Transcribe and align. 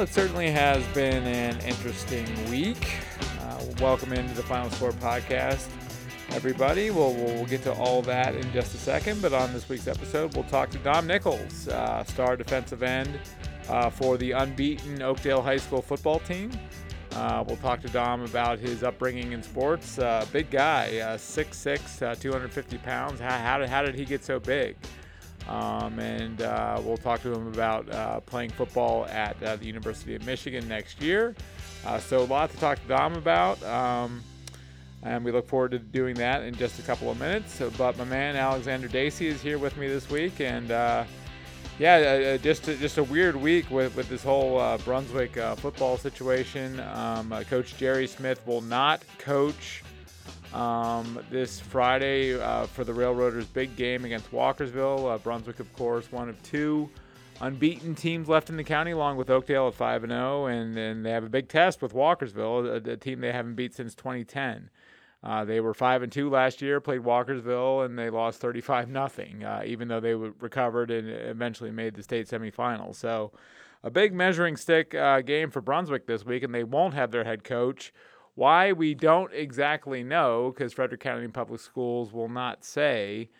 It 0.00 0.08
certainly 0.08 0.50
has 0.50 0.82
been 0.94 1.26
an 1.26 1.60
interesting 1.60 2.26
week. 2.48 2.90
Uh, 3.38 3.62
welcome 3.82 4.14
into 4.14 4.32
the 4.32 4.42
Final 4.42 4.70
Score 4.70 4.92
podcast, 4.92 5.68
everybody. 6.30 6.90
We'll, 6.90 7.12
we'll 7.12 7.44
get 7.44 7.62
to 7.64 7.74
all 7.74 8.00
that 8.02 8.34
in 8.34 8.50
just 8.50 8.74
a 8.74 8.78
second, 8.78 9.20
but 9.20 9.34
on 9.34 9.52
this 9.52 9.68
week's 9.68 9.86
episode, 9.86 10.34
we'll 10.34 10.44
talk 10.44 10.70
to 10.70 10.78
Dom 10.78 11.06
Nichols, 11.06 11.68
uh, 11.68 12.02
star 12.04 12.34
defensive 12.34 12.82
end 12.82 13.20
uh, 13.68 13.90
for 13.90 14.16
the 14.16 14.32
unbeaten 14.32 15.02
Oakdale 15.02 15.42
High 15.42 15.58
School 15.58 15.82
football 15.82 16.20
team. 16.20 16.50
Uh, 17.12 17.44
we'll 17.46 17.58
talk 17.58 17.82
to 17.82 17.88
Dom 17.88 18.22
about 18.22 18.58
his 18.58 18.82
upbringing 18.82 19.32
in 19.32 19.42
sports. 19.42 19.98
Uh, 19.98 20.24
big 20.32 20.48
guy, 20.48 20.96
uh, 21.00 21.18
6'6, 21.18 22.00
uh, 22.00 22.14
250 22.14 22.78
pounds. 22.78 23.20
How, 23.20 23.36
how, 23.36 23.58
did, 23.58 23.68
how 23.68 23.82
did 23.82 23.94
he 23.94 24.06
get 24.06 24.24
so 24.24 24.40
big? 24.40 24.76
Um, 25.48 25.98
and 25.98 26.42
uh, 26.42 26.80
we'll 26.84 26.96
talk 26.96 27.22
to 27.22 27.32
him 27.32 27.48
about 27.48 27.90
uh, 27.90 28.20
playing 28.20 28.50
football 28.50 29.06
at 29.06 29.40
uh, 29.42 29.56
the 29.56 29.66
University 29.66 30.14
of 30.14 30.24
Michigan 30.24 30.66
next 30.68 31.00
year. 31.02 31.34
Uh, 31.84 31.98
so, 31.98 32.20
a 32.20 32.24
lot 32.24 32.50
to 32.50 32.56
talk 32.58 32.80
to 32.80 32.88
Dom 32.88 33.14
about. 33.14 33.62
Um, 33.64 34.22
and 35.02 35.24
we 35.24 35.32
look 35.32 35.48
forward 35.48 35.70
to 35.70 35.78
doing 35.78 36.14
that 36.16 36.42
in 36.42 36.54
just 36.54 36.78
a 36.78 36.82
couple 36.82 37.10
of 37.10 37.18
minutes. 37.18 37.54
So, 37.54 37.70
but 37.78 37.96
my 37.96 38.04
man 38.04 38.36
Alexander 38.36 38.86
Dacy 38.86 39.28
is 39.28 39.40
here 39.40 39.58
with 39.58 39.76
me 39.78 39.88
this 39.88 40.10
week. 40.10 40.40
And 40.40 40.70
uh, 40.70 41.04
yeah, 41.78 42.34
uh, 42.34 42.38
just, 42.38 42.68
a, 42.68 42.76
just 42.76 42.98
a 42.98 43.04
weird 43.04 43.34
week 43.34 43.70
with, 43.70 43.96
with 43.96 44.10
this 44.10 44.22
whole 44.22 44.76
Brunswick 44.78 45.32
football 45.56 45.96
situation. 45.96 46.78
Um, 46.92 47.34
Coach 47.48 47.78
Jerry 47.78 48.06
Smith 48.06 48.46
will 48.46 48.60
not 48.60 49.02
coach 49.18 49.82
um, 50.54 51.18
this 51.30 51.60
Friday 51.60 52.40
uh, 52.40 52.66
for 52.66 52.84
the 52.84 52.92
Railroaders' 52.92 53.46
big 53.46 53.74
game 53.76 54.04
against 54.04 54.30
Walkersville. 54.32 55.14
Uh, 55.14 55.18
Brunswick, 55.18 55.60
of 55.60 55.72
course, 55.74 56.10
one 56.10 56.28
of 56.28 56.42
two 56.42 56.88
unbeaten 57.40 57.94
teams 57.94 58.28
left 58.28 58.50
in 58.50 58.56
the 58.56 58.64
county, 58.64 58.90
along 58.90 59.16
with 59.16 59.30
Oakdale 59.30 59.68
at 59.68 59.74
5 59.74 60.04
and 60.04 60.12
0, 60.12 60.46
and 60.46 60.76
then 60.76 61.02
they 61.02 61.10
have 61.10 61.24
a 61.24 61.28
big 61.28 61.48
test 61.48 61.80
with 61.82 61.92
Walkersville, 61.92 62.86
a, 62.86 62.90
a 62.92 62.96
team 62.96 63.20
they 63.20 63.32
haven't 63.32 63.54
beat 63.54 63.74
since 63.74 63.94
2010. 63.94 64.70
Uh, 65.22 65.44
they 65.44 65.60
were 65.60 65.74
five 65.74 66.02
and 66.02 66.10
two 66.10 66.30
last 66.30 66.62
year, 66.62 66.80
played 66.80 67.02
Walkersville, 67.02 67.84
and 67.84 67.98
they 67.98 68.08
lost 68.08 68.40
35 68.40 68.88
nothing. 68.90 69.44
Uh, 69.44 69.62
even 69.64 69.88
though 69.88 70.00
they 70.00 70.14
recovered 70.14 70.90
and 70.90 71.08
eventually 71.08 71.70
made 71.70 71.94
the 71.94 72.02
state 72.02 72.26
semifinals. 72.28 72.96
So, 72.96 73.32
a 73.82 73.90
big 73.90 74.12
measuring 74.12 74.56
stick 74.56 74.94
uh, 74.94 75.22
game 75.22 75.50
for 75.50 75.62
Brunswick 75.62 76.06
this 76.06 76.24
week, 76.24 76.42
and 76.42 76.54
they 76.54 76.64
won't 76.64 76.94
have 76.94 77.10
their 77.10 77.24
head 77.24 77.44
coach. 77.44 77.92
Why 78.34 78.72
we 78.72 78.94
don't 78.94 79.32
exactly 79.32 80.02
know, 80.02 80.52
because 80.54 80.72
Frederick 80.72 81.00
County 81.00 81.28
Public 81.28 81.60
Schools 81.60 82.12
will 82.12 82.28
not 82.28 82.64
say. 82.64 83.30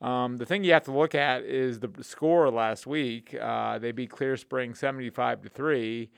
Um, 0.00 0.38
the 0.38 0.46
thing 0.46 0.64
you 0.64 0.72
have 0.72 0.84
to 0.84 0.92
look 0.92 1.14
at 1.14 1.42
is 1.42 1.80
the 1.80 1.90
score 2.00 2.50
last 2.50 2.86
week. 2.86 3.36
Uh, 3.38 3.78
they 3.78 3.92
beat 3.92 4.10
Clear 4.10 4.36
Spring 4.36 4.74
75 4.74 5.42
to 5.42 5.48
three, 5.50 6.10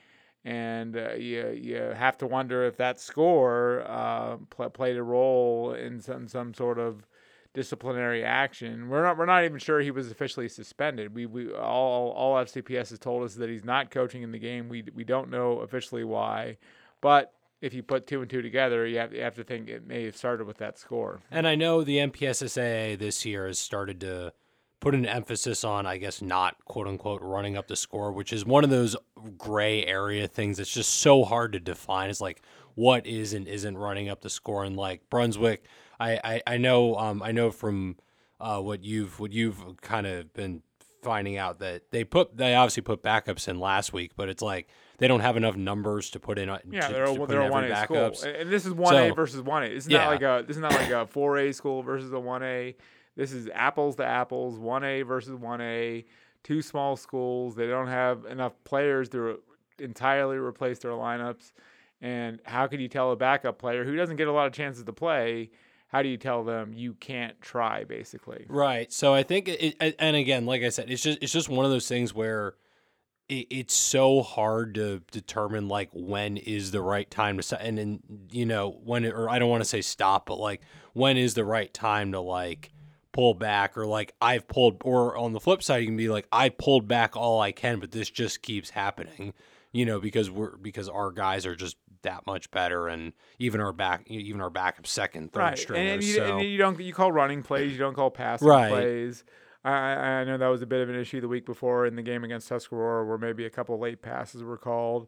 and 0.44 0.96
uh, 0.96 1.14
you 1.14 1.48
you 1.48 1.76
have 1.76 2.16
to 2.18 2.26
wonder 2.26 2.64
if 2.64 2.76
that 2.76 3.00
score 3.00 3.84
uh, 3.86 4.36
pl- 4.50 4.70
played 4.70 4.96
a 4.96 5.02
role 5.02 5.72
in 5.72 6.00
some 6.00 6.28
some 6.28 6.54
sort 6.54 6.78
of 6.78 7.06
disciplinary 7.54 8.24
action. 8.24 8.88
We're 8.88 9.02
not 9.02 9.18
we're 9.18 9.26
not 9.26 9.44
even 9.44 9.58
sure 9.58 9.80
he 9.80 9.90
was 9.90 10.10
officially 10.10 10.48
suspended. 10.48 11.14
We 11.14 11.26
we 11.26 11.52
all 11.52 12.10
all 12.10 12.36
FCPS 12.36 12.90
has 12.90 12.98
told 12.98 13.24
us 13.24 13.34
that 13.34 13.48
he's 13.48 13.64
not 13.64 13.90
coaching 13.90 14.22
in 14.22 14.30
the 14.30 14.38
game. 14.38 14.68
We 14.68 14.84
we 14.94 15.04
don't 15.04 15.28
know 15.28 15.58
officially 15.58 16.04
why, 16.04 16.58
but 17.00 17.32
if 17.62 17.72
you 17.72 17.82
put 17.82 18.06
two 18.06 18.20
and 18.20 18.28
two 18.28 18.42
together, 18.42 18.86
you 18.86 18.98
have, 18.98 19.14
you 19.14 19.22
have 19.22 19.36
to 19.36 19.44
think 19.44 19.68
it 19.68 19.86
may 19.86 20.04
have 20.04 20.16
started 20.16 20.46
with 20.46 20.58
that 20.58 20.78
score. 20.78 21.20
And 21.30 21.46
I 21.46 21.54
know 21.54 21.82
the 21.82 21.98
MPSSAA 21.98 22.98
this 22.98 23.24
year 23.24 23.46
has 23.46 23.58
started 23.58 24.00
to 24.00 24.32
put 24.80 24.96
an 24.96 25.06
emphasis 25.06 25.62
on, 25.62 25.86
I 25.86 25.96
guess, 25.96 26.20
not 26.20 26.56
quote 26.64 26.88
unquote 26.88 27.22
running 27.22 27.56
up 27.56 27.68
the 27.68 27.76
score, 27.76 28.10
which 28.10 28.32
is 28.32 28.44
one 28.44 28.64
of 28.64 28.70
those 28.70 28.96
gray 29.38 29.86
area 29.86 30.26
things 30.26 30.58
that's 30.58 30.74
just 30.74 30.92
so 30.92 31.22
hard 31.22 31.52
to 31.52 31.60
define. 31.60 32.10
It's 32.10 32.20
like 32.20 32.42
what 32.74 33.06
is 33.06 33.32
and 33.32 33.46
isn't 33.46 33.78
running 33.78 34.08
up 34.08 34.22
the 34.22 34.30
score. 34.30 34.64
And 34.64 34.76
like 34.76 35.08
Brunswick, 35.08 35.64
I 36.00 36.18
I, 36.24 36.42
I 36.54 36.56
know 36.58 36.96
um 36.96 37.22
I 37.22 37.30
know 37.30 37.52
from 37.52 37.96
uh, 38.40 38.58
what 38.58 38.82
you've 38.82 39.20
what 39.20 39.32
you've 39.32 39.80
kind 39.82 40.04
of 40.04 40.34
been 40.34 40.62
finding 41.00 41.36
out 41.36 41.60
that 41.60 41.90
they 41.92 42.02
put 42.02 42.36
they 42.36 42.56
obviously 42.56 42.82
put 42.82 43.04
backups 43.04 43.46
in 43.46 43.60
last 43.60 43.92
week, 43.92 44.12
but 44.16 44.28
it's 44.28 44.42
like 44.42 44.66
they 44.98 45.08
don't 45.08 45.20
have 45.20 45.36
enough 45.36 45.56
numbers 45.56 46.10
to 46.10 46.20
put 46.20 46.38
in. 46.38 46.48
Uh, 46.48 46.58
yeah, 46.70 46.88
to, 46.88 46.92
they're 46.92 47.06
to 47.06 47.26
they're 47.26 47.42
a 47.42 47.50
one 47.50 47.64
A 47.64 47.82
school, 47.82 48.12
and 48.24 48.50
this 48.50 48.66
is 48.66 48.72
one 48.72 48.94
A 48.94 49.08
so, 49.08 49.14
versus 49.14 49.42
one 49.42 49.64
A. 49.64 49.68
This 49.68 49.84
is 49.84 49.90
yeah. 49.90 49.98
not 49.98 50.10
like 50.10 50.22
a 50.22 50.44
this 50.46 50.56
is 50.56 50.62
not 50.62 50.72
like 50.72 50.90
a 50.90 51.06
four 51.10 51.38
A 51.38 51.52
school 51.52 51.82
versus 51.82 52.12
a 52.12 52.20
one 52.20 52.42
A. 52.42 52.76
This 53.16 53.32
is 53.32 53.48
apples 53.52 53.96
to 53.96 54.04
apples, 54.04 54.58
one 54.58 54.84
A 54.84 55.02
versus 55.02 55.34
one 55.34 55.60
A. 55.60 56.04
Two 56.44 56.62
small 56.62 56.96
schools. 56.96 57.54
They 57.54 57.66
don't 57.66 57.88
have 57.88 58.24
enough 58.24 58.52
players 58.64 59.08
to 59.10 59.40
entirely 59.78 60.36
replace 60.36 60.78
their 60.78 60.92
lineups. 60.92 61.52
And 62.00 62.40
how 62.44 62.66
could 62.66 62.80
you 62.80 62.88
tell 62.88 63.12
a 63.12 63.16
backup 63.16 63.58
player 63.58 63.84
who 63.84 63.94
doesn't 63.94 64.16
get 64.16 64.26
a 64.26 64.32
lot 64.32 64.46
of 64.46 64.52
chances 64.52 64.82
to 64.84 64.92
play? 64.92 65.50
How 65.86 66.02
do 66.02 66.08
you 66.08 66.16
tell 66.16 66.42
them 66.42 66.72
you 66.74 66.94
can't 66.94 67.40
try, 67.40 67.84
basically? 67.84 68.46
Right. 68.48 68.92
So 68.92 69.14
I 69.14 69.22
think, 69.22 69.46
it, 69.48 69.76
and 69.98 70.16
again, 70.16 70.46
like 70.46 70.62
I 70.62 70.70
said, 70.70 70.90
it's 70.90 71.02
just 71.02 71.18
it's 71.22 71.32
just 71.32 71.48
one 71.48 71.64
of 71.64 71.70
those 71.70 71.86
things 71.86 72.14
where 72.14 72.54
it, 73.32 73.46
it's 73.50 73.74
so 73.74 74.22
hard 74.22 74.74
to 74.74 75.00
determine 75.10 75.68
like 75.68 75.90
when 75.92 76.36
is 76.36 76.70
the 76.70 76.80
right 76.80 77.10
time 77.10 77.36
to 77.38 77.42
stop, 77.42 77.60
and 77.62 77.78
then 77.78 78.00
you 78.30 78.46
know 78.46 78.78
when 78.84 79.06
or 79.06 79.28
I 79.28 79.38
don't 79.38 79.48
want 79.48 79.62
to 79.62 79.68
say 79.68 79.80
stop, 79.80 80.26
but 80.26 80.38
like 80.38 80.60
when 80.92 81.16
is 81.16 81.34
the 81.34 81.44
right 81.44 81.72
time 81.72 82.12
to 82.12 82.20
like 82.20 82.70
pull 83.12 83.34
back 83.34 83.76
or 83.76 83.86
like 83.86 84.14
I've 84.20 84.46
pulled 84.48 84.82
or 84.84 85.16
on 85.16 85.32
the 85.32 85.40
flip 85.40 85.62
side 85.62 85.78
you 85.78 85.86
can 85.86 85.96
be 85.96 86.08
like 86.08 86.26
I 86.32 86.48
pulled 86.48 86.86
back 86.86 87.16
all 87.16 87.40
I 87.40 87.52
can, 87.52 87.80
but 87.80 87.90
this 87.90 88.10
just 88.10 88.42
keeps 88.42 88.70
happening. 88.70 89.32
You 89.74 89.86
know, 89.86 90.00
because 90.00 90.30
we're 90.30 90.56
because 90.58 90.90
our 90.90 91.10
guys 91.10 91.46
are 91.46 91.56
just 91.56 91.78
that 92.02 92.26
much 92.26 92.50
better, 92.50 92.88
and 92.88 93.14
even 93.38 93.60
our 93.60 93.72
back, 93.72 94.02
even 94.06 94.42
our 94.42 94.50
backup 94.50 94.86
second, 94.86 95.32
third 95.32 95.40
right. 95.40 95.58
stringers. 95.58 95.92
And, 95.94 96.04
you, 96.04 96.14
so. 96.14 96.38
and 96.38 96.48
you 96.48 96.58
don't 96.58 96.78
you 96.78 96.92
call 96.92 97.10
running 97.10 97.42
plays, 97.42 97.72
you 97.72 97.78
don't 97.78 97.94
call 97.94 98.10
passing 98.10 98.48
right. 98.48 98.70
plays. 98.70 99.24
I, 99.64 99.70
I 99.70 100.24
know 100.24 100.38
that 100.38 100.48
was 100.48 100.62
a 100.62 100.66
bit 100.66 100.80
of 100.80 100.88
an 100.88 100.96
issue 100.96 101.20
the 101.20 101.28
week 101.28 101.46
before 101.46 101.86
in 101.86 101.94
the 101.96 102.02
game 102.02 102.24
against 102.24 102.48
Tuscarora, 102.48 103.06
where 103.06 103.18
maybe 103.18 103.44
a 103.44 103.50
couple 103.50 103.78
late 103.78 104.02
passes 104.02 104.42
were 104.42 104.58
called. 104.58 105.06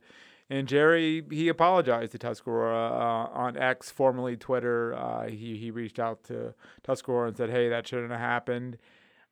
And 0.51 0.69
Jerry, 0.69 1.25
he 1.31 1.49
apologized 1.49 2.13
to 2.13 2.19
Tuscarora 2.19 2.93
uh, 2.93 3.39
on 3.39 3.57
X, 3.57 3.91
formerly 3.91 4.37
Twitter. 4.37 4.95
Uh, 4.95 5.29
he 5.29 5.57
he 5.57 5.71
reached 5.71 5.99
out 5.99 6.23
to 6.25 6.55
Tuscarora 6.83 7.29
and 7.29 7.37
said, 7.37 7.51
"Hey, 7.51 7.69
that 7.71 7.89
shouldn't 7.89 8.11
have 8.11 8.21
happened. 8.21 8.77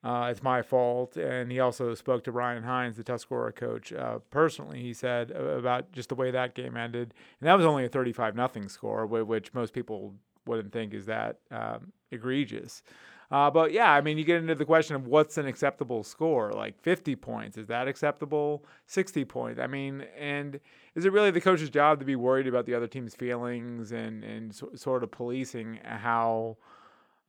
Uh, 0.03 0.28
it's 0.31 0.43
my 0.43 0.62
fault." 0.62 1.16
And 1.19 1.53
he 1.53 1.60
also 1.60 1.94
spoke 1.94 2.25
to 2.25 2.33
Ryan 2.33 2.62
Hines, 2.62 2.97
the 2.97 3.04
Tuscarora 3.04 3.53
coach, 3.53 3.93
uh, 3.93 4.21
personally. 4.31 4.81
He 4.81 4.94
said 4.94 5.31
about 5.33 5.93
just 5.93 6.09
the 6.09 6.15
way 6.15 6.31
that 6.31 6.54
game 6.54 6.78
ended, 6.78 7.12
and 7.41 7.47
that 7.47 7.54
was 7.59 7.66
only 7.66 7.84
a 7.84 7.89
35 7.91 8.34
nothing 8.34 8.69
score, 8.71 9.06
which 9.06 9.53
most 9.53 9.75
people 9.75 10.15
wouldn't 10.47 10.72
think 10.72 10.94
is 10.94 11.06
that 11.06 11.41
um, 11.50 11.93
egregious. 12.10 12.83
Uh, 13.32 13.50
but 13.50 13.72
yeah, 13.72 13.91
I 13.91 14.03
mean, 14.03 14.19
you 14.19 14.25
get 14.25 14.37
into 14.37 14.54
the 14.54 14.66
question 14.66 14.94
of 14.94 15.06
what's 15.06 15.38
an 15.38 15.47
acceptable 15.47 16.04
score? 16.04 16.53
Like 16.53 16.78
50 16.82 17.16
points, 17.16 17.56
is 17.56 17.66
that 17.69 17.88
acceptable? 17.88 18.62
60 18.87 19.25
points. 19.25 19.59
I 19.59 19.66
mean, 19.66 20.04
and 20.19 20.60
is 20.94 21.06
it 21.06 21.12
really 21.12 21.31
the 21.31 21.41
coach's 21.41 21.71
job 21.71 21.98
to 22.00 22.04
be 22.04 22.15
worried 22.15 22.47
about 22.47 22.66
the 22.66 22.75
other 22.75 22.87
team's 22.87 23.15
feelings 23.15 23.91
and, 23.91 24.22
and 24.22 24.54
so, 24.54 24.69
sort 24.75 25.03
of 25.03 25.10
policing 25.10 25.81
how 25.82 26.59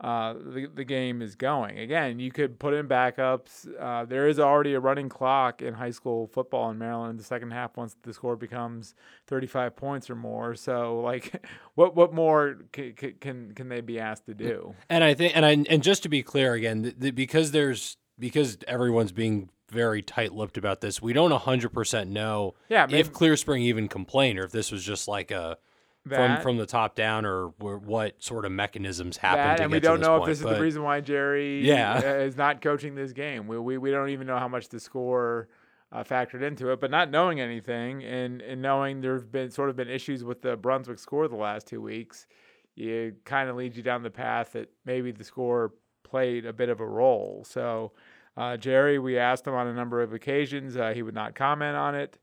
uh, 0.04 0.34
the, 0.34 0.68
the 0.74 0.84
game 0.84 1.22
is 1.22 1.36
going. 1.36 1.80
Again, 1.80 2.20
you 2.20 2.30
could 2.30 2.60
put 2.60 2.74
in 2.74 2.90
backups. 2.90 3.68
Uh, 3.80 4.04
there 4.04 4.28
is 4.28 4.38
already 4.38 4.74
a 4.74 4.80
running 4.80 5.08
clock 5.08 5.62
in 5.62 5.74
high 5.74 5.92
school 5.92 6.28
football 6.28 6.70
in 6.70 6.78
Maryland 6.78 7.12
in 7.12 7.18
the 7.18 7.24
second 7.24 7.52
half 7.52 7.78
once 7.78 7.96
the 8.04 8.14
score 8.14 8.36
becomes 8.36 8.96
35 9.28 9.78
points 9.78 10.10
or 10.10 10.16
more. 10.16 10.56
So, 10.56 11.00
like, 11.00 11.46
what 11.76 11.96
what 11.96 12.14
more 12.14 12.58
can 12.74 12.94
can, 12.94 13.54
can 13.54 13.70
they 13.70 13.80
be 13.80 13.98
asked 13.98 14.26
to 14.26 14.34
do? 14.34 14.76
And 14.90 15.06
I 15.06 15.14
think, 15.14 15.38
and 15.38 15.46
I, 15.46 15.64
and 15.70 15.82
just 15.82 16.04
to 16.04 16.10
be 16.10 16.22
clear 16.22 16.54
again, 16.54 16.82
the, 16.82 16.96
the, 16.98 17.12
because 17.12 17.52
there's 17.52 17.96
because 18.20 18.58
everyone's 18.68 19.14
being 19.14 19.50
very 19.72 20.02
tight-lipped 20.02 20.58
about 20.58 20.82
this, 20.82 21.02
we 21.02 21.14
don't 21.14 21.32
100% 21.32 22.08
know 22.10 22.54
yeah, 22.70 22.86
maybe, 22.86 23.00
if 23.00 23.12
Clear 23.12 23.36
Spring 23.36 23.64
even 23.64 23.88
complained 23.88 24.38
or 24.38 24.44
if 24.44 24.52
this 24.52 24.72
was 24.72 24.84
just 24.84 25.08
like 25.08 25.32
a 25.32 25.58
that, 26.06 26.38
from 26.38 26.44
from 26.44 26.58
the 26.58 26.66
top 26.66 26.96
down, 26.96 27.26
or 27.26 27.48
what 27.48 28.22
sort 28.22 28.46
of 28.46 28.52
mechanisms 28.52 29.18
happen. 29.18 29.64
and 29.64 29.72
we 29.72 29.80
don't 29.80 30.02
know 30.02 30.20
point, 30.20 30.32
if 30.32 30.38
this 30.40 30.46
is 30.46 30.56
the 30.56 30.62
reason 30.62 30.84
why 30.84 31.00
Jerry 31.02 31.66
yeah. 31.66 32.00
is 32.18 32.36
not 32.36 32.62
coaching 32.62 32.96
this 32.96 33.14
game. 33.14 33.48
We, 33.48 33.58
we 33.58 33.78
we 33.78 33.92
don't 33.92 34.10
even 34.10 34.28
know 34.28 34.38
how 34.38 34.48
much 34.48 34.70
the 34.70 34.80
score 34.80 35.48
uh, 35.92 36.04
factored 36.04 36.42
into 36.42 36.72
it. 36.72 36.82
But 36.82 36.92
not 36.92 37.10
knowing 37.10 37.40
anything 37.40 38.04
and 38.04 38.42
and 38.42 38.62
knowing 38.62 39.02
there've 39.02 39.32
been 39.32 39.50
sort 39.50 39.70
of 39.70 39.76
been 39.76 39.90
issues 39.90 40.24
with 40.24 40.42
the 40.42 40.58
Brunswick 40.58 41.00
score 41.00 41.28
the 41.28 41.36
last 41.36 41.68
two 41.68 41.82
weeks, 41.82 42.28
it 42.76 43.24
kind 43.24 43.50
of 43.50 43.56
leads 43.56 43.78
you 43.78 43.84
down 43.84 44.04
the 44.04 44.12
path 44.12 44.54
that 44.54 44.72
maybe 44.86 45.12
the 45.12 45.24
score 45.24 45.74
played 46.04 46.46
a 46.46 46.54
bit 46.54 46.70
of 46.70 46.80
a 46.80 46.88
role. 46.88 47.46
So. 47.48 47.92
Uh, 48.36 48.58
Jerry, 48.58 48.98
we 48.98 49.20
asked 49.20 49.46
him 49.46 49.54
on 49.54 49.68
a 49.68 49.74
number 49.76 50.02
of 50.02 50.12
occasions. 50.12 50.76
Uh, 50.76 50.92
he 50.92 51.04
would 51.04 51.14
not 51.14 51.36
comment 51.36 51.76
on 51.76 51.94
it. 51.94 52.18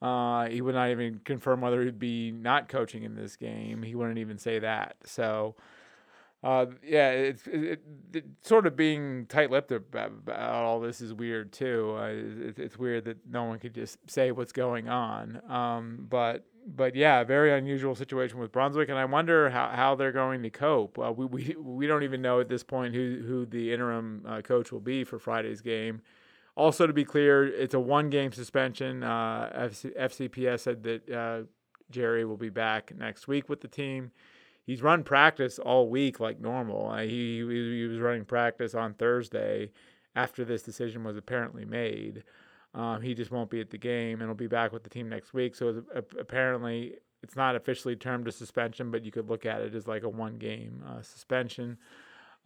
Uh, 0.00 0.48
he 0.48 0.60
would 0.60 0.74
not 0.74 0.90
even 0.90 1.20
confirm 1.24 1.60
whether 1.60 1.82
he'd 1.82 1.98
be 1.98 2.30
not 2.30 2.68
coaching 2.68 3.02
in 3.02 3.16
this 3.16 3.36
game. 3.36 3.82
He 3.82 3.94
wouldn't 3.94 4.18
even 4.18 4.38
say 4.38 4.60
that. 4.60 4.96
So 5.04 5.56
uh, 6.42 6.66
yeah, 6.86 7.10
it's 7.10 7.46
it, 7.48 7.80
it, 8.12 8.24
sort 8.42 8.66
of 8.66 8.76
being 8.76 9.26
tight-lipped 9.26 9.72
about, 9.72 10.12
all 10.28 10.78
this 10.78 11.00
is 11.00 11.12
weird 11.12 11.52
too. 11.52 11.96
Uh, 11.98 12.12
it, 12.12 12.58
it's 12.58 12.78
weird 12.78 13.06
that 13.06 13.18
no 13.28 13.44
one 13.44 13.58
could 13.58 13.74
just 13.74 13.98
say 14.08 14.30
what's 14.30 14.52
going 14.52 14.88
on. 14.88 15.42
Um, 15.50 16.06
but 16.08 16.46
but 16.64 16.94
yeah, 16.94 17.24
very 17.24 17.52
unusual 17.52 17.96
situation 17.96 18.38
with 18.38 18.52
Brunswick, 18.52 18.88
and 18.88 18.98
I 18.98 19.04
wonder 19.06 19.50
how, 19.50 19.68
how 19.68 19.94
they're 19.96 20.12
going 20.12 20.42
to 20.44 20.50
cope. 20.50 20.96
Uh, 20.98 21.10
we, 21.10 21.26
we 21.26 21.56
we 21.58 21.86
don't 21.88 22.04
even 22.04 22.22
know 22.22 22.38
at 22.38 22.48
this 22.48 22.62
point 22.62 22.94
who 22.94 23.20
who 23.26 23.44
the 23.44 23.72
interim 23.72 24.24
uh, 24.24 24.40
coach 24.40 24.70
will 24.70 24.80
be 24.80 25.02
for 25.02 25.18
Friday's 25.18 25.60
game. 25.60 26.02
Also, 26.58 26.86
to 26.86 26.92
be 26.92 27.04
clear, 27.04 27.46
it's 27.46 27.74
a 27.74 27.80
one-game 27.80 28.32
suspension. 28.32 29.02
Uh, 29.02 29.68
FC, 29.70 29.96
FCPS 29.96 30.60
said 30.60 30.82
that 30.82 31.10
uh, 31.10 31.42
Jerry 31.90 32.24
will 32.24 32.36
be 32.36 32.50
back 32.50 32.92
next 32.96 33.28
week 33.28 33.48
with 33.48 33.60
the 33.60 33.68
team 33.68 34.10
he's 34.68 34.82
run 34.82 35.02
practice 35.02 35.58
all 35.58 35.88
week 35.88 36.20
like 36.20 36.38
normal. 36.38 36.94
He, 36.98 37.38
he 37.38 37.86
was 37.88 37.98
running 37.98 38.26
practice 38.26 38.74
on 38.74 38.94
Thursday 38.94 39.72
after 40.14 40.44
this 40.44 40.62
decision 40.62 41.02
was 41.02 41.16
apparently 41.16 41.64
made. 41.64 42.22
Um, 42.74 43.00
he 43.00 43.14
just 43.14 43.30
won't 43.30 43.50
be 43.50 43.60
at 43.60 43.70
the 43.70 43.78
game 43.78 44.20
and 44.20 44.28
he'll 44.28 44.34
be 44.34 44.46
back 44.46 44.72
with 44.72 44.84
the 44.84 44.90
team 44.90 45.08
next 45.08 45.32
week. 45.32 45.56
So 45.56 45.82
apparently, 46.20 46.96
it's 47.22 47.34
not 47.34 47.56
officially 47.56 47.96
termed 47.96 48.28
a 48.28 48.32
suspension, 48.32 48.90
but 48.90 49.04
you 49.04 49.10
could 49.10 49.28
look 49.28 49.46
at 49.46 49.62
it 49.62 49.74
as 49.74 49.88
like 49.88 50.02
a 50.02 50.08
one 50.08 50.36
game 50.36 50.84
uh, 50.86 51.00
suspension. 51.00 51.78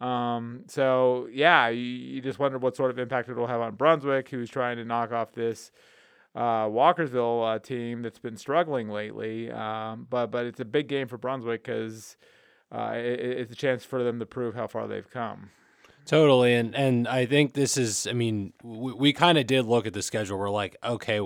Um, 0.03 0.63
so 0.67 1.29
yeah, 1.31 1.69
you, 1.69 1.81
you, 1.81 2.21
just 2.21 2.37
wonder 2.37 2.57
what 2.57 2.75
sort 2.75 2.91
of 2.91 2.99
impact 2.99 3.29
it 3.29 3.37
will 3.37 3.47
have 3.47 3.61
on 3.61 3.75
Brunswick, 3.75 4.27
who's 4.27 4.49
trying 4.49 4.75
to 4.75 4.83
knock 4.83 5.13
off 5.13 5.31
this 5.31 5.71
uh, 6.35 6.65
Walkersville 6.65 7.55
uh, 7.55 7.59
team 7.59 8.01
that's 8.01 8.19
been 8.19 8.35
struggling 8.35 8.89
lately. 8.89 9.49
Um, 9.49 10.05
but 10.09 10.27
but 10.27 10.45
it's 10.45 10.59
a 10.59 10.65
big 10.65 10.89
game 10.89 11.07
for 11.07 11.17
Brunswick 11.17 11.63
because 11.63 12.17
uh, 12.69 12.93
it, 12.95 13.19
it's 13.19 13.53
a 13.53 13.55
chance 13.55 13.85
for 13.85 14.03
them 14.03 14.19
to 14.19 14.25
prove 14.25 14.55
how 14.55 14.67
far 14.67 14.87
they've 14.87 15.09
come. 15.09 15.51
Totally, 16.05 16.53
and 16.53 16.75
and 16.75 17.07
I 17.07 17.25
think 17.25 17.53
this 17.53 17.77
is. 17.77 18.05
I 18.05 18.11
mean, 18.11 18.51
we, 18.61 18.91
we 18.91 19.13
kind 19.13 19.37
of 19.37 19.47
did 19.47 19.65
look 19.65 19.87
at 19.87 19.93
the 19.93 20.01
schedule. 20.01 20.37
We're 20.37 20.49
like, 20.49 20.75
okay, 20.83 21.21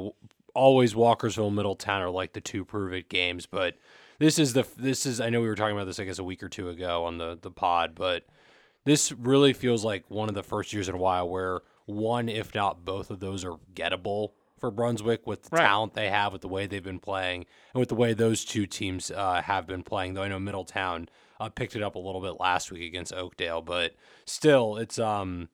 always 0.54 0.94
Walkersville, 0.94 1.52
Middletown 1.52 2.04
are 2.04 2.12
like 2.12 2.34
the 2.34 2.42
two 2.42 2.64
prove 2.64 2.94
it 2.94 3.10
games, 3.10 3.48
but 3.48 3.74
this 4.20 4.38
is 4.38 4.54
the 4.54 4.68
this 4.78 5.08
is. 5.08 5.20
I 5.20 5.32
know 5.32 5.42
we 5.42 5.48
were 5.48 5.56
talking 5.56 5.76
about 5.76 5.86
this, 5.86 6.00
I 6.00 6.04
guess, 6.04 6.20
a 6.20 6.24
week 6.24 6.44
or 6.44 6.50
two 6.50 6.70
ago 6.70 7.06
on 7.06 7.18
the 7.18 7.40
the 7.42 7.50
pod, 7.50 7.96
but 7.96 8.24
this 8.88 9.12
really 9.12 9.52
feels 9.52 9.84
like 9.84 10.06
one 10.08 10.30
of 10.30 10.36
the 10.36 10.44
first 10.44 10.72
years 10.72 10.88
in 10.88 10.96
a 10.96 10.98
while 10.98 11.28
where 11.28 11.60
one, 11.86 12.30
if 12.30 12.56
not 12.56 12.86
both 12.86 13.12
of 13.12 13.20
those, 13.20 13.44
are 13.44 13.58
gettable 13.76 14.32
for 14.58 14.72
Brunswick 14.72 15.28
with 15.28 15.44
the 15.44 15.58
right. 15.58 15.64
talent 15.64 15.94
they 15.94 16.10
have, 16.10 16.32
with 16.32 16.42
the 16.42 16.48
way 16.48 16.68
they've 16.68 16.82
been 16.82 17.00
playing, 17.00 17.46
and 17.74 17.80
with 17.82 17.90
the 17.90 17.96
way 17.96 18.14
those 18.14 18.46
two 18.46 18.66
teams 18.66 19.12
uh, 19.12 19.42
have 19.42 19.68
been 19.68 19.84
playing. 19.84 20.14
Though 20.14 20.24
I 20.24 20.30
know 20.30 20.40
Middletown 20.40 21.10
uh, 21.38 21.50
picked 21.50 21.76
it 21.76 21.84
up 21.84 21.96
a 21.96 22.00
little 22.00 22.22
bit 22.22 22.40
last 22.40 22.72
week 22.72 22.84
against 22.84 23.14
Oakdale, 23.14 23.62
but 23.62 23.94
still, 24.26 24.78
it's 24.78 24.98
um, 24.98 25.50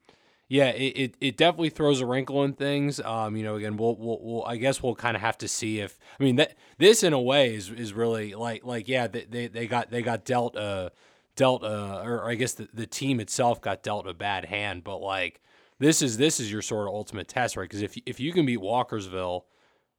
yeah, 0.48 0.70
it, 0.70 0.94
it, 0.96 1.16
it 1.20 1.36
definitely 1.36 1.72
throws 1.72 2.02
a 2.02 2.06
wrinkle 2.06 2.44
in 2.44 2.54
things. 2.54 3.00
Um, 3.00 3.36
you 3.36 3.44
know, 3.44 3.56
again, 3.56 3.78
we'll, 3.78 3.96
we'll, 3.96 4.20
we'll 4.22 4.46
I 4.46 4.58
guess 4.58 4.84
we'll 4.84 4.94
kind 4.94 5.16
of 5.16 5.22
have 5.22 5.40
to 5.40 5.48
see 5.48 5.80
if 5.80 5.98
I 6.20 6.24
mean 6.24 6.36
that 6.36 6.54
this 6.78 7.02
in 7.02 7.14
a 7.14 7.20
way 7.20 7.56
is 7.56 7.72
is 7.72 7.94
really 7.94 8.36
like 8.36 8.64
like 8.64 8.88
yeah, 8.88 9.08
they 9.08 9.26
they, 9.26 9.48
they 9.48 9.66
got 9.66 9.90
they 9.90 10.04
got 10.04 10.24
dealt 10.24 10.56
a 10.56 10.92
dealt 11.36 11.64
a, 11.64 12.02
or 12.04 12.30
I 12.30 12.36
guess 12.36 12.54
the, 12.54 12.68
the 12.74 12.86
team 12.86 13.20
itself 13.20 13.62
got 13.62 13.84
dealt 13.84 14.08
a 14.08 14.14
bad 14.14 14.46
hand, 14.46 14.84
but 14.84 14.98
like 14.98 15.42
this 15.80 16.02
is 16.02 16.18
this 16.18 16.40
is 16.40 16.52
your 16.52 16.62
sort 16.62 16.88
of 16.88 16.94
ultimate 16.94 17.28
test, 17.28 17.58
right? 17.58 17.64
Because 17.64 17.82
if 17.82 17.98
if 18.06 18.20
you 18.20 18.32
can 18.34 18.46
beat 18.46 18.60
Walkersville 18.60 19.44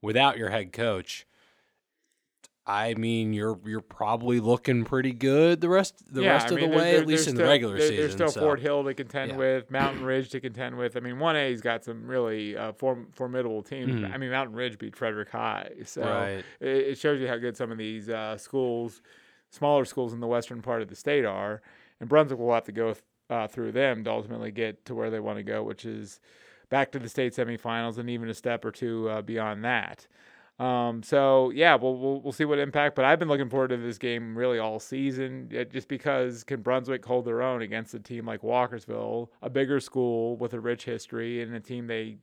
without 0.01 0.37
your 0.37 0.49
head 0.49 0.71
coach, 0.71 1.25
I 2.67 2.95
mean, 2.95 3.31
you're 3.33 3.59
you're 3.63 3.81
probably 3.81 4.39
looking 4.39 4.85
pretty 4.85 5.11
good 5.11 5.61
the 5.61 5.69
rest 5.69 6.01
the 6.11 6.23
yeah, 6.23 6.31
rest 6.31 6.47
I 6.47 6.55
mean, 6.55 6.63
of 6.65 6.71
the 6.71 6.77
way, 6.77 6.97
at 6.97 7.05
least 7.05 7.27
in 7.27 7.35
still, 7.35 7.45
the 7.45 7.51
regular 7.51 7.77
there, 7.77 7.89
season. 7.89 7.97
There's 7.97 8.13
still 8.13 8.29
so. 8.29 8.39
Fort 8.39 8.59
Hill 8.59 8.83
to 8.85 8.93
contend 8.95 9.31
yeah. 9.31 9.37
with, 9.37 9.69
Mountain 9.69 10.03
Ridge 10.03 10.29
to 10.29 10.39
contend 10.39 10.75
with. 10.75 10.97
I 10.97 10.99
mean, 10.99 11.19
one 11.19 11.35
A's 11.35 11.61
got 11.61 11.83
some 11.83 12.07
really 12.07 12.57
uh, 12.57 12.73
form, 12.73 13.07
formidable 13.11 13.61
teams. 13.61 13.93
Mm-hmm. 13.93 14.11
I 14.11 14.17
mean, 14.17 14.31
Mountain 14.31 14.55
Ridge 14.55 14.79
beat 14.79 14.95
Frederick 14.95 15.29
High, 15.29 15.69
so 15.83 16.01
right. 16.01 16.43
it, 16.59 16.67
it, 16.67 16.97
shows 16.97 17.21
you 17.21 17.27
how 17.27 17.37
good 17.37 17.55
some 17.55 17.71
of 17.71 17.77
these 17.77 18.09
uh, 18.09 18.35
schools, 18.35 19.03
smaller 19.55 19.85
schools 19.85 20.13
in 20.13 20.19
the 20.19 20.27
western 20.27 20.61
part 20.61 20.81
of 20.81 20.89
the 20.89 20.95
state 20.95 21.25
are. 21.25 21.61
And 21.99 22.09
Brunswick 22.09 22.39
will 22.39 22.53
have 22.53 22.65
to 22.65 22.71
go 22.71 22.95
uh, 23.29 23.47
through 23.47 23.71
them 23.71 24.03
to 24.03 24.11
ultimately 24.11 24.51
get 24.51 24.85
to 24.85 24.95
where 24.95 25.09
they 25.09 25.19
want 25.19 25.37
to 25.37 25.43
go, 25.43 25.63
which 25.63 25.85
is 25.85 26.19
back 26.69 26.91
to 26.91 26.99
the 26.99 27.09
state 27.09 27.33
semifinals 27.33 27.97
and 27.97 28.09
even 28.09 28.29
a 28.29 28.33
step 28.33 28.65
or 28.65 28.71
two 28.71 29.09
uh, 29.09 29.21
beyond 29.21 29.63
that. 29.63 30.07
Um, 30.57 31.03
so 31.03 31.49
yeah, 31.49 31.75
we'll, 31.75 31.97
we'll 31.97 32.21
we'll 32.21 32.31
see 32.31 32.45
what 32.45 32.59
impact. 32.59 32.95
But 32.95 33.05
I've 33.05 33.19
been 33.19 33.27
looking 33.27 33.49
forward 33.49 33.69
to 33.69 33.77
this 33.77 33.97
game 33.97 34.37
really 34.37 34.57
all 34.57 34.79
season, 34.79 35.49
just 35.69 35.89
because 35.89 36.43
can 36.45 36.61
Brunswick 36.61 37.03
hold 37.03 37.25
their 37.25 37.41
own 37.41 37.61
against 37.61 37.93
a 37.93 37.99
team 37.99 38.25
like 38.25 38.41
Walkersville, 38.41 39.29
a 39.41 39.49
bigger 39.49 39.79
school 39.81 40.37
with 40.37 40.53
a 40.53 40.59
rich 40.59 40.85
history, 40.85 41.41
and 41.41 41.53
a 41.53 41.59
team 41.59 41.87
they 41.87 42.17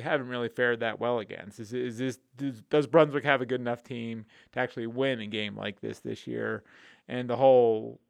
haven't 0.00 0.28
really 0.28 0.48
fared 0.48 0.80
that 0.80 1.00
well 1.00 1.18
against. 1.18 1.60
Is, 1.60 1.72
is 1.72 1.98
this 1.98 2.18
does, 2.36 2.62
does 2.62 2.86
Brunswick 2.86 3.24
have 3.24 3.40
a 3.40 3.46
good 3.46 3.60
enough 3.60 3.82
team 3.82 4.26
to 4.52 4.60
actually 4.60 4.86
win 4.86 5.20
a 5.20 5.26
game 5.26 5.56
like 5.56 5.80
this 5.80 6.00
this 6.00 6.26
year? 6.26 6.62
And 7.08 7.28
the 7.28 7.36
whole 7.36 8.00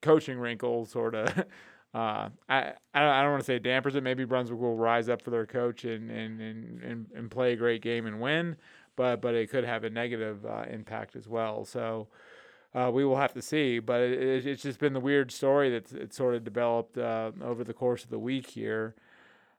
coaching 0.00 0.38
wrinkle 0.38 0.86
sort 0.86 1.14
of 1.14 1.28
uh, 1.94 2.28
I 2.48 2.72
I 2.94 3.22
don't 3.22 3.32
want 3.32 3.42
to 3.42 3.46
say 3.46 3.58
dampers 3.58 3.94
it. 3.94 4.02
Maybe 4.02 4.24
Brunswick 4.24 4.58
will 4.58 4.76
rise 4.76 5.08
up 5.08 5.22
for 5.22 5.30
their 5.30 5.46
coach 5.46 5.84
and 5.84 6.10
and, 6.10 6.40
and, 6.40 7.06
and, 7.14 7.30
play 7.30 7.52
a 7.52 7.56
great 7.56 7.82
game 7.82 8.06
and 8.06 8.20
win, 8.20 8.56
but 8.96 9.20
but 9.20 9.34
it 9.34 9.50
could 9.50 9.64
have 9.64 9.84
a 9.84 9.90
negative 9.90 10.44
uh, 10.46 10.64
impact 10.70 11.16
as 11.16 11.28
well. 11.28 11.64
So 11.64 12.08
uh, 12.74 12.90
we 12.92 13.04
will 13.04 13.16
have 13.16 13.34
to 13.34 13.42
see. 13.42 13.78
But 13.78 14.00
it, 14.00 14.46
it's 14.46 14.62
just 14.62 14.78
been 14.78 14.92
the 14.94 15.00
weird 15.00 15.30
story 15.30 15.70
that's 15.70 16.16
sort 16.16 16.34
of 16.34 16.44
developed 16.44 16.96
uh, 16.96 17.32
over 17.42 17.64
the 17.64 17.74
course 17.74 18.04
of 18.04 18.10
the 18.10 18.18
week 18.18 18.48
here. 18.50 18.94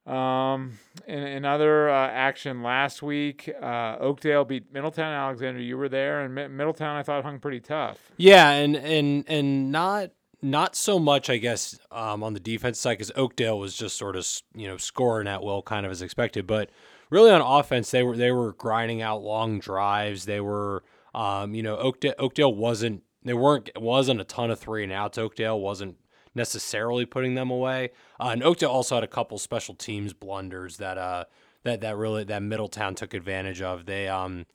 Um, 0.05 0.79
in, 1.07 1.19
in 1.19 1.45
other 1.45 1.89
uh, 1.89 2.07
action 2.09 2.61
last 2.61 3.01
week, 3.01 3.49
uh, 3.61 3.97
Oakdale 3.99 4.43
beat 4.43 4.71
Middletown. 4.73 5.13
Alexander, 5.13 5.61
you 5.61 5.77
were 5.77 5.87
there, 5.87 6.21
and 6.21 6.35
Middletown 6.57 6.97
I 6.97 7.03
thought 7.03 7.23
hung 7.23 7.39
pretty 7.39 7.61
tough. 7.61 7.97
Yeah, 8.17 8.49
and 8.49 8.75
and 8.75 9.23
and 9.27 9.71
not 9.71 10.11
not 10.41 10.75
so 10.75 10.99
much, 10.99 11.29
I 11.29 11.37
guess, 11.37 11.79
um, 11.89 12.21
on 12.21 12.33
the 12.33 12.39
defense 12.41 12.79
side 12.79 12.97
because 12.97 13.13
Oakdale 13.15 13.57
was 13.57 13.75
just 13.75 13.97
sort 13.97 14.17
of 14.17 14.27
you 14.53 14.67
know 14.67 14.77
scoring 14.77 15.27
at 15.27 15.41
will, 15.41 15.61
kind 15.61 15.85
of 15.85 15.91
as 15.91 16.01
expected. 16.01 16.45
But 16.45 16.69
really 17.09 17.31
on 17.31 17.41
offense, 17.41 17.89
they 17.91 18.03
were 18.03 18.17
they 18.17 18.31
were 18.31 18.53
grinding 18.53 19.01
out 19.01 19.23
long 19.23 19.59
drives. 19.59 20.25
They 20.25 20.41
were, 20.41 20.83
um, 21.15 21.55
you 21.55 21.63
know, 21.63 21.77
Oakdale, 21.77 22.15
Oakdale 22.19 22.53
wasn't 22.53 23.03
they 23.23 23.33
weren't 23.33 23.69
wasn't 23.77 24.19
a 24.19 24.25
ton 24.25 24.51
of 24.51 24.59
three 24.59 24.83
and 24.83 24.91
outs. 24.91 25.17
Oakdale 25.17 25.59
wasn't 25.59 25.95
necessarily 26.35 27.05
putting 27.05 27.35
them 27.35 27.49
away. 27.49 27.91
Uh, 28.19 28.29
and 28.29 28.43
Oakdale 28.43 28.69
also 28.69 28.95
had 28.95 29.03
a 29.03 29.07
couple 29.07 29.37
special 29.37 29.75
teams 29.75 30.13
blunders 30.13 30.77
that 30.77 30.97
uh 30.97 31.25
that 31.63 31.81
that 31.81 31.97
really 31.97 32.23
that 32.25 32.43
Middletown 32.43 32.95
took 32.95 33.13
advantage 33.13 33.61
of. 33.61 33.85
They 33.85 34.07
um. 34.07 34.45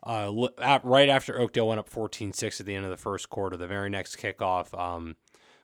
Uh, 0.00 0.48
right 0.84 1.08
after 1.08 1.38
Oakdale 1.38 1.66
went 1.66 1.80
up 1.80 1.90
14-6 1.90 2.60
at 2.60 2.66
the 2.66 2.74
end 2.74 2.84
of 2.84 2.90
the 2.90 2.96
first 2.96 3.28
quarter, 3.28 3.56
the 3.56 3.66
very 3.66 3.90
next 3.90 4.16
kickoff, 4.16 4.72
um, 4.78 5.16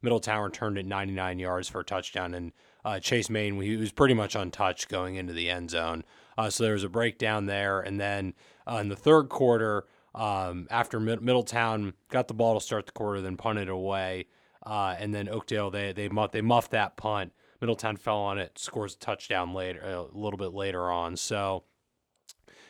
Middletown 0.04 0.43
returned 0.43 0.76
it 0.76 0.87
99 0.87 1.38
yards 1.38 1.69
for 1.69 1.81
a 1.81 1.85
touchdown, 1.85 2.35
and 2.35 2.52
uh, 2.85 3.00
Chase 3.00 3.31
Maine 3.31 3.61
he 3.61 3.76
was 3.76 3.90
pretty 3.90 4.12
much 4.12 4.35
untouched 4.35 4.88
going 4.88 5.16
into 5.16 5.33
the 5.33 5.49
end 5.49 5.71
zone. 5.71 6.04
Uh, 6.37 6.50
so 6.50 6.62
there 6.62 6.75
was 6.75 6.85
a 6.85 6.88
breakdown 6.88 7.47
there, 7.47 7.81
and 7.81 7.99
then 7.99 8.35
uh, 8.71 8.76
in 8.76 8.88
the 8.88 8.97
third 8.97 9.28
quarter, 9.28 9.87
um, 10.14 10.69
after 10.71 11.00
Mid- 11.00 11.23
Middletown 11.23 11.95
got 12.11 12.28
the 12.28 12.35
ball 12.35 12.59
to 12.59 12.64
start 12.64 12.87
the 12.87 12.93
quarter, 12.93 13.21
then 13.21 13.37
punted 13.37 13.69
away, 13.69 14.26
uh, 14.66 14.97
and 14.99 15.14
then 15.14 15.28
Oakdale 15.28 15.71
they 15.71 15.92
they 15.92 16.09
muff, 16.09 16.33
they 16.33 16.40
muffed 16.40 16.71
that 16.73 16.97
punt. 16.97 17.33
Middletown 17.61 17.97
fell 17.97 18.18
on 18.18 18.38
it, 18.38 18.59
scores 18.59 18.94
a 18.94 18.99
touchdown 18.99 19.54
later 19.54 19.80
a 19.80 20.02
little 20.16 20.37
bit 20.37 20.52
later 20.52 20.90
on. 20.90 21.16
So 21.16 21.64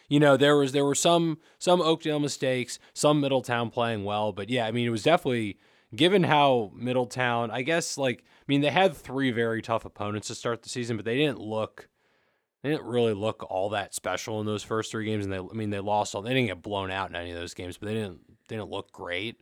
you 0.09 0.21
know 0.21 0.37
there 0.37 0.57
was 0.57 0.73
there 0.73 0.85
were 0.85 0.95
some 0.95 1.39
some 1.59 1.81
Oakdale 1.81 2.21
mistakes, 2.21 2.79
some 2.93 3.21
Middletown 3.21 3.71
playing 3.71 4.05
well, 4.05 4.33
but 4.33 4.51
yeah, 4.51 4.67
I 4.67 4.71
mean 4.73 4.87
it 4.87 4.91
was 4.91 5.03
definitely 5.03 5.59
given 5.95 6.25
how 6.25 6.73
Middletown, 6.75 7.51
I 7.51 7.63
guess, 7.63 7.97
like, 7.97 8.25
I 8.25 8.45
mean, 8.49 8.61
they 8.61 8.71
had 8.71 8.97
three 8.97 9.31
very 9.31 9.63
tough 9.63 9.85
opponents 9.85 10.29
to 10.29 10.35
start 10.35 10.63
the 10.63 10.69
season, 10.69 10.97
but 10.97 11.05
they 11.05 11.17
didn't 11.17 11.41
look, 11.41 11.89
they 12.63 12.71
didn't 12.71 12.87
really 12.87 13.15
look 13.15 13.45
all 13.49 13.71
that 13.71 13.95
special 13.95 14.41
in 14.41 14.47
those 14.47 14.63
first 14.63 14.91
three 14.91 15.05
games. 15.05 15.25
And 15.25 15.33
they, 15.33 15.39
I 15.39 15.55
mean, 15.55 15.71
they 15.71 15.81
lost 15.81 16.15
all, 16.15 16.23
they 16.23 16.35
didn't 16.35 16.49
get 16.49 16.63
blown 16.63 16.91
out 16.91 17.11
in 17.11 17.17
any 17.17 17.31
of 17.31 17.39
those 17.39 17.55
games, 17.55 17.77
but 17.77 17.87
they 17.87 17.95
didn't, 17.95 18.21
they 18.49 18.57
didn't 18.57 18.71
look 18.71 18.93
great, 18.93 19.41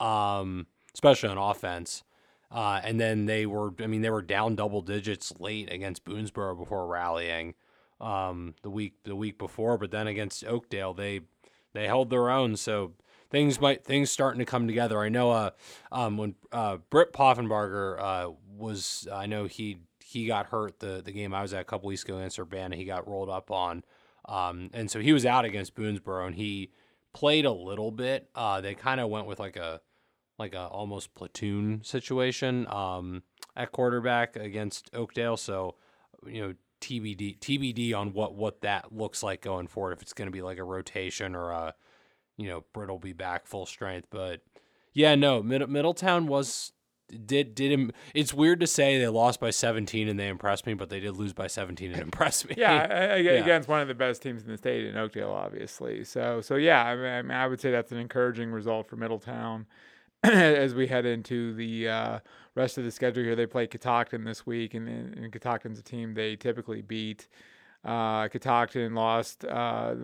um, 0.00 0.66
especially 0.94 1.28
on 1.28 1.38
offense. 1.38 2.02
Uh, 2.50 2.80
and 2.84 3.00
then 3.00 3.24
they 3.26 3.46
were, 3.46 3.72
I 3.80 3.86
mean, 3.86 4.02
they 4.02 4.10
were 4.10 4.22
down 4.22 4.56
double 4.56 4.82
digits 4.82 5.32
late 5.38 5.72
against 5.72 6.04
Boonsboro 6.04 6.58
before 6.58 6.86
rallying 6.86 7.54
um, 8.00 8.54
the 8.62 8.68
week 8.68 8.94
the 9.04 9.16
week 9.16 9.38
before, 9.38 9.78
but 9.78 9.90
then 9.90 10.06
against 10.06 10.44
Oakdale, 10.44 10.92
they 10.92 11.20
they 11.72 11.86
held 11.86 12.10
their 12.10 12.30
own. 12.30 12.56
So 12.56 12.92
things 13.30 13.60
might 13.60 13.84
things 13.84 14.10
starting 14.10 14.40
to 14.40 14.44
come 14.44 14.66
together. 14.66 15.00
I 15.00 15.08
know 15.08 15.30
uh, 15.30 15.50
um, 15.90 16.18
when 16.18 16.34
uh, 16.50 16.78
Britt 16.90 17.12
Poffenbarger 17.12 17.98
uh, 18.00 18.32
was, 18.58 19.08
I 19.10 19.26
know 19.26 19.46
he 19.46 19.78
he 20.00 20.26
got 20.26 20.46
hurt 20.46 20.80
the 20.80 21.00
the 21.02 21.12
game 21.12 21.32
I 21.32 21.42
was 21.42 21.54
at 21.54 21.62
a 21.62 21.64
couple 21.64 21.88
weeks 21.88 22.02
ago 22.04 22.18
against 22.18 22.38
Urbana. 22.38 22.76
He 22.76 22.84
got 22.84 23.08
rolled 23.08 23.30
up 23.30 23.50
on, 23.50 23.84
um, 24.26 24.68
and 24.74 24.90
so 24.90 25.00
he 25.00 25.12
was 25.12 25.24
out 25.24 25.44
against 25.44 25.74
Boonsboro, 25.74 26.26
and 26.26 26.34
he 26.34 26.70
played 27.12 27.44
a 27.44 27.52
little 27.52 27.90
bit. 27.90 28.28
Uh, 28.34 28.60
they 28.60 28.74
kind 28.74 29.00
of 29.00 29.08
went 29.08 29.26
with 29.26 29.38
like 29.38 29.56
a 29.56 29.80
like 30.38 30.54
a 30.54 30.66
almost 30.66 31.14
platoon 31.14 31.82
situation 31.84 32.66
um, 32.68 33.22
at 33.56 33.72
quarterback 33.72 34.36
against 34.36 34.90
Oakdale. 34.94 35.36
So 35.36 35.76
you 36.26 36.40
know 36.40 36.54
TBD 36.80 37.38
TBD 37.38 37.94
on 37.94 38.12
what 38.12 38.34
what 38.34 38.60
that 38.62 38.92
looks 38.92 39.22
like 39.22 39.40
going 39.40 39.66
forward. 39.66 39.92
If 39.92 40.02
it's 40.02 40.12
going 40.12 40.26
to 40.26 40.32
be 40.32 40.42
like 40.42 40.58
a 40.58 40.64
rotation 40.64 41.34
or 41.34 41.50
a 41.50 41.74
you 42.36 42.48
know 42.48 42.64
Britt 42.72 42.88
will 42.88 42.98
be 42.98 43.12
back 43.12 43.46
full 43.46 43.66
strength, 43.66 44.08
but 44.10 44.40
yeah, 44.92 45.14
no, 45.14 45.42
Mid- 45.42 45.68
Middletown 45.68 46.26
was 46.26 46.72
did 47.26 47.54
did 47.54 47.70
him. 47.70 47.92
It's 48.14 48.32
weird 48.32 48.60
to 48.60 48.66
say 48.66 48.98
they 48.98 49.08
lost 49.08 49.38
by 49.40 49.50
17 49.50 50.08
and 50.08 50.18
they 50.18 50.28
impressed 50.28 50.66
me, 50.66 50.74
but 50.74 50.88
they 50.88 51.00
did 51.00 51.16
lose 51.16 51.32
by 51.32 51.46
17 51.46 51.92
and 51.92 52.00
impressed 52.02 52.48
me. 52.48 52.54
Yeah, 52.58 53.14
against 53.14 53.68
one 53.68 53.80
of 53.80 53.88
the 53.88 53.94
best 53.94 54.22
teams 54.22 54.42
in 54.42 54.50
the 54.50 54.58
state 54.58 54.86
in 54.86 54.96
Oakdale, 54.96 55.30
obviously. 55.30 56.04
So 56.04 56.40
so 56.40 56.56
yeah, 56.56 56.82
I 56.84 57.22
mean, 57.22 57.30
I 57.30 57.46
would 57.46 57.60
say 57.60 57.70
that's 57.70 57.92
an 57.92 57.98
encouraging 57.98 58.50
result 58.50 58.88
for 58.88 58.96
Middletown 58.96 59.66
as 60.30 60.74
we 60.74 60.86
head 60.86 61.04
into 61.04 61.52
the 61.54 61.88
uh, 61.88 62.18
rest 62.54 62.78
of 62.78 62.84
the 62.84 62.90
schedule 62.90 63.24
here. 63.24 63.34
They 63.34 63.46
play 63.46 63.66
Catoctin 63.66 64.24
this 64.24 64.46
week, 64.46 64.74
and, 64.74 64.88
and 64.88 65.32
Catoctin's 65.32 65.78
a 65.78 65.82
team 65.82 66.14
they 66.14 66.36
typically 66.36 66.82
beat. 66.82 67.26
Uh, 67.84 68.28
Catoctin 68.28 68.94
lost 68.94 69.44
uh, 69.44 69.94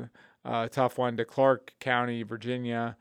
a 0.44 0.68
tough 0.68 0.98
one 0.98 1.16
to 1.16 1.24
Clarke 1.24 1.72
County, 1.78 2.24
Virginia 2.24 2.96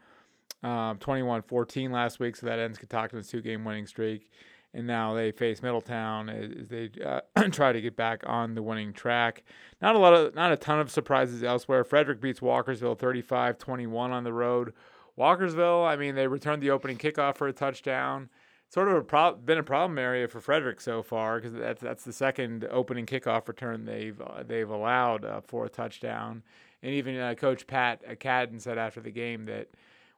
um, 0.64 0.98
21-14 1.00 1.92
last 1.92 2.20
week, 2.20 2.36
so 2.36 2.46
that 2.46 2.60
ends 2.60 2.78
Catoctin's 2.78 3.28
two-game 3.28 3.64
winning 3.64 3.88
streak. 3.88 4.30
And 4.74 4.86
now 4.86 5.14
they 5.16 5.32
face 5.32 5.64
Middletown 5.64 6.30
as 6.30 6.68
they 6.68 6.92
uh, 7.04 7.22
try 7.52 7.72
to 7.72 7.82
get 7.82 7.96
back 7.96 8.24
on 8.28 8.54
the 8.54 8.62
winning 8.62 8.94
track. 8.94 9.44
Not 9.82 9.96
a 9.96 9.98
lot 9.98 10.14
of, 10.14 10.36
not 10.36 10.52
a 10.52 10.58
ton 10.58 10.80
of 10.80 10.92
surprises 10.92 11.42
elsewhere. 11.42 11.84
Frederick 11.84 12.22
beats 12.22 12.42
Walkersville 12.42 12.98
35-21 13.00 13.92
on 13.92 14.24
the 14.24 14.34
road. 14.34 14.74
Walkersville, 15.18 15.88
I 15.88 15.96
mean, 15.96 16.16
they 16.16 16.28
returned 16.28 16.62
the 16.62 16.72
opening 16.72 16.98
kickoff 16.98 17.38
for 17.38 17.48
a 17.48 17.54
touchdown. 17.54 18.30
Sort 18.70 18.90
of 18.90 18.96
a 18.96 19.02
pro- 19.02 19.36
been 19.36 19.58
a 19.58 19.64
problem 19.64 19.98
area 19.98 20.28
for 20.28 20.42
Frederick 20.42 20.82
so 20.82 21.02
far 21.02 21.40
because 21.40 21.54
that's 21.54 21.82
that's 21.82 22.04
the 22.04 22.12
second 22.12 22.68
opening 22.70 23.06
kickoff 23.06 23.48
return 23.48 23.86
they've 23.86 24.20
uh, 24.20 24.44
they've 24.46 24.70
allowed 24.70 25.24
uh, 25.24 25.40
for 25.40 25.66
a 25.66 25.70
touchdown. 25.70 26.44
And 26.84 26.94
even 26.94 27.18
uh, 27.18 27.34
Coach 27.36 27.66
Pat 27.66 28.04
Cadden 28.20 28.60
said 28.62 28.78
after 28.78 29.00
the 29.00 29.10
game 29.10 29.46
that 29.46 29.70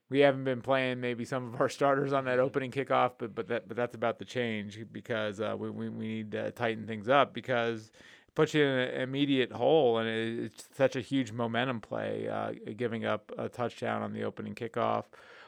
we 0.10 0.20
haven't 0.22 0.44
been 0.44 0.62
playing 0.62 1.00
maybe 1.00 1.25
some 1.25 1.53
of 1.53 1.62
our 1.62 1.70
starters 1.70 2.12
on 2.12 2.25
that 2.25 2.39
opening 2.39 2.72
kickoff, 2.72 3.13
but 3.20 3.36
but 3.36 3.48
that 3.50 3.68
but 3.68 3.77
that's 3.77 3.94
about 3.96 4.18
to 4.18 4.25
change 4.25 4.79
because 4.91 5.39
uh, 5.39 5.56
we, 5.58 5.70
we 5.70 5.89
we 5.89 6.08
need 6.08 6.32
to 6.32 6.50
tighten 6.51 6.88
things 6.88 7.08
up 7.08 7.34
because 7.34 7.91
puts 8.39 8.53
you 8.53 8.63
in 8.63 8.69
an 8.69 9.01
immediate 9.01 9.51
hole 9.51 9.98
and 9.98 10.08
it's 10.08 10.69
such 10.74 10.96
a 10.96 11.01
huge 11.01 11.34
momentum 11.34 11.81
play, 11.81 12.29
uh, 12.29 12.53
giving 12.77 13.03
up 13.03 13.31
a 13.38 13.50
touchdown 13.50 14.01
on 14.01 14.13
the 14.13 14.24
opening 14.24 14.55
kickoff. 14.55 15.03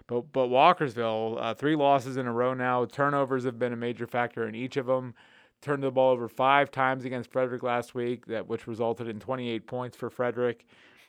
But 0.07 0.33
but 0.33 0.47
Walkersville, 0.47 1.37
uh, 1.39 1.53
three 1.53 1.77
losses 1.77 2.17
in 2.17 2.27
a 2.27 2.33
row 2.33 2.53
now. 2.53 2.83
Turnovers 2.83 3.45
have 3.45 3.57
been 3.57 3.71
a 3.71 3.77
major 3.77 4.07
factor 4.07 4.45
in 4.45 4.55
each 4.55 4.75
of 4.75 4.87
them. 4.87 5.13
Turned 5.61 5.83
the 5.83 5.91
ball 5.91 6.11
over 6.11 6.27
five 6.27 6.69
times 6.69 7.05
against 7.05 7.31
Frederick 7.31 7.63
last 7.63 7.95
week, 7.95 8.25
that 8.25 8.47
which 8.47 8.67
resulted 8.67 9.07
in 9.07 9.21
28 9.21 9.67
points 9.67 9.95
for 9.95 10.09
Frederick 10.09 10.65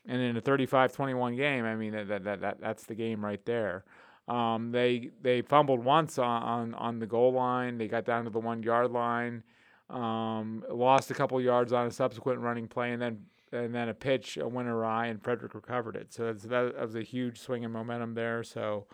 and 0.07 0.21
in 0.21 0.37
a 0.37 0.41
35-21 0.41 1.37
game, 1.37 1.65
I 1.65 1.77
mean 1.77 1.93
that, 1.93 2.25
that, 2.25 2.41
that, 2.41 2.61
that's 2.61 2.85
the 2.85 2.95
game 2.95 3.25
right 3.25 3.45
there. 3.45 3.85
Um, 4.29 4.71
they 4.71 5.11
they 5.21 5.43
fumbled 5.43 5.85
once 5.85 6.17
on, 6.19 6.43
on, 6.43 6.75
on 6.75 6.99
the 7.01 7.07
goal 7.07 7.33
line. 7.33 7.79
They 7.79 7.89
got 7.89 8.05
down 8.05 8.25
to 8.25 8.31
the 8.31 8.39
one 8.39 8.62
yard 8.62 8.93
line, 8.93 9.43
um, 9.91 10.65
lost 10.71 11.11
a 11.11 11.15
couple 11.15 11.41
yards 11.41 11.73
on 11.73 11.87
a 11.87 11.91
subsequent 11.91 12.41
running 12.41 12.69
play, 12.69 12.93
and 12.93 13.01
then 13.01 13.27
and 13.53 13.75
then 13.75 13.89
a 13.89 13.95
pitch 13.95 14.39
went 14.41 14.69
awry, 14.69 15.07
and 15.07 15.23
Frederick 15.23 15.55
recovered 15.55 15.95
it. 15.97 16.12
So 16.12 16.33
that, 16.33 16.81
was 16.81 16.95
a 16.95 17.03
huge 17.03 17.39
swing 17.39 17.65
in 17.65 17.71
momentum 17.71 18.15
there. 18.15 18.43
So 18.43 18.87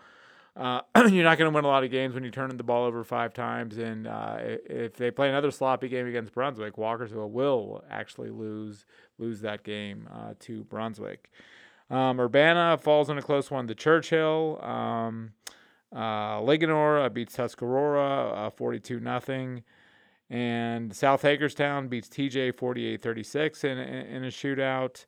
uh, 0.55 0.81
you're 0.95 1.23
not 1.23 1.37
going 1.37 1.49
to 1.49 1.55
win 1.55 1.63
a 1.63 1.69
lot 1.69 1.85
of 1.85 1.91
games 1.91 2.13
when 2.13 2.25
you 2.25 2.31
turn 2.31 2.55
the 2.55 2.63
ball 2.63 2.85
over 2.85 3.03
five 3.03 3.33
times. 3.33 3.77
And 3.77 4.05
uh, 4.05 4.37
if 4.41 4.95
they 4.95 5.11
play 5.11 5.29
another 5.29 5.51
sloppy 5.51 5.87
game 5.87 6.07
against 6.07 6.33
Brunswick, 6.33 6.75
Walkersville 6.75 7.29
will 7.29 7.83
actually 7.89 8.29
lose 8.29 8.85
lose 9.17 9.41
that 9.41 9.63
game 9.63 10.09
uh, 10.13 10.33
to 10.41 10.65
Brunswick. 10.65 11.31
Um, 11.89 12.19
Urbana 12.19 12.77
falls 12.77 13.09
in 13.09 13.17
a 13.17 13.21
close 13.21 13.49
one 13.49 13.67
to 13.67 13.75
Churchill. 13.75 14.59
Um, 14.61 15.31
uh, 15.91 16.39
Linganore 16.39 17.11
beats 17.11 17.35
Tuscarora 17.35 18.51
42 18.55 18.99
nothing. 18.99 19.63
And 20.29 20.95
South 20.95 21.23
Hagerstown 21.23 21.87
beats 21.87 22.07
TJ 22.07 22.55
48 22.55 23.01
36 23.01 23.63
in, 23.63 23.77
in, 23.77 24.23
a 24.23 24.27
shootout. 24.27 25.05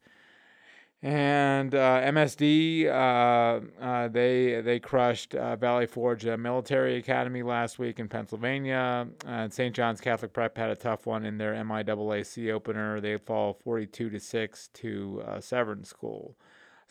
And 1.04 1.74
uh, 1.74 2.02
MSD, 2.02 2.88
uh, 2.88 3.84
uh, 3.84 4.08
they 4.08 4.62
they 4.62 4.80
crushed 4.80 5.34
uh, 5.34 5.56
Valley 5.56 5.88
Forge 5.88 6.26
Military 6.26 6.98
Academy 6.98 7.42
last 7.44 7.80
week 7.80 8.00
in 8.00 8.08
Pennsylvania. 8.08 9.08
and 9.26 9.52
St. 9.52 9.76
John's 9.76 10.02
Catholic 10.02 10.34
Prep 10.34 10.58
had 10.58 10.70
a 10.70 10.76
tough 10.76 11.06
one 11.06 11.26
in 11.26 11.38
their 11.38 11.54
MIAAC 11.54 12.52
opener. 12.52 13.00
They 13.00 13.18
fall 13.18 13.54
42 13.64 14.10
to 14.12 14.20
six 14.20 14.70
to 14.76 15.24
uh, 15.28 15.40
Severn 15.40 15.84
School. 15.84 16.36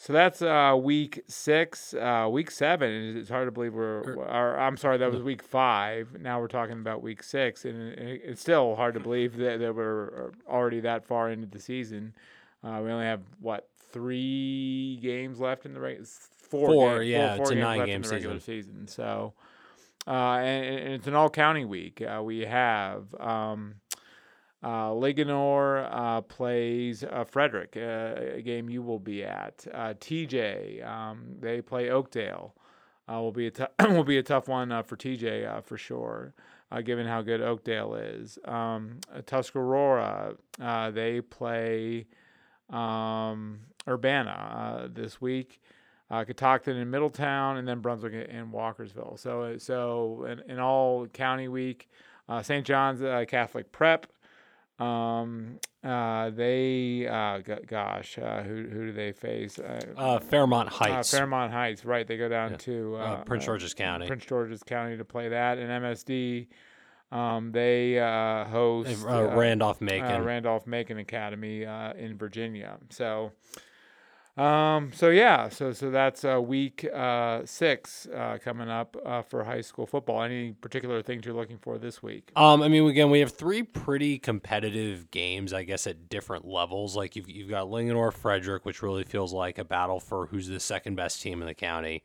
So 0.02 0.14
that's 0.14 0.40
uh, 0.40 0.78
week 0.80 1.23
six. 1.28 1.95
week 2.30 2.50
seven, 2.50 3.19
it's 3.19 3.28
hard 3.28 3.47
to 3.49 3.52
believe 3.52 3.75
we're. 3.75 3.99
Er, 3.99 4.14
or, 4.16 4.59
I'm 4.59 4.78
sorry, 4.78 4.97
that 4.97 5.12
was 5.12 5.23
week 5.23 5.42
five. 5.42 6.16
Now 6.19 6.40
we're 6.40 6.49
talking 6.49 6.78
about 6.78 7.02
week 7.02 7.23
six, 7.23 7.66
and 7.66 7.92
it's 7.99 8.40
still 8.40 8.76
hard 8.76 8.95
to 8.95 9.00
believe 9.00 9.37
that, 9.37 9.61
that 9.61 9.75
we're 9.75 10.33
already 10.49 10.80
that 10.80 11.04
far 11.04 11.28
into 11.28 11.47
the 11.47 11.61
season. 11.61 12.14
we 12.64 12.71
only 12.71 13.04
have 13.04 13.21
what 13.40 13.69
three 13.92 14.99
games 15.02 15.38
left 15.38 15.66
in 15.66 15.75
the 15.75 15.80
race. 15.80 16.28
Four, 16.35 16.69
four 16.69 16.99
games, 17.00 17.11
yeah, 17.11 17.37
four, 17.37 17.37
four 17.37 17.42
it's 17.42 17.50
a 17.50 17.54
games 17.57 17.62
nine 17.62 17.78
left 17.80 17.87
game 17.87 17.97
in 17.97 18.02
the 18.02 18.09
regular 18.09 18.40
season. 18.40 18.87
season. 18.87 18.88
So, 18.88 19.35
uh, 20.07 20.38
and, 20.38 20.78
and, 20.78 20.95
it's 20.95 21.09
an 21.09 21.14
all 21.14 21.28
county 21.28 21.66
week. 21.66 22.00
Uh, 22.00 22.23
we 22.23 22.40
have 22.47 23.14
um, 23.21 23.75
uh, 24.62 24.90
Linganore 24.90 25.88
uh, 25.90 26.21
plays 26.23 27.02
uh, 27.02 27.25
Frederick, 27.25 27.76
uh, 27.76 28.37
a 28.37 28.43
game 28.43 28.69
you 28.69 28.83
will 28.83 28.99
be 28.99 29.25
at. 29.25 29.59
TJ, 30.00 30.87
um, 30.87 31.37
they 31.40 31.61
play 31.61 31.90
Oakdale. 31.90 32.55
Will 33.09 33.33
be 33.33 33.49
a 33.49 33.50
t- 33.50 33.64
will 33.81 34.05
be 34.05 34.19
a 34.19 34.23
tough 34.23 34.47
one 34.47 34.69
for 34.85 34.97
TJ 34.97 35.64
for 35.64 35.76
sure, 35.76 36.33
given 36.85 37.09
how 37.09 37.23
good 37.23 37.40
Oakdale 37.40 37.97
is. 37.97 38.38
Um, 38.45 39.00
Tuscarora, 39.26 40.37
they 40.93 41.21
play 41.21 42.07
um, 42.69 43.61
Urbana 43.88 44.88
this 44.93 45.21
week. 45.21 45.61
Uh, 46.11 46.25
Catoctin 46.25 46.76
in 46.76 46.90
Middletown, 46.90 47.57
and 47.57 47.69
then 47.69 47.79
Brunswick 47.79 48.29
and 48.29 48.52
Walkersville. 48.52 49.17
So, 49.17 49.57
so 49.59 50.26
in, 50.29 50.40
in 50.50 50.59
all 50.59 51.07
county 51.07 51.47
week, 51.47 51.88
uh, 52.29 52.43
St. 52.43 52.67
John's 52.67 53.00
uh, 53.00 53.25
Catholic 53.29 53.71
Prep. 53.71 54.07
Um, 54.80 55.58
uh, 55.84 56.30
they, 56.30 57.06
uh, 57.06 57.40
g- 57.40 57.64
gosh, 57.66 58.18
uh, 58.18 58.42
who 58.42 58.54
who 58.68 58.87
do 58.87 58.92
they 58.92 59.12
face? 59.12 59.58
Uh, 59.58 60.18
Fairmont 60.20 60.68
Heights. 60.68 61.10
Fairmont 61.10 61.52
Heights, 61.52 61.84
right? 61.84 62.06
They 62.06 62.16
go 62.16 62.28
down 62.28 62.52
Yeah. 62.52 62.56
to 62.58 63.22
Prince 63.26 63.44
George's 63.44 63.75
County. 63.75 64.06
Prince 64.06 64.25
George's 64.26 64.62
County 64.62 64.96
to 64.96 65.04
play 65.04 65.28
that, 65.28 65.58
and 65.58 65.70
MSD. 65.70 66.49
Um, 67.12 67.50
they 67.50 67.99
uh, 67.99 68.44
host 68.44 69.04
Uh, 69.04 69.32
Randolph 69.34 69.82
uh, 69.82 69.84
Macon. 69.84 70.25
Randolph 70.25 70.66
Macon 70.66 70.99
Academy 70.99 71.66
uh, 71.66 71.92
in 71.94 72.16
Virginia. 72.16 72.78
So, 72.90 73.32
um, 74.40 74.90
so 74.94 75.11
yeah, 75.11 75.50
so 75.50 75.73
so 75.73 75.90
that's 75.90 76.25
uh, 76.25 76.40
week 76.40 76.88
uh, 76.94 77.42
six 77.44 78.06
uh, 78.06 78.38
coming 78.42 78.70
up 78.70 78.97
uh, 79.04 79.20
for 79.20 79.44
high 79.44 79.61
school 79.61 79.85
football. 79.85 80.23
Any 80.23 80.52
particular 80.52 81.02
things 81.02 81.26
you're 81.26 81.35
looking 81.35 81.59
for 81.59 81.76
this 81.76 82.02
week? 82.02 82.32
Um, 82.37 82.62
I 82.62 82.68
mean, 82.68 82.88
again, 82.88 83.11
we 83.11 83.20
have 83.20 83.32
three 83.32 83.62
pretty 83.62 84.18
competitive 84.18 85.11
games, 85.11 85.52
I 85.52 85.64
guess, 85.64 85.87
at 85.87 86.09
different 86.09 86.47
levels. 86.47 86.97
Like 86.97 87.16
you've 87.16 87.28
you've 87.28 87.50
got 87.50 87.66
Linganore 87.66 88.14
Frederick, 88.14 88.64
which 88.64 88.82
really 88.82 89.04
feels 89.04 89.35
like 89.35 89.59
a 89.59 89.64
battle 89.64 90.00
for 90.00 90.26
who's 90.28 90.49
the 90.49 90.61
second 90.61 90.94
best 90.94 91.20
team 91.20 91.42
in 91.42 91.47
the 91.47 91.54
county. 91.54 92.02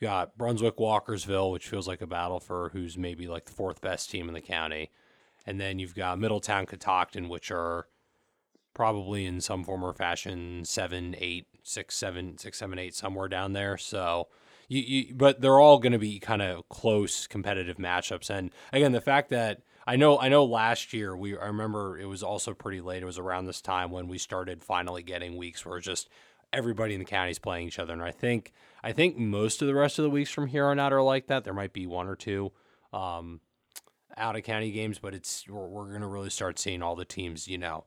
You 0.00 0.06
got 0.08 0.36
Brunswick 0.36 0.78
Walkersville, 0.78 1.52
which 1.52 1.68
feels 1.68 1.86
like 1.86 2.00
a 2.00 2.06
battle 2.06 2.40
for 2.40 2.70
who's 2.70 2.98
maybe 2.98 3.28
like 3.28 3.44
the 3.44 3.52
fourth 3.52 3.80
best 3.80 4.10
team 4.10 4.26
in 4.26 4.34
the 4.34 4.40
county. 4.40 4.90
And 5.46 5.60
then 5.60 5.78
you've 5.78 5.94
got 5.94 6.18
Middletown 6.18 6.66
Catoctin, 6.66 7.28
which 7.28 7.50
are 7.50 7.86
probably 8.78 9.26
in 9.26 9.40
some 9.40 9.64
form 9.64 9.84
or 9.84 9.92
fashion 9.92 10.64
seven, 10.64 11.16
eight, 11.18 11.47
six, 11.68 11.96
seven, 11.96 12.38
six, 12.38 12.58
seven, 12.58 12.78
eight, 12.78 12.94
somewhere 12.94 13.28
down 13.28 13.52
there. 13.52 13.76
So 13.76 14.28
you, 14.68 14.80
you 14.80 15.14
but 15.14 15.40
they're 15.40 15.58
all 15.58 15.78
going 15.78 15.92
to 15.92 15.98
be 15.98 16.18
kind 16.18 16.42
of 16.42 16.68
close 16.68 17.26
competitive 17.26 17.76
matchups. 17.76 18.30
And 18.30 18.50
again, 18.72 18.92
the 18.92 19.00
fact 19.00 19.30
that 19.30 19.62
I 19.86 19.96
know 19.96 20.18
I 20.18 20.28
know 20.28 20.44
last 20.44 20.92
year 20.92 21.16
we 21.16 21.36
I 21.36 21.46
remember 21.46 21.98
it 21.98 22.06
was 22.06 22.22
also 22.22 22.54
pretty 22.54 22.80
late. 22.80 23.02
It 23.02 23.06
was 23.06 23.18
around 23.18 23.46
this 23.46 23.62
time 23.62 23.90
when 23.90 24.08
we 24.08 24.18
started 24.18 24.62
finally 24.62 25.02
getting 25.02 25.36
weeks 25.36 25.64
where 25.64 25.80
just 25.80 26.08
everybody 26.52 26.94
in 26.94 27.00
the 27.00 27.06
county 27.06 27.30
is 27.30 27.38
playing 27.38 27.66
each 27.66 27.78
other. 27.78 27.92
And 27.92 28.02
I 28.02 28.10
think 28.10 28.52
I 28.82 28.92
think 28.92 29.16
most 29.16 29.62
of 29.62 29.68
the 29.68 29.74
rest 29.74 29.98
of 29.98 30.02
the 30.02 30.10
weeks 30.10 30.30
from 30.30 30.48
here 30.48 30.66
on 30.66 30.78
out 30.78 30.92
are 30.92 31.02
like 31.02 31.26
that. 31.26 31.44
There 31.44 31.54
might 31.54 31.72
be 31.72 31.86
one 31.86 32.06
or 32.06 32.16
two 32.16 32.52
um, 32.92 33.40
out 34.16 34.36
of 34.36 34.42
county 34.42 34.70
games, 34.70 34.98
but 34.98 35.14
it's 35.14 35.48
we're, 35.48 35.66
we're 35.66 35.88
going 35.88 36.00
to 36.00 36.06
really 36.06 36.30
start 36.30 36.58
seeing 36.58 36.82
all 36.82 36.96
the 36.96 37.04
teams, 37.04 37.48
you 37.48 37.58
know, 37.58 37.84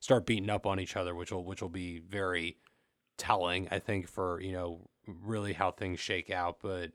start 0.00 0.26
beating 0.26 0.50
up 0.50 0.66
on 0.66 0.80
each 0.80 0.96
other, 0.96 1.14
which 1.14 1.32
will 1.32 1.44
which 1.44 1.62
will 1.62 1.68
be 1.68 1.98
very 1.98 2.56
telling, 3.16 3.68
I 3.70 3.78
think, 3.78 4.08
for 4.08 4.40
you 4.40 4.52
know 4.52 4.88
really 5.06 5.52
how 5.52 5.70
things 5.70 6.00
shake 6.00 6.30
out. 6.30 6.58
But 6.62 6.92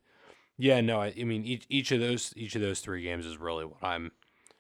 Yeah, 0.58 0.82
no, 0.82 1.02
I, 1.02 1.14
I 1.20 1.24
mean 1.24 1.44
each 1.46 1.66
each 1.70 1.92
of 1.92 2.00
those 2.00 2.34
each 2.36 2.56
of 2.56 2.62
those 2.62 2.80
three 2.80 3.04
games 3.04 3.26
is 3.26 3.38
really 3.38 3.66
what 3.66 3.84
I'm 3.84 4.12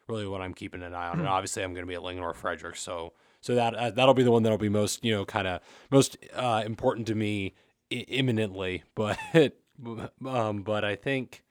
really 0.08 0.28
what 0.28 0.42
I'm 0.42 0.54
keeping 0.54 0.84
an 0.84 0.94
eye 0.94 1.10
on. 1.10 1.20
and 1.20 1.28
obviously, 1.28 1.64
I'm 1.64 1.74
going 1.74 1.86
to 1.86 1.90
be 1.90 1.96
at 1.96 2.02
Linganore 2.02 2.36
Frederick, 2.36 2.76
so 2.76 3.14
so 3.42 3.56
that 3.56 3.76
uh, 3.76 3.92
that'll 3.92 4.14
be 4.14 4.24
the 4.24 4.32
one 4.32 4.44
that'll 4.44 4.58
be 4.58 4.70
most 4.70 5.04
you 5.04 5.14
know 5.14 5.26
kind 5.26 5.48
of 5.48 5.62
most 5.92 6.18
uh, 6.34 6.64
important 6.66 7.08
to 7.08 7.16
me 7.16 7.54
I- 7.92 7.96
imminently. 8.08 8.84
But 8.96 9.20
um, 10.26 10.64
but 10.64 10.84
I 10.84 10.96
think 10.96 11.44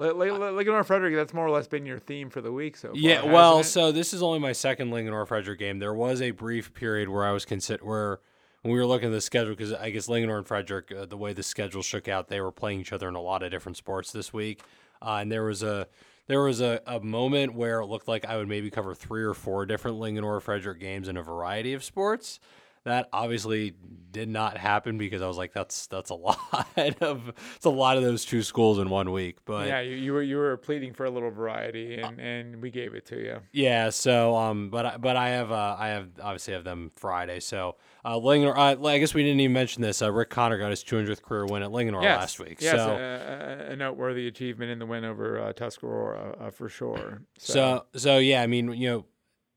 our 0.00 0.84
Frederick, 0.84 1.14
that's 1.14 1.32
more 1.32 1.46
or 1.46 1.50
less 1.50 1.66
been 1.68 1.86
your 1.86 1.98
theme 1.98 2.30
for 2.30 2.40
the 2.40 2.52
week 2.52 2.76
so 2.76 2.88
far. 2.88 2.96
yeah. 2.96 3.24
Well, 3.24 3.62
so 3.62 3.92
this 3.92 4.12
is 4.12 4.22
only 4.22 4.38
my 4.38 4.52
second 4.52 4.90
Linganore 4.90 5.26
Frederick 5.26 5.58
game. 5.58 5.78
There 5.78 5.94
was 5.94 6.20
a 6.20 6.32
brief 6.32 6.74
period 6.74 7.08
where 7.08 7.24
I 7.24 7.32
was 7.32 7.44
consider 7.44 7.84
where 7.84 8.20
when 8.64 8.72
we 8.72 8.78
were 8.78 8.86
looking 8.86 9.08
at 9.08 9.12
the 9.12 9.20
schedule 9.20 9.50
because 9.50 9.74
I 9.74 9.90
guess 9.90 10.06
Linganore 10.06 10.38
and 10.38 10.46
Frederick, 10.46 10.90
uh, 10.90 11.04
the 11.04 11.18
way 11.18 11.34
the 11.34 11.42
schedule 11.42 11.82
shook 11.82 12.08
out, 12.08 12.28
they 12.28 12.40
were 12.40 12.50
playing 12.50 12.80
each 12.80 12.94
other 12.94 13.06
in 13.08 13.14
a 13.14 13.20
lot 13.20 13.42
of 13.42 13.50
different 13.50 13.76
sports 13.76 14.10
this 14.10 14.32
week, 14.32 14.62
uh, 15.02 15.18
and 15.20 15.30
there 15.30 15.44
was 15.44 15.62
a 15.62 15.86
there 16.28 16.40
was 16.40 16.62
a, 16.62 16.80
a 16.86 16.98
moment 17.00 17.54
where 17.54 17.80
it 17.80 17.86
looked 17.86 18.08
like 18.08 18.24
I 18.24 18.38
would 18.38 18.48
maybe 18.48 18.70
cover 18.70 18.94
three 18.94 19.22
or 19.22 19.34
four 19.34 19.66
different 19.66 19.98
Linganore 19.98 20.40
Frederick 20.40 20.80
games 20.80 21.08
in 21.08 21.18
a 21.18 21.22
variety 21.22 21.74
of 21.74 21.84
sports. 21.84 22.40
That 22.84 23.08
obviously 23.12 23.74
did 24.14 24.28
not 24.28 24.56
happen 24.56 24.96
because 24.96 25.20
I 25.20 25.26
was 25.26 25.36
like, 25.36 25.52
that's 25.52 25.86
that's 25.88 26.08
a 26.08 26.14
lot 26.14 27.02
of 27.02 27.32
it's 27.56 27.66
a 27.66 27.70
lot 27.70 27.98
of 27.98 28.02
those 28.02 28.24
two 28.24 28.42
schools 28.42 28.78
in 28.78 28.88
one 28.88 29.12
week. 29.12 29.38
But 29.44 29.66
yeah, 29.66 29.80
you, 29.80 29.96
you 29.96 30.12
were 30.12 30.22
you 30.22 30.36
were 30.36 30.56
pleading 30.56 30.94
for 30.94 31.04
a 31.04 31.10
little 31.10 31.30
variety, 31.30 31.96
and, 32.00 32.18
and 32.18 32.62
we 32.62 32.70
gave 32.70 32.94
it 32.94 33.04
to 33.06 33.16
you. 33.16 33.40
Yeah, 33.52 33.90
so 33.90 34.36
um, 34.36 34.70
but 34.70 34.86
I, 34.86 34.96
but 34.96 35.16
I 35.16 35.30
have 35.30 35.52
uh, 35.52 35.76
I 35.78 35.88
have 35.88 36.08
obviously 36.22 36.54
have 36.54 36.64
them 36.64 36.92
Friday. 36.96 37.40
So 37.40 37.76
uh, 38.04 38.14
Linganore, 38.14 38.56
uh, 38.56 38.86
I 38.86 38.98
guess 38.98 39.12
we 39.12 39.22
didn't 39.22 39.40
even 39.40 39.52
mention 39.52 39.82
this. 39.82 40.00
Uh, 40.00 40.12
Rick 40.12 40.30
Conner 40.30 40.58
got 40.58 40.70
his 40.70 40.84
200th 40.84 41.20
career 41.20 41.44
win 41.44 41.62
at 41.62 41.70
Linganore 41.70 42.02
Yes, 42.02 42.18
last 42.18 42.38
week. 42.40 42.58
Yes, 42.60 42.76
so 42.76 42.96
a, 42.96 43.72
a, 43.72 43.76
noteworthy 43.76 44.28
achievement 44.28 44.70
in 44.70 44.78
the 44.78 44.86
win 44.86 45.04
over 45.04 45.40
uh, 45.40 45.52
Tuscarora 45.52 46.36
uh, 46.40 46.50
for 46.50 46.68
sure. 46.68 47.22
so 47.38 47.84
so 47.96 48.18
yeah, 48.18 48.42
I 48.42 48.46
mean 48.46 48.72
you 48.72 48.88
know 48.88 49.04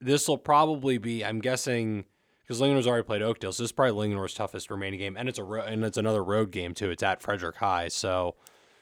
this 0.02 0.28
will 0.28 0.38
probably 0.38 0.98
be 0.98 1.24
I'm 1.24 1.40
guessing 1.40 2.06
because 2.48 2.62
Linganore's 2.62 2.88
already 2.88 3.04
played 3.04 3.22
Oakdale, 3.22 3.52
so 3.52 3.64
this 3.64 3.70
is 3.70 3.72
probably 3.74 4.08
Linganore's 4.08 4.34
toughest 4.34 4.70
remaining 4.72 5.00
game, 5.00 5.18
and 5.18 5.28
it's 5.28 5.38
a 5.40 5.44
ro- 5.44 5.62
and 5.64 5.84
it's 5.84 5.98
another 5.98 6.24
road 6.24 6.52
game 6.52 6.74
too. 6.74 6.90
It's 6.90 7.04
at 7.04 7.22
Frederick 7.22 7.58
High, 7.58 7.90
so 7.90 8.36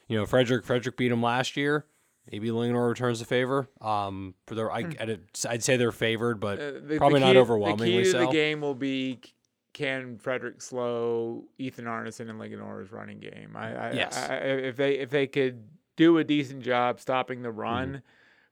you 0.07 0.17
know 0.17 0.25
Frederick 0.25 0.65
Frederick 0.65 0.97
beat 0.97 1.09
them 1.09 1.21
last 1.23 1.57
year. 1.57 1.85
Maybe 2.31 2.49
Linganore 2.49 2.89
returns 2.89 3.19
the 3.19 3.25
favor. 3.25 3.69
Um, 3.81 4.33
for 4.47 4.55
their, 4.55 4.71
I, 4.71 4.79
I'd, 4.79 5.19
I'd 5.47 5.63
say 5.63 5.77
they're 5.77 5.91
favored, 5.91 6.39
but 6.39 6.59
Uh, 6.59 6.71
the- 6.83 6.97
probably 6.97 7.19
the 7.19 7.25
not 7.27 7.35
overwhelmingly 7.37 7.91
The 7.91 7.97
key 7.99 8.03
to 8.05 8.11
so. 8.11 8.19
the 8.25 8.31
game 8.31 8.61
will 8.61 8.73
be 8.73 9.19
c- 9.23 9.31
can 9.73 10.17
Frederick 10.17 10.59
slow 10.61 11.43
Ethan 11.59 11.85
Arneson 11.85 12.29
and 12.29 12.39
Linganore's 12.39 12.91
running 12.91 13.19
game. 13.19 13.55
I, 13.55 13.89
I, 13.89 13.91
Yes. 13.93 14.17
I, 14.17 14.35
if 14.37 14.75
they 14.75 14.93
if 14.99 15.09
they 15.11 15.27
could 15.27 15.65
do 15.97 16.17
a 16.17 16.23
decent 16.23 16.63
job 16.63 16.99
stopping 16.99 17.37
Mm-hmm. 17.37 17.43
the 17.43 17.51
run, 17.51 18.01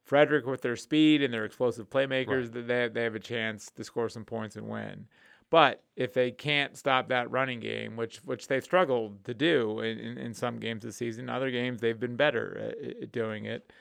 Frederick 0.03 0.45
with 0.45 0.61
their 0.61 0.75
speed 0.75 1.21
and 1.21 1.33
their 1.33 1.45
explosive 1.45 1.89
playmakers, 1.89 2.51
th 2.53 2.65
they 2.67 2.89
they 2.89 3.03
have 3.03 3.15
a 3.15 3.19
chance 3.19 3.71
to 3.75 3.83
score 3.83 4.09
some 4.09 4.25
points 4.25 4.55
and 4.55 4.67
win. 4.67 5.07
But 5.49 5.83
if 5.95 6.13
they 6.13 6.31
can't 6.31 6.75
stop 6.75 7.09
that 7.09 7.29
running 7.29 7.59
game, 7.59 7.95
which 7.95 8.17
which 8.25 8.47
they've 8.47 8.63
struggled 8.63 9.23
to 9.25 9.33
do 9.33 9.79
in, 9.81 9.99
in, 9.99 10.17
in 10.17 10.33
some 10.33 10.57
games 10.57 10.83
this 10.83 10.97
season, 10.97 11.29
other 11.29 11.51
games 11.51 11.79
they've 11.79 11.99
been 11.99 12.15
better 12.15 12.57
at, 12.57 13.03
at 13.03 13.11
doing 13.11 13.45
it. 13.45 13.71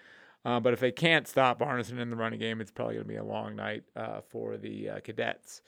Uh, 0.44 0.58
but 0.60 0.72
if 0.72 0.80
they 0.80 0.90
can't 0.90 1.26
stop 1.28 1.60
Arneson 1.60 1.98
in 1.98 2.10
the 2.10 2.16
running 2.16 2.40
game, 2.40 2.60
it's 2.60 2.70
probably 2.70 2.94
going 2.94 3.06
to 3.06 3.08
be 3.08 3.16
a 3.16 3.24
long 3.24 3.54
night 3.54 3.84
uh, 3.96 4.20
for 4.28 4.56
the 4.56 4.90
uh, 4.90 5.00
cadets. 5.00 5.62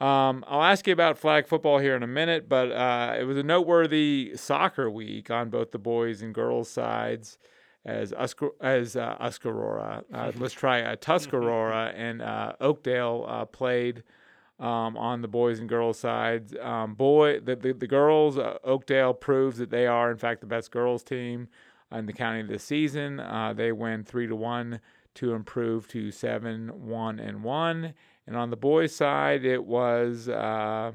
Um, 0.00 0.44
I'll 0.48 0.62
ask 0.62 0.86
you 0.86 0.92
about 0.92 1.18
flag 1.18 1.46
football 1.46 1.78
here 1.78 1.94
in 1.94 2.02
a 2.02 2.08
minute, 2.08 2.48
but 2.48 2.72
uh, 2.72 3.16
it 3.18 3.24
was 3.24 3.36
a 3.36 3.42
noteworthy 3.42 4.32
soccer 4.34 4.90
week 4.90 5.30
on 5.30 5.50
both 5.50 5.70
the 5.70 5.78
boys 5.78 6.22
and 6.22 6.34
girls 6.34 6.68
sides. 6.68 7.38
As 7.84 8.12
Usker, 8.12 8.50
as 8.60 8.94
uh, 8.94 9.16
Uscarora, 9.20 10.04
uh, 10.12 10.32
let's 10.38 10.54
try 10.54 10.82
uh, 10.82 10.96
Tuscarora 10.96 11.92
and 11.96 12.22
uh, 12.22 12.52
Oakdale 12.60 13.24
uh, 13.28 13.44
played 13.44 14.04
um, 14.60 14.96
on 14.96 15.22
the 15.22 15.28
boys 15.28 15.58
and 15.58 15.68
girls 15.68 15.98
sides. 15.98 16.54
Um, 16.60 16.94
boy, 16.94 17.40
the 17.40 17.56
the, 17.56 17.72
the 17.72 17.88
girls, 17.88 18.38
uh, 18.38 18.58
Oakdale 18.64 19.14
proves 19.14 19.58
that 19.58 19.70
they 19.70 19.86
are 19.86 20.10
in 20.10 20.18
fact 20.18 20.40
the 20.40 20.46
best 20.46 20.70
girls 20.70 21.02
team 21.02 21.48
in 21.90 22.06
the 22.06 22.12
county 22.12 22.42
this 22.42 22.62
season. 22.62 23.18
Uh, 23.18 23.52
they 23.52 23.72
win 23.72 24.04
three 24.04 24.26
to 24.26 24.36
one 24.36 24.80
to 25.14 25.34
improve 25.34 25.88
to 25.88 26.10
seven 26.10 26.68
one 26.86 27.18
and 27.18 27.42
one. 27.42 27.94
And 28.26 28.36
on 28.36 28.50
the 28.50 28.56
boys' 28.56 28.94
side, 28.94 29.44
it 29.44 29.64
was 29.64 30.28
uh, 30.28 30.92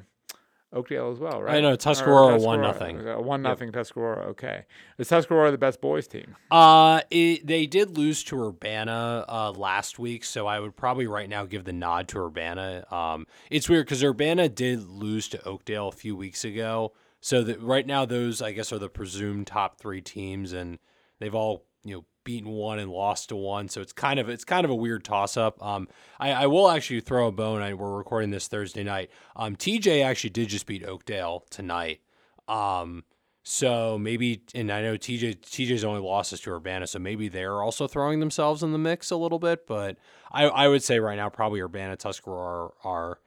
Oakdale 0.73 1.11
as 1.11 1.19
well, 1.19 1.41
right? 1.41 1.55
I 1.55 1.61
know, 1.61 1.71
Or 1.71 1.77
Tuscarora 1.77 2.33
Tuscarora, 2.35 2.61
nothing. 2.61 3.07
uh, 3.07 3.19
One 3.19 3.41
nothing 3.41 3.71
Tuscarora. 3.71 4.25
Okay, 4.31 4.65
is 4.97 5.07
Tuscarora 5.07 5.51
the 5.51 5.57
best 5.57 5.79
boys 5.79 6.07
team? 6.07 6.35
Uh, 6.51 7.01
it, 7.09 7.47
they 7.47 7.65
did 7.67 7.97
lose 7.97 8.23
to 8.25 8.41
Urbana 8.41 9.23
uh, 9.29 9.51
last 9.51 9.97
week, 9.97 10.25
so 10.25 10.45
I 10.45 10.59
would 10.59 10.75
probably 10.75 11.07
right 11.07 11.29
now 11.29 11.45
give 11.45 11.63
the 11.63 11.73
nod 11.73 12.09
to 12.09 12.19
Urbana. 12.25 12.85
Um, 12.91 13.27
it's 13.49 13.69
weird 13.69 13.85
because 13.85 14.03
Urbana 14.03 14.49
did 14.49 14.83
lose 14.87 15.27
to 15.29 15.43
Oakdale 15.47 15.87
a 15.87 15.91
few 15.93 16.15
weeks 16.17 16.43
ago, 16.43 16.91
so 17.21 17.43
that 17.43 17.61
right 17.61 17.87
now 17.87 18.05
those 18.05 18.41
I 18.41 18.51
guess 18.51 18.73
are 18.73 18.79
the 18.79 18.89
presumed 18.89 19.47
top 19.47 19.79
three 19.79 20.01
teams, 20.01 20.51
and 20.51 20.79
they've 21.19 21.33
all 21.35 21.65
you 21.85 21.95
know 21.95 22.05
beaten 22.27 22.51
one 22.51 22.77
and 22.77 22.91
lost 22.91 23.29
to 23.29 23.37
one, 23.37 23.69
so 23.69 23.79
it's 23.79 23.93
kind 23.93 24.19
of 24.19 24.27
it's 24.27 24.43
kind 24.43 24.65
of 24.65 24.69
a 24.69 24.75
weird 24.75 25.05
toss 25.05 25.37
up. 25.37 25.63
Um, 25.63 25.87
I, 26.19 26.33
I 26.33 26.47
will 26.47 26.69
actually 26.69 26.99
throw 26.99 27.27
a 27.27 27.31
bone. 27.31 27.61
I, 27.61 27.73
we're 27.73 27.95
recording 27.95 28.31
this 28.31 28.49
Thursday 28.49 28.83
night. 28.83 29.09
Um, 29.37 29.55
TJ 29.55 30.03
actually 30.03 30.31
did 30.31 30.49
just 30.49 30.65
beat 30.65 30.83
Oakdale 30.83 31.45
tonight. 31.49 32.01
Um, 32.49 33.05
so 33.43 33.97
maybe, 33.97 34.43
and 34.53 34.69
I 34.69 34.81
know 34.81 34.95
TJ 34.97 35.37
TJ's 35.37 35.85
only 35.85 36.01
losses 36.01 36.41
to 36.41 36.51
Urbana, 36.51 36.85
so 36.85 36.99
maybe 36.99 37.29
they're 37.29 37.63
also 37.63 37.87
throwing 37.87 38.19
themselves 38.19 38.61
in 38.61 38.73
the 38.73 38.77
mix 38.77 39.09
a 39.09 39.15
little 39.15 39.39
bit. 39.39 39.65
But 39.65 39.95
I, 40.29 40.47
I 40.47 40.67
would 40.67 40.83
say 40.83 40.99
right 40.99 41.15
now 41.15 41.29
probably 41.29 41.61
Urbana 41.61 41.95
Tuscarora 41.95 42.41
are, 42.43 42.73
are 42.83 43.19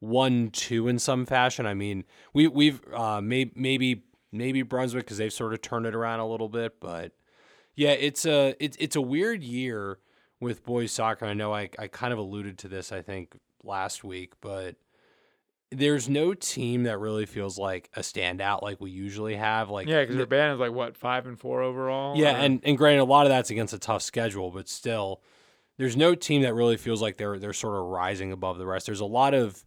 one 0.00 0.48
two 0.48 0.88
in 0.88 0.98
some 0.98 1.26
fashion. 1.26 1.66
I 1.66 1.74
mean, 1.74 2.04
we 2.32 2.48
we've 2.48 2.80
uh, 2.94 3.20
maybe 3.20 3.52
maybe 3.54 4.04
maybe 4.32 4.62
Brunswick 4.62 5.04
because 5.04 5.18
they've 5.18 5.30
sort 5.30 5.52
of 5.52 5.60
turned 5.60 5.84
it 5.84 5.94
around 5.94 6.20
a 6.20 6.26
little 6.26 6.48
bit, 6.48 6.80
but 6.80 7.12
yeah, 7.78 7.90
it's 7.90 8.26
a 8.26 8.56
it's 8.58 8.76
it's 8.80 8.96
a 8.96 9.00
weird 9.00 9.42
year 9.44 9.98
with 10.40 10.64
boys 10.64 10.90
soccer. 10.90 11.24
I 11.26 11.32
know 11.34 11.54
I 11.54 11.70
I 11.78 11.86
kind 11.86 12.12
of 12.12 12.18
alluded 12.18 12.58
to 12.58 12.68
this 12.68 12.90
I 12.90 13.02
think 13.02 13.38
last 13.62 14.02
week, 14.02 14.32
but 14.40 14.74
there's 15.70 16.08
no 16.08 16.34
team 16.34 16.84
that 16.84 16.98
really 16.98 17.26
feels 17.26 17.56
like 17.58 17.88
a 17.94 18.00
standout 18.00 18.62
like 18.62 18.80
we 18.80 18.90
usually 18.90 19.36
have. 19.36 19.70
Like 19.70 19.86
Yeah, 19.86 20.00
because 20.00 20.16
n- 20.16 20.26
Urbana's 20.26 20.58
like 20.58 20.72
what 20.72 20.96
five 20.96 21.26
and 21.26 21.38
four 21.38 21.62
overall. 21.62 22.16
yeah, 22.16 22.34
or- 22.34 22.44
and 22.44 22.60
and 22.64 22.76
granted, 22.76 23.02
a 23.02 23.04
lot 23.04 23.26
of 23.26 23.30
that's 23.30 23.50
against 23.50 23.72
a 23.74 23.78
tough 23.78 24.02
schedule, 24.02 24.50
but 24.50 24.68
still, 24.68 25.20
there's 25.76 25.96
no 25.96 26.16
team 26.16 26.42
that 26.42 26.54
really 26.54 26.76
feels 26.78 27.00
like 27.00 27.16
they're 27.16 27.38
they're 27.38 27.52
sort 27.52 27.76
of 27.78 27.84
rising 27.84 28.32
above 28.32 28.58
the 28.58 28.66
rest. 28.66 28.86
There's 28.86 28.98
a 29.00 29.04
lot 29.06 29.34
of 29.34 29.64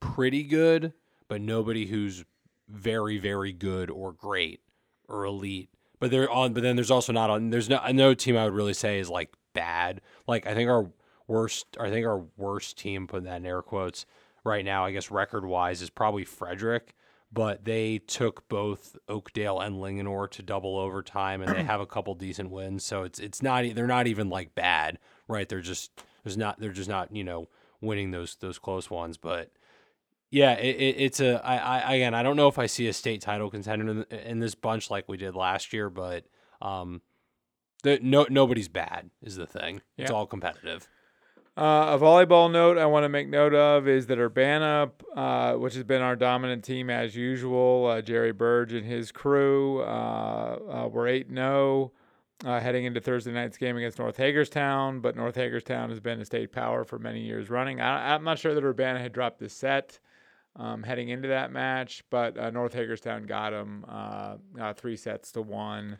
pretty 0.00 0.44
good, 0.44 0.92
but 1.28 1.40
nobody 1.42 1.84
who's 1.86 2.24
very 2.68 3.18
very 3.18 3.52
good 3.52 3.90
or 3.90 4.12
great 4.12 4.60
or 5.08 5.24
elite. 5.24 5.68
But 6.04 6.10
they're 6.10 6.30
on. 6.30 6.52
But 6.52 6.62
then 6.62 6.76
there's 6.76 6.90
also 6.90 7.14
not 7.14 7.30
on. 7.30 7.48
There's 7.48 7.70
no 7.70 7.80
no 7.92 8.12
team 8.12 8.36
I 8.36 8.44
would 8.44 8.52
really 8.52 8.74
say 8.74 8.98
is 8.98 9.08
like 9.08 9.32
bad. 9.54 10.02
Like 10.26 10.46
I 10.46 10.54
think 10.54 10.68
our 10.68 10.90
worst. 11.26 11.66
I 11.80 11.88
think 11.88 12.06
our 12.06 12.22
worst 12.36 12.76
team, 12.76 13.06
put 13.06 13.24
that 13.24 13.36
in 13.36 13.46
air 13.46 13.62
quotes, 13.62 14.04
right 14.44 14.64
now. 14.64 14.84
I 14.84 14.92
guess 14.92 15.10
record 15.10 15.46
wise 15.46 15.80
is 15.80 15.88
probably 15.88 16.24
Frederick 16.24 16.94
but 17.34 17.64
they 17.64 17.98
took 17.98 18.48
both 18.48 18.96
Oakdale 19.08 19.58
and 19.58 19.76
Linganore 19.76 20.30
to 20.30 20.42
double 20.42 20.78
overtime, 20.78 21.42
and 21.42 21.54
they 21.54 21.64
have 21.64 21.80
a 21.80 21.86
couple 21.86 22.14
decent 22.14 22.50
wins. 22.50 22.84
So 22.84 23.02
it's 23.02 23.18
it's 23.18 23.42
not 23.42 23.64
they're 23.74 23.88
not 23.88 24.06
even 24.06 24.30
like 24.30 24.54
bad, 24.54 24.98
right? 25.26 25.48
They're 25.48 25.60
just 25.60 25.90
there's 26.22 26.36
not 26.36 26.60
they're 26.60 26.70
just 26.72 26.88
not 26.88 27.14
you 27.14 27.24
know 27.24 27.48
winning 27.80 28.12
those 28.12 28.36
those 28.36 28.58
close 28.60 28.88
ones. 28.88 29.16
But 29.16 29.50
yeah, 30.34 30.54
it, 30.54 30.76
it, 30.76 30.96
it's 30.98 31.20
a 31.20 31.40
I, 31.46 31.56
I 31.56 31.94
again 31.94 32.12
I 32.14 32.22
don't 32.24 32.36
know 32.36 32.48
if 32.48 32.58
I 32.58 32.66
see 32.66 32.88
a 32.88 32.92
state 32.92 33.20
title 33.20 33.50
contender 33.50 34.04
in, 34.10 34.18
in 34.18 34.38
this 34.40 34.54
bunch 34.56 34.90
like 34.90 35.08
we 35.08 35.16
did 35.16 35.36
last 35.36 35.72
year, 35.72 35.88
but 35.88 36.24
um, 36.60 37.02
the, 37.84 38.00
no 38.02 38.26
nobody's 38.28 38.68
bad 38.68 39.10
is 39.22 39.36
the 39.36 39.46
thing. 39.46 39.80
It's 39.96 40.10
Yeah. 40.10 40.16
all 40.16 40.26
competitive. 40.26 40.88
Uh, 41.56 41.94
a 41.96 41.98
volleyball 42.00 42.50
note 42.50 42.78
I 42.78 42.86
want 42.86 43.04
to 43.04 43.08
make 43.08 43.28
note 43.28 43.54
of 43.54 43.86
is 43.86 44.06
that 44.08 44.18
Urbana, 44.18 44.90
uh, 45.14 45.54
which 45.54 45.74
has 45.74 45.84
been 45.84 46.02
our 46.02 46.16
dominant 46.16 46.64
team 46.64 46.90
as 46.90 47.14
usual, 47.14 47.86
uh, 47.86 48.02
Jerry 48.02 48.32
Burge 48.32 48.72
and 48.72 48.84
his 48.84 49.12
crew, 49.12 49.80
uh, 49.82 50.58
uh, 50.68 50.88
were 50.88 51.06
8 51.06 51.28
0 51.32 51.92
uh, 52.44 52.58
heading 52.58 52.86
into 52.86 53.00
Thursday 53.00 53.30
night's 53.30 53.56
game 53.56 53.76
against 53.76 54.00
North 54.00 54.16
Hagerstown. 54.16 54.98
But 54.98 55.14
North 55.14 55.36
Hagerstown 55.36 55.90
has 55.90 56.00
been 56.00 56.20
a 56.20 56.24
state 56.24 56.50
power 56.50 56.82
for 56.82 56.98
many 56.98 57.20
years 57.20 57.48
running. 57.48 57.80
I, 57.80 58.14
I'm 58.16 58.24
not 58.24 58.40
sure 58.40 58.52
that 58.52 58.64
Urbana 58.64 58.98
had 58.98 59.12
dropped 59.12 59.38
the 59.38 59.48
set. 59.48 60.00
Um, 60.56 60.84
heading 60.84 61.08
into 61.08 61.26
that 61.28 61.50
match, 61.50 62.04
but 62.10 62.38
uh, 62.38 62.48
North 62.50 62.74
Hagerstown 62.74 63.24
got 63.24 63.50
them 63.50 63.84
uh, 63.88 64.36
uh, 64.60 64.72
three 64.74 64.96
sets 64.96 65.32
to 65.32 65.42
one 65.42 65.98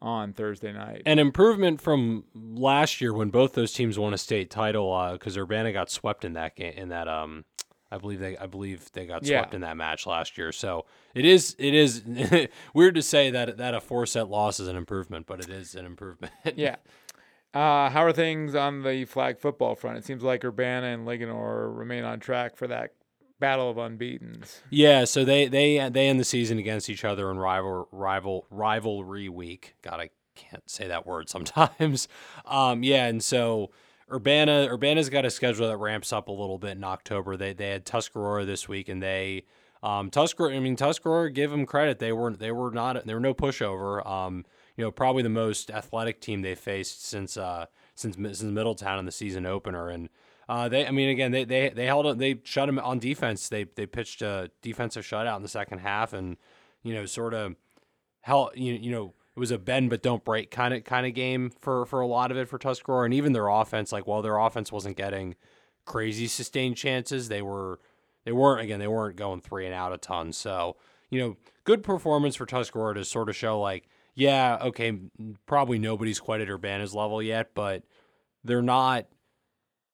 on 0.00 0.32
Thursday 0.32 0.72
night. 0.72 1.02
An 1.06 1.18
improvement 1.18 1.80
from 1.80 2.22
last 2.32 3.00
year 3.00 3.12
when 3.12 3.30
both 3.30 3.54
those 3.54 3.72
teams 3.72 3.98
won 3.98 4.14
a 4.14 4.18
state 4.18 4.48
title 4.48 5.10
because 5.14 5.36
Urbana 5.36 5.72
got 5.72 5.90
swept 5.90 6.24
in 6.24 6.34
that 6.34 6.54
game 6.54 6.74
in 6.76 6.90
that 6.90 7.08
um 7.08 7.44
I 7.90 7.98
believe 7.98 8.20
they 8.20 8.36
I 8.36 8.46
believe 8.46 8.92
they 8.92 9.06
got 9.06 9.24
Yeah. 9.24 9.40
swept 9.40 9.54
in 9.54 9.62
that 9.62 9.76
match 9.76 10.06
last 10.06 10.38
year. 10.38 10.52
So 10.52 10.86
it 11.12 11.24
is 11.24 11.56
it 11.58 11.74
is 11.74 12.02
weird 12.74 12.94
to 12.94 13.02
say 13.02 13.30
that 13.32 13.56
that 13.56 13.74
a 13.74 13.80
four 13.80 14.06
set 14.06 14.28
loss 14.28 14.60
is 14.60 14.68
an 14.68 14.76
improvement, 14.76 15.26
but 15.26 15.40
it 15.40 15.48
is 15.50 15.74
an 15.74 15.84
improvement. 15.84 16.32
Yeah. 16.54 16.76
Uh, 17.52 17.90
how 17.90 18.04
are 18.04 18.12
things 18.12 18.54
on 18.54 18.82
the 18.82 19.04
flag 19.06 19.40
football 19.40 19.74
front? 19.74 19.98
It 19.98 20.04
seems 20.04 20.22
like 20.22 20.44
Urbana 20.44 20.86
and 20.88 21.08
Linganore 21.08 21.76
remain 21.76 22.04
on 22.04 22.20
track 22.20 22.54
for 22.54 22.68
that 22.68 22.92
battle 23.38 23.70
of 23.70 23.78
unbeatens. 23.78 24.60
Yeah, 24.70 25.04
so 25.04 25.24
they 25.24 25.46
they 25.48 25.88
they 25.88 26.08
end 26.08 26.20
the 26.20 26.24
season 26.24 26.58
against 26.58 26.88
each 26.88 27.04
other 27.04 27.30
in 27.30 27.38
rival 27.38 27.88
rival 27.92 28.46
rivalry 28.50 29.28
week. 29.28 29.76
God, 29.82 30.00
I 30.00 30.10
can't 30.34 30.68
say 30.68 30.88
that 30.88 31.06
word 31.06 31.28
sometimes. 31.28 32.08
Um, 32.44 32.82
yeah, 32.82 33.06
and 33.06 33.22
so 33.22 33.70
Urbana 34.10 34.68
Urbana's 34.70 35.10
got 35.10 35.24
a 35.24 35.30
schedule 35.30 35.68
that 35.68 35.76
ramps 35.76 36.12
up 36.12 36.28
a 36.28 36.32
little 36.32 36.58
bit 36.58 36.76
in 36.76 36.84
October. 36.84 37.36
They 37.36 37.52
they 37.52 37.70
had 37.70 37.84
Tuscarora 37.84 38.44
this 38.44 38.68
week, 38.68 38.88
and 38.88 39.02
they 39.02 39.44
um, 39.82 40.10
Tuscarora. 40.10 40.54
I 40.54 40.60
mean 40.60 40.76
Tuscarora, 40.76 41.30
give 41.30 41.50
them 41.50 41.66
credit. 41.66 41.98
They 41.98 42.12
were 42.12 42.32
they 42.32 42.52
were 42.52 42.70
not 42.70 43.04
they 43.06 43.14
were 43.14 43.20
no 43.20 43.34
pushover. 43.34 44.06
Um, 44.06 44.44
you 44.76 44.84
know, 44.84 44.90
probably 44.90 45.22
the 45.22 45.28
most 45.28 45.70
athletic 45.70 46.20
team 46.20 46.42
they 46.42 46.54
faced 46.54 47.04
since 47.04 47.36
uh 47.36 47.66
since 47.94 48.16
since 48.16 48.42
Middletown 48.42 48.98
in 48.98 49.06
the 49.06 49.12
season 49.12 49.46
opener, 49.46 49.88
and 49.88 50.08
uh, 50.48 50.68
they, 50.68 50.86
I 50.86 50.90
mean, 50.90 51.08
again, 51.08 51.32
they 51.32 51.44
they 51.44 51.70
they 51.70 51.86
held 51.86 52.06
up, 52.06 52.18
they 52.18 52.40
shut 52.44 52.66
them 52.66 52.78
on 52.78 52.98
defense. 52.98 53.48
They 53.48 53.64
they 53.64 53.86
pitched 53.86 54.22
a 54.22 54.50
defensive 54.62 55.04
shutout 55.04 55.36
in 55.36 55.42
the 55.42 55.48
second 55.48 55.78
half, 55.78 56.12
and 56.12 56.36
you 56.82 56.94
know, 56.94 57.04
sort 57.04 57.34
of 57.34 57.56
hell, 58.20 58.50
you 58.54 58.74
you 58.74 58.90
know, 58.92 59.14
it 59.34 59.40
was 59.40 59.50
a 59.50 59.58
bend 59.58 59.90
but 59.90 60.02
don't 60.02 60.24
break 60.24 60.50
kind 60.50 60.72
of 60.72 60.84
kind 60.84 61.06
of 61.06 61.14
game 61.14 61.50
for 61.60 61.84
for 61.86 62.00
a 62.00 62.06
lot 62.06 62.30
of 62.30 62.36
it 62.36 62.48
for 62.48 62.58
Tuscarora, 62.58 63.06
and 63.06 63.14
even 63.14 63.32
their 63.32 63.48
offense. 63.48 63.90
Like, 63.90 64.06
while 64.06 64.22
their 64.22 64.38
offense 64.38 64.70
wasn't 64.70 64.96
getting 64.96 65.34
crazy 65.84 66.28
sustained 66.28 66.76
chances, 66.76 67.28
they 67.28 67.42
were 67.42 67.80
they 68.24 68.32
weren't 68.32 68.60
again 68.60 68.78
they 68.78 68.88
weren't 68.88 69.16
going 69.16 69.40
three 69.40 69.66
and 69.66 69.74
out 69.74 69.92
a 69.92 69.98
ton. 69.98 70.32
So 70.32 70.76
you 71.10 71.20
know, 71.20 71.36
good 71.64 71.82
performance 71.82 72.36
for 72.36 72.46
Tuscarora 72.46 72.94
to 72.94 73.04
sort 73.04 73.28
of 73.28 73.36
show 73.36 73.60
like, 73.60 73.88
yeah, 74.14 74.58
okay, 74.60 74.96
probably 75.46 75.78
nobody's 75.78 76.20
quite 76.20 76.40
at 76.40 76.48
Urbana's 76.48 76.94
level 76.94 77.20
yet, 77.20 77.50
but 77.54 77.82
they're 78.44 78.62
not 78.62 79.06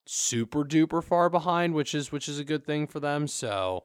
super 0.06 0.64
duper 0.64 1.02
far 1.02 1.28
behind, 1.28 1.74
which 1.74 1.94
is 1.94 2.12
which 2.12 2.28
is 2.28 2.38
a 2.38 2.44
good 2.44 2.64
thing 2.64 2.86
for 2.86 3.00
them. 3.00 3.26
So, 3.26 3.84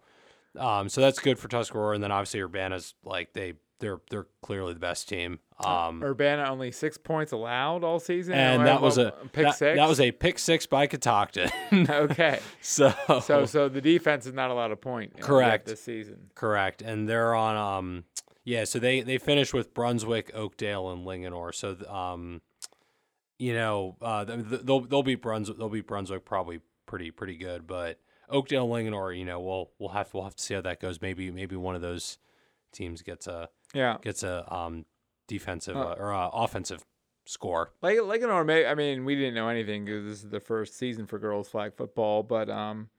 um, 0.58 0.90
so 0.90 1.02
that's 1.02 1.20
good 1.20 1.40
for 1.40 1.48
Tuscarora, 1.48 1.96
and 1.96 2.04
then 2.04 2.12
obviously 2.12 2.42
Urbana's 2.42 2.96
like 3.04 3.34
they 3.34 3.54
they're 3.80 4.00
they're 4.10 4.28
clearly 4.42 4.74
the 4.74 4.80
best 4.80 5.08
team. 5.08 5.40
Um, 5.64 6.04
Urbana 6.04 6.46
only 6.50 6.72
six 6.72 6.98
points 6.98 7.32
allowed 7.32 7.84
all 7.84 8.00
season, 8.00 8.34
and 8.34 8.66
that 8.66 8.82
was 8.82 8.98
a 8.98 9.14
pick 9.34 9.46
that, 9.46 9.56
six. 9.56 9.78
that 9.78 9.88
was 9.88 10.00
a 10.00 10.12
pick 10.12 10.40
six 10.40 10.66
by 10.66 10.88
Catoctin. 10.88 11.50
okay. 11.90 12.40
so 12.62 12.94
So 13.24 13.46
so 13.46 13.70
the 13.70 13.82
defense 13.82 14.26
is 14.26 14.34
not 14.34 14.52
allowed 14.52 14.72
a 14.72 14.76
point. 14.76 15.14
uh, 15.18 15.24
Correct. 15.24 15.68
this 15.68 15.82
season. 15.82 16.32
Correct, 16.36 16.82
and 16.82 17.08
they're 17.08 17.34
on. 17.34 17.56
Um, 17.56 18.04
yeah, 18.44 18.64
so 18.64 18.80
they 18.80 19.02
they 19.02 19.18
finished 19.18 19.54
with 19.54 19.74
Brunswick, 19.74 20.32
Oakdale, 20.34 20.90
and 20.92 21.06
Linganore. 21.06 21.54
So 21.54 21.76
um, 21.90 22.42
you 23.40 23.54
know, 23.54 23.96
uh, 24.02 24.26
th- 24.26 24.50
th- 24.50 24.62
they'll 24.64 24.82
they'll 24.82 25.04
beat 25.04 25.22
Brunswick. 25.22 25.58
They'll 25.58 25.70
beat 25.70 25.88
Brunswick 25.88 26.26
probably 26.26 26.62
pretty 26.86 27.12
pretty 27.12 27.36
good, 27.38 27.68
but 27.68 28.00
Oakdale, 28.30 28.74
and 28.76 28.88
Linganore, 28.94 29.18
you 29.18 29.26
know, 29.26 29.40
we'll 29.40 29.72
we'll 29.80 29.90
have 29.90 30.14
we'll 30.14 30.24
have 30.24 30.36
to 30.36 30.44
see 30.44 30.54
how 30.54 30.62
that 30.62 30.80
goes. 30.82 31.02
Maybe 31.02 31.32
maybe 31.32 31.56
one 31.56 31.76
of 31.76 31.82
those 31.82 32.18
teams 32.72 33.02
gets 33.02 33.28
a 33.28 33.50
Yeah. 33.74 33.98
gets 34.02 34.24
a 34.24 34.52
um 34.54 34.86
defensive 35.28 35.76
Uh, 35.78 35.82
uh, 35.82 35.96
or 36.00 36.14
uh, 36.14 36.30
offensive 36.30 36.86
score. 37.26 37.72
Like 37.82 37.98
Linganore, 37.98 38.46
may 38.46 38.66
I 38.66 38.76
mean, 38.76 39.06
we 39.06 39.16
didn't 39.16 39.36
know 39.36 39.50
anything 39.50 39.86
because 39.86 40.06
this 40.06 40.24
is 40.24 40.30
the 40.30 40.40
first 40.40 40.76
season 40.78 41.06
for 41.06 41.20
girls 41.20 41.50
flag 41.50 41.74
football, 41.76 42.24
but 42.24 42.50
um, 42.50 42.90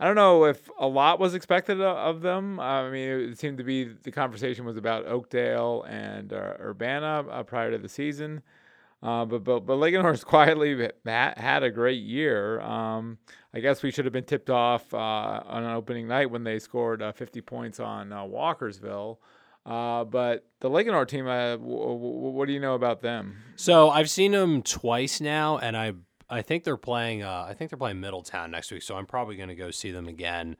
I 0.00 0.06
don't 0.06 0.14
know 0.14 0.44
if 0.44 0.68
a 0.78 0.86
lot 0.86 1.18
was 1.18 1.34
expected 1.34 1.80
of 1.80 2.20
them. 2.20 2.60
I 2.60 2.88
mean, 2.90 3.08
it 3.08 3.38
seemed 3.38 3.58
to 3.58 3.64
be 3.64 3.84
the 3.84 4.12
conversation 4.12 4.64
was 4.64 4.76
about 4.76 5.06
Oakdale 5.06 5.82
and 5.88 6.32
uh, 6.32 6.54
Urbana 6.60 7.24
uh, 7.30 7.42
prior 7.42 7.70
to 7.70 7.78
the 7.78 7.88
season. 7.88 8.42
Uh, 9.02 9.24
but 9.24 9.44
but 9.44 9.60
but 9.60 9.76
Linganore's 9.76 10.24
quietly 10.24 10.90
had 11.06 11.62
a 11.62 11.70
great 11.70 12.02
year. 12.02 12.60
Um, 12.60 13.18
I 13.54 13.60
guess 13.60 13.82
we 13.82 13.90
should 13.90 14.04
have 14.04 14.12
been 14.12 14.24
tipped 14.24 14.50
off 14.50 14.92
uh, 14.92 14.96
on 14.96 15.64
opening 15.64 16.08
night 16.08 16.30
when 16.30 16.44
they 16.44 16.58
scored 16.58 17.00
uh, 17.00 17.12
50 17.12 17.40
points 17.42 17.80
on 17.80 18.12
uh, 18.12 18.22
Walkersville. 18.22 19.18
Uh, 19.64 20.04
but 20.04 20.46
the 20.60 20.70
Ligonor 20.70 21.06
team, 21.06 21.26
uh, 21.26 21.56
w- 21.56 21.78
w- 21.78 22.30
what 22.30 22.46
do 22.46 22.52
you 22.52 22.60
know 22.60 22.74
about 22.74 23.02
them? 23.02 23.36
So 23.56 23.90
I've 23.90 24.10
seen 24.10 24.32
them 24.32 24.62
twice 24.62 25.20
now, 25.20 25.58
and 25.58 25.76
I 25.76 25.92
I 26.30 26.42
think 26.42 26.64
they're 26.64 26.76
playing. 26.76 27.22
I 27.22 27.54
think 27.54 27.70
they're 27.70 27.78
playing 27.78 28.00
Middletown 28.00 28.50
next 28.50 28.70
week, 28.72 28.82
so 28.82 28.96
I'm 28.96 29.06
probably 29.06 29.36
going 29.36 29.48
to 29.50 29.54
go 29.54 29.70
see 29.70 29.90
them 29.90 30.08
again 30.08 30.56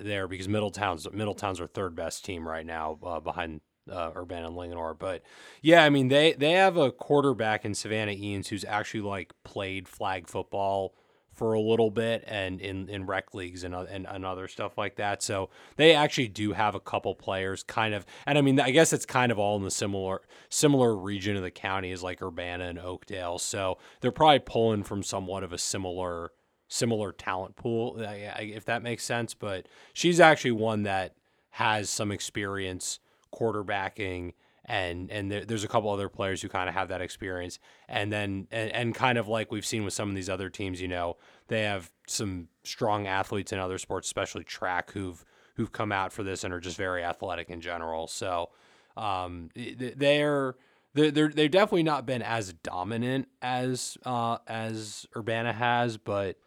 there 0.00 0.28
because 0.28 0.48
Middletown's 0.48 1.10
Middletown's 1.12 1.60
our 1.60 1.66
third 1.66 1.94
best 1.94 2.24
team 2.24 2.46
right 2.46 2.66
now 2.66 3.20
behind 3.22 3.60
uh, 3.90 4.10
Urbana 4.16 4.48
and 4.48 4.56
Linganore. 4.56 4.98
But 4.98 5.22
yeah, 5.62 5.84
I 5.84 5.90
mean 5.90 6.08
they 6.08 6.32
they 6.32 6.52
have 6.52 6.76
a 6.76 6.90
quarterback 6.90 7.64
in 7.64 7.74
Savannah 7.74 8.12
Eanes 8.12 8.48
who's 8.48 8.64
actually 8.64 9.02
like 9.02 9.32
played 9.44 9.88
flag 9.88 10.28
football 10.28 10.94
for 11.34 11.52
a 11.52 11.60
little 11.60 11.90
bit 11.90 12.22
and 12.28 12.60
in, 12.60 12.88
in 12.88 13.06
rec 13.06 13.34
leagues 13.34 13.64
and, 13.64 13.74
and 13.74 14.06
and 14.06 14.24
other 14.24 14.48
stuff 14.48 14.78
like 14.78 14.96
that. 14.96 15.22
So 15.22 15.50
they 15.76 15.94
actually 15.94 16.28
do 16.28 16.52
have 16.52 16.74
a 16.74 16.80
couple 16.80 17.14
players 17.14 17.62
kind 17.62 17.92
of 17.92 18.06
and 18.26 18.38
I 18.38 18.40
mean 18.40 18.58
I 18.60 18.70
guess 18.70 18.92
it's 18.92 19.06
kind 19.06 19.32
of 19.32 19.38
all 19.38 19.56
in 19.56 19.64
the 19.64 19.70
similar 19.70 20.22
similar 20.48 20.96
region 20.96 21.36
of 21.36 21.42
the 21.42 21.50
county 21.50 21.90
as 21.92 22.02
like 22.02 22.22
Urbana 22.22 22.64
and 22.64 22.78
Oakdale. 22.78 23.38
So 23.38 23.78
they're 24.00 24.12
probably 24.12 24.38
pulling 24.40 24.84
from 24.84 25.02
somewhat 25.02 25.42
of 25.42 25.52
a 25.52 25.58
similar 25.58 26.32
similar 26.68 27.12
talent 27.12 27.56
pool 27.56 27.96
if 27.98 28.64
that 28.64 28.82
makes 28.82 29.04
sense, 29.04 29.34
but 29.34 29.66
she's 29.92 30.18
actually 30.18 30.52
one 30.52 30.84
that 30.84 31.14
has 31.50 31.88
some 31.90 32.10
experience 32.10 32.98
quarterbacking 33.34 34.32
and 34.64 35.10
and 35.10 35.30
there, 35.30 35.44
there's 35.44 35.64
a 35.64 35.68
couple 35.68 35.90
other 35.90 36.08
players 36.08 36.40
who 36.40 36.48
kind 36.48 36.68
of 36.68 36.74
have 36.74 36.88
that 36.88 37.00
experience. 37.00 37.58
And 37.88 38.12
then 38.12 38.48
and, 38.50 38.70
and 38.72 38.94
kind 38.94 39.18
of 39.18 39.28
like 39.28 39.52
we've 39.52 39.66
seen 39.66 39.84
with 39.84 39.94
some 39.94 40.08
of 40.08 40.14
these 40.14 40.30
other 40.30 40.48
teams 40.48 40.80
you 40.80 40.88
know 40.88 41.16
they 41.48 41.62
have 41.62 41.90
some 42.06 42.48
strong 42.62 43.06
athletes 43.06 43.52
in 43.52 43.58
other 43.58 43.78
sports 43.78 44.08
especially 44.08 44.44
track 44.44 44.92
who've 44.92 45.24
who've 45.56 45.72
come 45.72 45.92
out 45.92 46.12
for 46.12 46.22
this 46.22 46.44
and 46.44 46.52
are 46.52 46.60
just 46.60 46.76
very 46.76 47.04
athletic 47.04 47.50
in 47.50 47.60
general. 47.60 48.06
So 48.06 48.50
um 48.96 49.50
they're 49.54 50.56
they're, 50.94 51.28
they've 51.28 51.50
definitely 51.50 51.82
not 51.82 52.06
been 52.06 52.22
as 52.22 52.52
dominant 52.52 53.28
as 53.42 53.98
uh 54.06 54.38
as 54.46 55.06
Urbana 55.16 55.52
has 55.52 55.98
but 55.98 56.38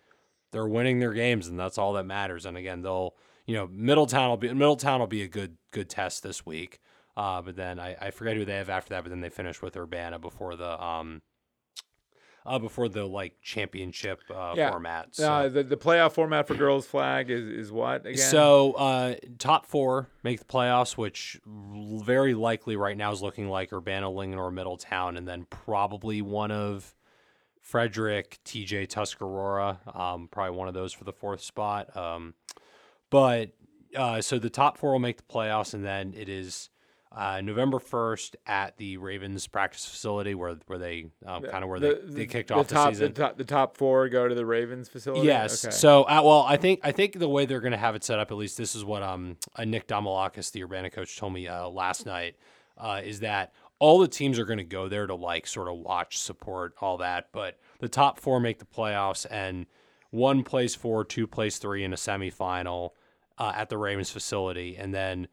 they're 0.51 0.67
winning 0.67 0.99
their 0.99 1.13
games 1.13 1.47
and 1.47 1.59
that's 1.59 1.77
all 1.77 1.93
that 1.93 2.05
matters. 2.05 2.45
And 2.45 2.57
again 2.57 2.81
they'll 2.81 3.13
you 3.45 3.55
know 3.55 3.67
Middletown 3.71 4.29
will 4.29 4.37
be 4.37 4.51
Middletown 4.51 4.99
will 5.01 5.07
be 5.07 5.21
a 5.21 5.27
good 5.27 5.57
good 5.77 5.89
test 5.89 6.23
this 6.23 6.45
week 6.45 6.79
uh, 7.17 7.41
but 7.41 7.55
then 7.55 7.79
I, 7.79 7.95
I 7.99 8.11
forget 8.11 8.37
who 8.37 8.45
they 8.45 8.55
have 8.57 8.69
after 8.69 8.89
that. 8.93 9.03
But 9.03 9.09
then 9.09 9.21
they 9.21 9.29
finish 9.29 9.59
with 9.59 9.75
Urbana 9.75 10.19
before 10.19 10.55
the 10.55 10.81
um, 10.81 11.23
uh, 12.45 12.59
before 12.59 12.87
the 12.87 13.05
like 13.05 13.41
championship 13.41 14.21
uh, 14.33 14.53
Yeah. 14.55 14.69
format. 14.69 15.15
So, 15.15 15.33
Uh, 15.33 15.49
the 15.49 15.63
the 15.63 15.77
playoff 15.77 16.11
format 16.11 16.47
for 16.47 16.53
girls 16.53 16.85
flag 16.85 17.31
is 17.31 17.43
is 17.43 17.71
what 17.71 18.01
again? 18.05 18.17
so 18.17 18.73
uh, 18.73 19.15
top 19.39 19.65
four 19.65 20.09
make 20.21 20.37
the 20.37 20.45
playoffs, 20.45 20.95
which 20.95 21.41
very 21.45 22.35
likely 22.35 22.75
right 22.75 22.95
now 22.95 23.11
is 23.11 23.23
looking 23.23 23.49
like 23.49 23.73
Urbana, 23.73 24.07
Linganore 24.11 24.53
Middletown, 24.53 25.17
and 25.17 25.27
then 25.27 25.47
probably 25.49 26.21
one 26.21 26.51
of 26.51 26.93
Frederick, 27.61 28.37
TJ, 28.45 28.87
Tuscarora, 28.89 29.79
um, 29.93 30.27
probably 30.31 30.55
one 30.55 30.67
of 30.67 30.75
those 30.75 30.93
for 30.93 31.03
the 31.03 31.11
fourth 31.11 31.41
spot. 31.41 31.97
Um, 31.97 32.35
but 33.09 33.51
uh, 33.95 34.21
so 34.21 34.39
the 34.39 34.49
top 34.49 34.77
four 34.77 34.91
will 34.91 34.99
make 34.99 35.17
the 35.17 35.23
playoffs, 35.23 35.73
and 35.73 35.83
then 35.85 36.13
it 36.15 36.29
is 36.29 36.69
uh, 37.15 37.41
November 37.41 37.79
first 37.79 38.35
at 38.45 38.77
the 38.77 38.97
Ravens 38.97 39.47
practice 39.47 39.85
facility 39.85 40.35
where 40.35 40.55
where 40.67 40.77
they 40.77 41.05
um, 41.25 41.43
kind 41.43 41.63
of 41.63 41.69
where 41.69 41.79
The- 41.79 42.01
they, 42.05 42.13
they 42.13 42.25
kicked 42.25 42.49
the 42.49 42.55
off 42.55 42.67
top, 42.67 42.89
the 42.89 42.95
season. 42.95 43.13
The 43.13 43.21
top, 43.21 43.37
the 43.37 43.43
top 43.45 43.77
four 43.77 44.09
go 44.09 44.27
to 44.27 44.35
the 44.35 44.45
Ravens 44.45 44.89
facility. 44.89 45.25
Yes. 45.27 45.65
Okay. 45.65 45.73
So, 45.73 46.03
uh, 46.03 46.21
well, 46.23 46.41
I 46.47 46.57
think 46.57 46.81
I 46.83 46.91
think 46.91 47.17
the 47.17 47.29
way 47.29 47.45
they're 47.45 47.61
going 47.61 47.71
to 47.71 47.77
have 47.77 47.95
it 47.95 48.03
set 48.03 48.19
up, 48.19 48.31
at 48.31 48.37
least 48.37 48.57
this 48.57 48.75
is 48.75 48.83
what 48.83 49.03
um 49.03 49.37
uh, 49.55 49.63
Nick 49.63 49.87
Damalakis, 49.87 50.51
the 50.51 50.63
Urbana 50.63 50.89
coach, 50.89 51.17
told 51.17 51.33
me 51.33 51.47
uh, 51.47 51.67
last 51.69 52.05
night, 52.05 52.35
uh, 52.77 53.01
is 53.03 53.21
that 53.21 53.53
all 53.79 53.99
the 53.99 54.07
teams 54.07 54.37
are 54.39 54.45
going 54.45 54.57
to 54.57 54.63
go 54.63 54.89
there 54.89 55.07
to 55.07 55.15
like 55.15 55.47
sort 55.47 55.67
of 55.69 55.77
watch, 55.77 56.17
support, 56.17 56.73
all 56.81 56.97
that. 56.97 57.29
But 57.31 57.57
the 57.79 57.89
top 57.89 58.19
four 58.19 58.39
make 58.39 58.59
the 58.59 58.65
playoffs, 58.65 59.25
and 59.29 59.65
one 60.09 60.43
plays 60.43 60.75
four, 60.75 61.05
two 61.05 61.25
plays 61.27 61.57
three 61.57 61.83
in 61.83 61.93
a 61.93 61.97
semifinal 61.97 62.91
uh, 63.37 63.53
at 63.55 63.69
the 63.69 63.77
Ravens 63.77 64.09
facility, 64.09 64.77
and 64.77 64.93
then 64.93 65.27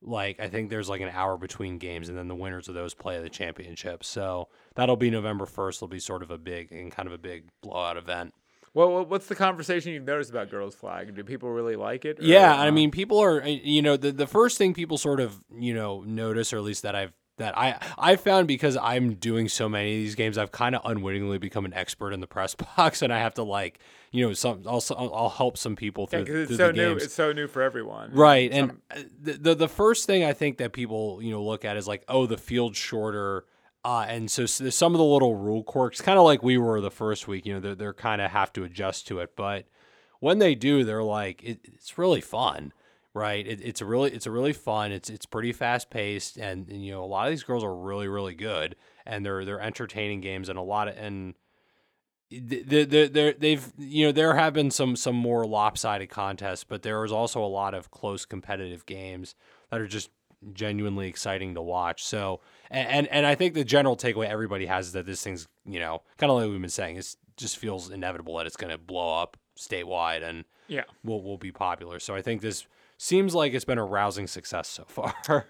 like 0.00 0.40
I 0.40 0.48
think 0.48 0.70
there's 0.70 0.88
like 0.88 1.00
an 1.00 1.10
hour 1.10 1.36
between 1.36 1.78
games, 1.78 2.08
and 2.08 2.18
then 2.18 2.28
the 2.28 2.34
winners 2.34 2.68
of 2.68 2.74
those 2.74 2.94
play 2.94 3.20
the 3.20 3.28
championship. 3.30 4.04
So 4.04 4.48
that'll 4.74 4.96
be 4.96 5.10
November 5.10 5.46
first. 5.46 5.78
It'll 5.78 5.88
be 5.88 6.00
sort 6.00 6.22
of 6.22 6.30
a 6.30 6.38
big 6.38 6.72
and 6.72 6.90
kind 6.90 7.06
of 7.06 7.12
a 7.12 7.18
big 7.18 7.44
blowout 7.62 7.96
event. 7.96 8.34
well, 8.74 9.04
what's 9.04 9.26
the 9.26 9.34
conversation 9.34 9.92
you've 9.92 10.04
noticed 10.04 10.30
about 10.30 10.50
girls 10.50 10.74
flag? 10.74 11.14
Do 11.14 11.22
people 11.24 11.50
really 11.50 11.76
like 11.76 12.04
it? 12.04 12.20
Yeah, 12.20 12.58
I 12.58 12.70
mean, 12.70 12.90
people 12.90 13.18
are, 13.18 13.42
uh, 13.42 13.46
you 13.46 13.82
know, 13.82 13.96
the 13.96 14.12
the 14.12 14.26
first 14.26 14.58
thing 14.58 14.74
people 14.74 14.98
sort 14.98 15.20
of, 15.20 15.40
you 15.56 15.74
know, 15.74 16.02
notice, 16.02 16.52
or 16.52 16.56
at 16.56 16.64
least 16.64 16.82
that 16.82 16.94
I've 16.94 17.12
that. 17.42 17.56
I 17.58 17.78
I 17.98 18.16
found 18.16 18.48
because 18.48 18.76
I'm 18.76 19.14
doing 19.14 19.48
so 19.48 19.68
many 19.68 19.92
of 19.92 19.98
these 19.98 20.14
games, 20.14 20.38
I've 20.38 20.52
kind 20.52 20.74
of 20.74 20.82
unwittingly 20.84 21.38
become 21.38 21.64
an 21.64 21.74
expert 21.74 22.12
in 22.12 22.20
the 22.20 22.26
press 22.26 22.54
box, 22.76 23.02
and 23.02 23.12
I 23.12 23.18
have 23.18 23.34
to 23.34 23.42
like 23.42 23.78
you 24.10 24.26
know 24.26 24.32
some 24.32 24.62
also 24.66 24.94
I'll, 24.94 25.14
I'll 25.14 25.28
help 25.30 25.56
some 25.58 25.76
people 25.76 26.06
through, 26.06 26.20
Yeah, 26.26 26.34
it's 26.34 26.48
through 26.48 26.56
so 26.56 26.66
the 26.68 26.72
new. 26.72 26.88
games. 26.90 27.04
It's 27.04 27.14
so 27.14 27.32
new 27.32 27.46
for 27.46 27.62
everyone. 27.62 28.12
Right. 28.12 28.52
Some- 28.52 28.80
And 28.90 29.10
the, 29.20 29.32
the 29.34 29.54
the 29.54 29.68
first 29.68 30.06
thing 30.06 30.24
I 30.24 30.32
think 30.32 30.58
that 30.58 30.72
people, 30.72 31.20
you 31.22 31.30
know, 31.30 31.42
look 31.42 31.64
at 31.64 31.76
is 31.76 31.86
like, 31.86 32.04
oh, 32.08 32.26
the 32.26 32.38
field's 32.38 32.78
shorter. 32.78 33.44
Uh, 33.84 34.06
and 34.08 34.30
so, 34.30 34.44
s 34.44 34.58
there's 34.58 34.76
some 34.76 34.94
of 34.94 34.98
the 34.98 35.04
little 35.04 35.34
rule 35.34 35.64
quirks, 35.64 36.00
kind 36.00 36.16
of 36.16 36.24
like 36.24 36.40
we 36.40 36.56
were 36.56 36.80
the 36.80 36.88
first 36.90 37.26
week, 37.26 37.44
you 37.44 37.52
know, 37.52 37.58
they're, 37.58 37.74
they're 37.74 37.92
kind 37.92 38.22
of 38.22 38.30
have 38.30 38.52
to 38.52 38.62
adjust 38.62 39.08
to 39.08 39.18
it. 39.18 39.34
But 39.34 39.66
when 40.20 40.38
they 40.38 40.54
do, 40.54 40.84
they're 40.84 41.02
like, 41.02 41.42
it, 41.42 41.58
it's 41.64 41.98
really 41.98 42.20
fun, 42.20 42.72
right? 43.14 43.46
It, 43.46 43.60
it's 43.62 43.80
a 43.80 43.84
really, 43.84 44.10
it's 44.12 44.26
a 44.26 44.30
really 44.30 44.52
fun. 44.52 44.92
It's, 44.92 45.10
it's 45.10 45.26
pretty 45.26 45.52
fast 45.52 45.90
paced. 45.90 46.36
And, 46.38 46.68
and, 46.68 46.84
you 46.84 46.92
know, 46.92 47.04
a 47.04 47.06
lot 47.06 47.26
of 47.26 47.30
these 47.32 47.42
girls 47.42 47.62
are 47.64 47.74
really, 47.74 48.08
really 48.08 48.34
good 48.34 48.76
and 49.06 49.24
they're, 49.26 49.44
they're 49.44 49.60
entertaining 49.60 50.20
games 50.20 50.48
and 50.48 50.58
a 50.58 50.62
lot 50.62 50.88
of, 50.88 50.96
and, 50.96 51.34
the 52.30 52.62
they 52.84 53.08
they 53.08 53.32
they've 53.34 53.72
you 53.76 54.06
know 54.06 54.12
there 54.12 54.34
have 54.34 54.54
been 54.54 54.70
some 54.70 54.96
some 54.96 55.14
more 55.14 55.44
lopsided 55.46 56.08
contests, 56.08 56.64
but 56.64 56.82
there 56.82 56.98
was 57.00 57.12
also 57.12 57.44
a 57.44 57.46
lot 57.46 57.74
of 57.74 57.90
close 57.90 58.24
competitive 58.24 58.86
games 58.86 59.34
that 59.70 59.80
are 59.80 59.86
just 59.86 60.08
genuinely 60.54 61.08
exciting 61.08 61.54
to 61.54 61.60
watch. 61.60 62.02
So 62.04 62.40
and 62.70 62.88
and, 62.88 63.08
and 63.08 63.26
I 63.26 63.34
think 63.34 63.52
the 63.52 63.64
general 63.64 63.98
takeaway 63.98 64.28
everybody 64.28 64.64
has 64.64 64.86
is 64.86 64.92
that 64.94 65.04
this 65.04 65.22
thing's 65.22 65.46
you 65.66 65.78
know 65.78 66.00
kind 66.16 66.30
of 66.30 66.38
like 66.38 66.48
we've 66.48 66.58
been 66.58 66.70
saying, 66.70 66.96
it 66.96 67.14
just 67.36 67.58
feels 67.58 67.90
inevitable 67.90 68.36
that 68.38 68.46
it's 68.46 68.56
going 68.56 68.70
to 68.72 68.78
blow 68.78 69.20
up 69.20 69.36
statewide 69.58 70.22
and 70.22 70.46
Yeah. 70.68 70.84
will 71.04 71.22
will 71.22 71.36
be 71.36 71.52
popular. 71.52 72.00
So 72.00 72.14
I 72.14 72.22
think 72.22 72.40
this 72.40 72.66
seems 73.02 73.34
like 73.34 73.52
it's 73.52 73.64
been 73.64 73.78
a 73.78 73.84
rousing 73.84 74.26
success 74.26 74.68
so 74.68 74.84
far. 74.84 75.14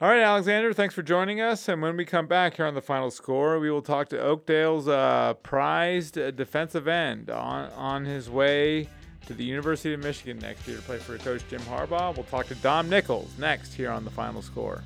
All 0.00 0.08
right, 0.08 0.20
Alexander, 0.20 0.72
thanks 0.72 0.94
for 0.94 1.02
joining 1.02 1.40
us. 1.40 1.66
And 1.68 1.82
when 1.82 1.96
we 1.96 2.04
come 2.04 2.26
back 2.26 2.54
here 2.54 2.66
on 2.66 2.74
the 2.74 2.82
final 2.82 3.10
score, 3.10 3.58
we 3.58 3.70
will 3.70 3.82
talk 3.82 4.10
to 4.10 4.20
Oakdale's 4.20 4.86
uh, 4.86 5.34
prized 5.42 6.18
uh, 6.18 6.30
defensive 6.30 6.86
end 6.86 7.30
on, 7.30 7.70
on 7.72 8.04
his 8.04 8.30
way 8.30 8.88
to 9.26 9.34
the 9.34 9.44
University 9.44 9.94
of 9.94 10.00
Michigan 10.00 10.38
next 10.38 10.68
year 10.68 10.76
to 10.76 10.82
play 10.82 10.98
for 10.98 11.18
Coach 11.18 11.42
Jim 11.50 11.60
Harbaugh. 11.62 12.14
We'll 12.14 12.24
talk 12.24 12.46
to 12.46 12.54
Dom 12.56 12.88
Nichols 12.88 13.30
next 13.38 13.74
here 13.74 13.90
on 13.90 14.04
the 14.04 14.10
final 14.10 14.42
score. 14.42 14.84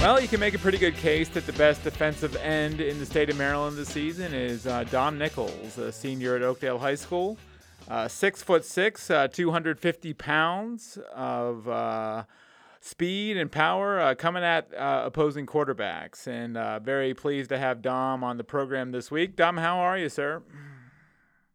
Well, 0.00 0.18
you 0.18 0.28
can 0.28 0.40
make 0.40 0.54
a 0.54 0.58
pretty 0.58 0.78
good 0.78 0.96
case 0.96 1.28
that 1.28 1.44
the 1.44 1.52
best 1.52 1.84
defensive 1.84 2.34
end 2.36 2.80
in 2.80 2.98
the 2.98 3.04
state 3.04 3.28
of 3.28 3.36
Maryland 3.36 3.76
this 3.76 3.90
season 3.90 4.32
is 4.32 4.66
uh, 4.66 4.84
Dom 4.84 5.18
Nichols, 5.18 5.76
a 5.76 5.92
senior 5.92 6.36
at 6.36 6.42
Oakdale 6.42 6.78
High 6.78 6.94
School. 6.94 7.36
Uh, 7.86 8.08
six 8.08 8.42
foot 8.42 8.64
six, 8.64 9.10
uh, 9.10 9.28
250 9.28 10.14
pounds 10.14 10.98
of 11.14 11.68
uh, 11.68 12.24
speed 12.80 13.36
and 13.36 13.52
power 13.52 14.00
uh, 14.00 14.14
coming 14.14 14.42
at 14.42 14.72
uh, 14.72 15.02
opposing 15.04 15.44
quarterbacks. 15.44 16.26
And 16.26 16.56
uh, 16.56 16.78
very 16.78 17.12
pleased 17.12 17.50
to 17.50 17.58
have 17.58 17.82
Dom 17.82 18.24
on 18.24 18.38
the 18.38 18.44
program 18.44 18.92
this 18.92 19.10
week. 19.10 19.36
Dom, 19.36 19.58
how 19.58 19.80
are 19.80 19.98
you, 19.98 20.08
sir? 20.08 20.42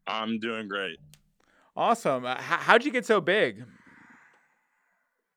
I'm 0.06 0.38
doing 0.38 0.68
great. 0.68 1.00
Awesome. 1.76 2.26
Uh, 2.26 2.40
how'd 2.40 2.86
you 2.86 2.92
get 2.92 3.08
so 3.08 3.20
big? 3.20 3.66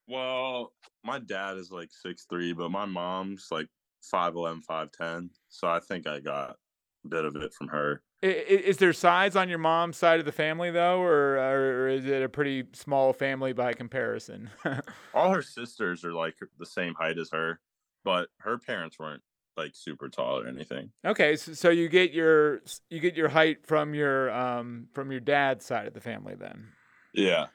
Well, 0.08 0.72
my 1.04 1.18
dad 1.18 1.56
is 1.58 1.70
like 1.70 1.90
six 1.92 2.26
three, 2.28 2.52
but 2.52 2.70
my 2.70 2.86
mom's 2.86 3.48
like 3.50 3.68
5'11", 4.02 4.62
5'10". 4.62 5.30
So 5.48 5.68
I 5.68 5.80
think 5.80 6.06
I 6.06 6.20
got 6.20 6.56
a 7.04 7.08
bit 7.08 7.24
of 7.24 7.36
it 7.36 7.52
from 7.54 7.68
her. 7.68 8.02
I- 8.22 8.26
i- 8.26 8.30
Is 8.30 8.78
there 8.78 8.92
size 8.92 9.36
on 9.36 9.48
your 9.48 9.58
mom's 9.58 9.96
side 9.96 10.18
of 10.18 10.26
the 10.26 10.32
family, 10.32 10.70
though, 10.70 11.00
or, 11.00 11.36
or 11.38 11.88
is 11.88 12.04
it 12.04 12.22
a 12.22 12.28
pretty 12.28 12.64
small 12.72 13.12
family 13.12 13.52
by 13.52 13.74
comparison? 13.74 14.50
All 15.14 15.32
her 15.32 15.42
sisters 15.42 16.04
are 16.04 16.12
like 16.12 16.36
the 16.58 16.66
same 16.66 16.94
height 16.94 17.18
as 17.18 17.30
her, 17.30 17.60
but 18.04 18.28
her 18.40 18.58
parents 18.58 18.98
weren't 18.98 19.22
like 19.56 19.72
super 19.74 20.08
tall 20.08 20.40
or 20.40 20.46
anything. 20.46 20.90
Okay, 21.04 21.36
so, 21.36 21.52
so 21.52 21.70
you 21.70 21.88
get 21.88 22.12
your 22.12 22.62
you 22.90 23.00
get 23.00 23.14
your 23.16 23.28
height 23.28 23.66
from 23.66 23.94
your 23.94 24.30
um 24.30 24.88
from 24.92 25.10
your 25.10 25.20
dad's 25.20 25.64
side 25.64 25.86
of 25.86 25.94
the 25.94 26.00
family 26.00 26.34
then. 26.34 26.68
Yeah. 27.12 27.48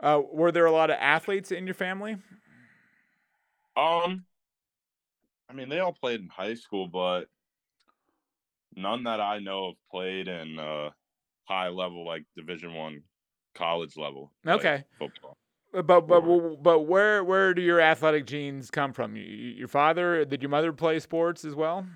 Uh, 0.00 0.22
were 0.32 0.52
there 0.52 0.66
a 0.66 0.72
lot 0.72 0.90
of 0.90 0.96
athletes 1.00 1.50
in 1.50 1.66
your 1.66 1.74
family? 1.74 2.16
Um, 3.76 4.24
I 5.48 5.54
mean, 5.54 5.68
they 5.68 5.80
all 5.80 5.92
played 5.92 6.20
in 6.20 6.28
high 6.28 6.54
school, 6.54 6.88
but 6.88 7.24
none 8.76 9.04
that 9.04 9.20
I 9.20 9.38
know 9.38 9.68
of 9.68 9.74
played 9.90 10.28
in 10.28 10.58
uh, 10.58 10.90
high 11.44 11.68
level, 11.68 12.06
like 12.06 12.24
Division 12.36 12.74
One 12.74 13.02
college 13.54 13.96
level. 13.96 14.32
like, 14.44 14.60
Okay. 14.60 14.84
football. 14.98 15.36
Uh, 15.74 15.82
But 15.82 16.02
but 16.02 16.22
but 16.62 16.80
where 16.80 17.22
where 17.24 17.52
do 17.54 17.60
your 17.60 17.80
athletic 17.80 18.26
genes 18.26 18.70
come 18.70 18.92
from? 18.92 19.16
Your 19.16 19.68
father? 19.68 20.24
Did 20.24 20.42
your 20.42 20.48
mother 20.50 20.72
play 20.72 20.98
sports 20.98 21.44
as 21.44 21.54
well? 21.54 21.86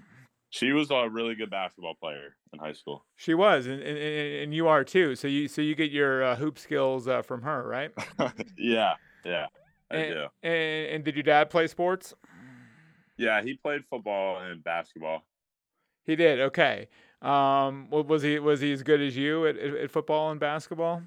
She 0.52 0.72
was 0.72 0.90
a 0.90 1.08
really 1.08 1.34
good 1.34 1.48
basketball 1.48 1.94
player 1.94 2.36
in 2.52 2.58
high 2.58 2.74
school. 2.74 3.06
She 3.16 3.32
was, 3.32 3.64
and 3.66 3.82
and, 3.82 3.98
and 3.98 4.54
you 4.54 4.68
are 4.68 4.84
too. 4.84 5.16
So 5.16 5.26
you 5.26 5.48
so 5.48 5.62
you 5.62 5.74
get 5.74 5.90
your 5.90 6.22
uh, 6.22 6.36
hoop 6.36 6.58
skills 6.58 7.08
uh, 7.08 7.22
from 7.22 7.40
her, 7.40 7.66
right? 7.66 7.90
yeah, 8.58 8.96
yeah, 9.24 9.46
I 9.90 9.96
And, 9.96 10.14
do. 10.14 10.26
and 10.42 10.86
and 10.96 11.04
did 11.04 11.16
your 11.16 11.22
dad 11.22 11.48
play 11.48 11.66
sports? 11.68 12.12
Yeah, 13.16 13.40
he 13.42 13.54
played 13.54 13.86
football 13.86 14.40
and 14.42 14.62
basketball. 14.62 15.24
He 16.04 16.16
did. 16.16 16.38
Okay. 16.40 16.88
Um, 17.22 17.88
wa- 17.88 18.02
was 18.02 18.20
he 18.22 18.38
was 18.38 18.60
he 18.60 18.72
as 18.72 18.82
good 18.82 19.00
as 19.00 19.16
you 19.16 19.46
at, 19.46 19.56
at, 19.56 19.90
football 19.90 20.32
and 20.32 20.38
basketball? 20.38 21.02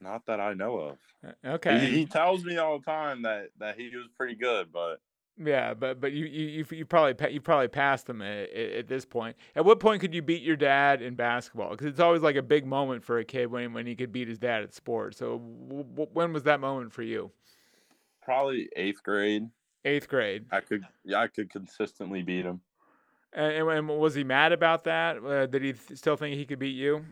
Not 0.00 0.26
that 0.26 0.38
I 0.38 0.54
know 0.54 0.78
of. 0.78 0.98
Uh, 1.26 1.32
He, 1.42 1.48
Okay. 1.48 1.86
he 1.90 2.06
tells 2.06 2.44
me 2.44 2.56
all 2.58 2.78
the 2.78 2.84
time 2.84 3.22
that 3.22 3.48
that 3.58 3.76
he 3.76 3.90
was 3.96 4.06
pretty 4.16 4.36
good, 4.36 4.70
but 4.70 5.00
Yeah, 5.38 5.74
but 5.74 6.00
but 6.00 6.12
you 6.12 6.24
you 6.24 6.64
you, 6.70 6.84
probably 6.86 7.32
you 7.32 7.40
probably 7.40 7.68
passed 7.68 8.08
him 8.08 8.22
at, 8.22 8.50
at, 8.50 8.88
this 8.88 9.04
point. 9.04 9.36
At 9.54 9.64
what 9.66 9.80
point 9.80 10.00
could 10.00 10.14
you 10.14 10.22
beat 10.22 10.42
your 10.42 10.56
dad 10.56 11.02
in 11.02 11.14
basketball? 11.14 11.70
Because 11.70 11.88
it's 11.88 12.00
always 12.00 12.22
like 12.22 12.36
a 12.36 12.42
big 12.42 12.64
moment 12.66 13.04
for 13.04 13.18
a 13.18 13.24
kid 13.24 13.50
when 13.50 13.74
when 13.74 13.86
he 13.86 13.94
could 13.94 14.12
beat 14.12 14.28
his 14.28 14.38
dad 14.38 14.62
at 14.62 14.72
sports. 14.72 15.18
So 15.18 15.38
w- 15.68 15.84
w- 15.84 16.10
when 16.14 16.32
was 16.32 16.44
that 16.44 16.60
moment 16.60 16.92
for 16.92 17.02
you? 17.02 17.32
probably 18.26 18.68
eighth 18.76 19.02
grade. 19.02 19.48
Eighth 19.84 20.08
grade. 20.08 20.44
I 20.50 20.60
could 20.60 20.84
yeah, 21.04 21.20
I 21.20 21.28
could 21.28 21.48
consistently 21.48 22.22
beat 22.22 22.44
him. 22.44 22.60
And, 23.32 23.68
and 23.68 23.88
was 23.88 24.14
he 24.14 24.24
mad 24.24 24.52
about 24.52 24.84
that? 24.84 25.24
Uh, 25.24 25.46
did 25.46 25.62
he 25.62 25.72
th- 25.72 25.98
still 25.98 26.16
think 26.16 26.36
he 26.36 26.44
could 26.44 26.58
beat 26.58 26.74
you? 26.74 27.04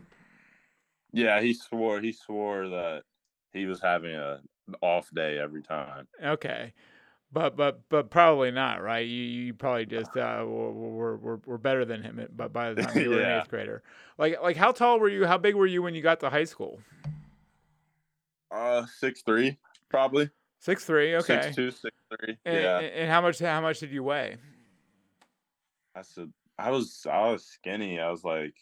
Yeah, 1.13 1.41
he 1.41 1.53
swore 1.53 2.01
he 2.01 2.11
swore 2.11 2.67
that 2.67 3.03
he 3.53 3.65
was 3.65 3.81
having 3.81 4.13
a 4.13 4.41
an 4.67 4.75
off 4.81 5.09
day 5.15 5.39
every 5.39 5.61
time. 5.61 6.07
Okay. 6.21 6.73
But 7.35 7.57
but 7.57 7.81
but 7.89 8.09
probably 8.09 8.49
not, 8.49 8.81
right? 8.81 9.05
You 9.05 9.23
you 9.23 9.53
probably 9.53 9.85
just 9.85 10.15
uh, 10.15 10.41
were, 10.47 11.17
were, 11.17 11.41
were, 11.45 11.57
better 11.57 11.83
than 11.83 12.01
him, 12.01 12.25
but 12.33 12.53
by 12.53 12.73
the 12.73 12.83
time 12.83 12.97
you 12.97 13.09
were 13.09 13.19
an 13.19 13.39
eighth 13.41 13.49
grader, 13.49 13.83
like 14.17 14.41
like 14.41 14.55
how 14.55 14.71
tall 14.71 15.01
were 15.01 15.09
you? 15.09 15.25
How 15.25 15.37
big 15.37 15.53
were 15.53 15.67
you 15.67 15.83
when 15.83 15.93
you 15.93 16.01
got 16.01 16.21
to 16.21 16.29
high 16.29 16.45
school? 16.45 16.79
Uh, 18.49 18.85
six 18.85 19.21
three 19.21 19.57
probably. 19.89 20.29
Six 20.61 20.85
three. 20.85 21.13
Okay. 21.17 21.41
Six 21.41 21.55
two, 21.57 21.71
six 21.71 21.93
three. 22.09 22.37
And, 22.45 22.55
yeah, 22.55 22.79
and 22.79 23.11
how 23.11 23.19
much 23.19 23.39
how 23.39 23.59
much 23.59 23.81
did 23.81 23.91
you 23.91 24.01
weigh? 24.01 24.37
that's 25.93 26.17
a. 26.17 26.29
I 26.57 26.71
was 26.71 27.05
I 27.11 27.31
was 27.31 27.43
skinny. 27.43 27.99
I 27.99 28.11
was 28.11 28.23
like, 28.23 28.55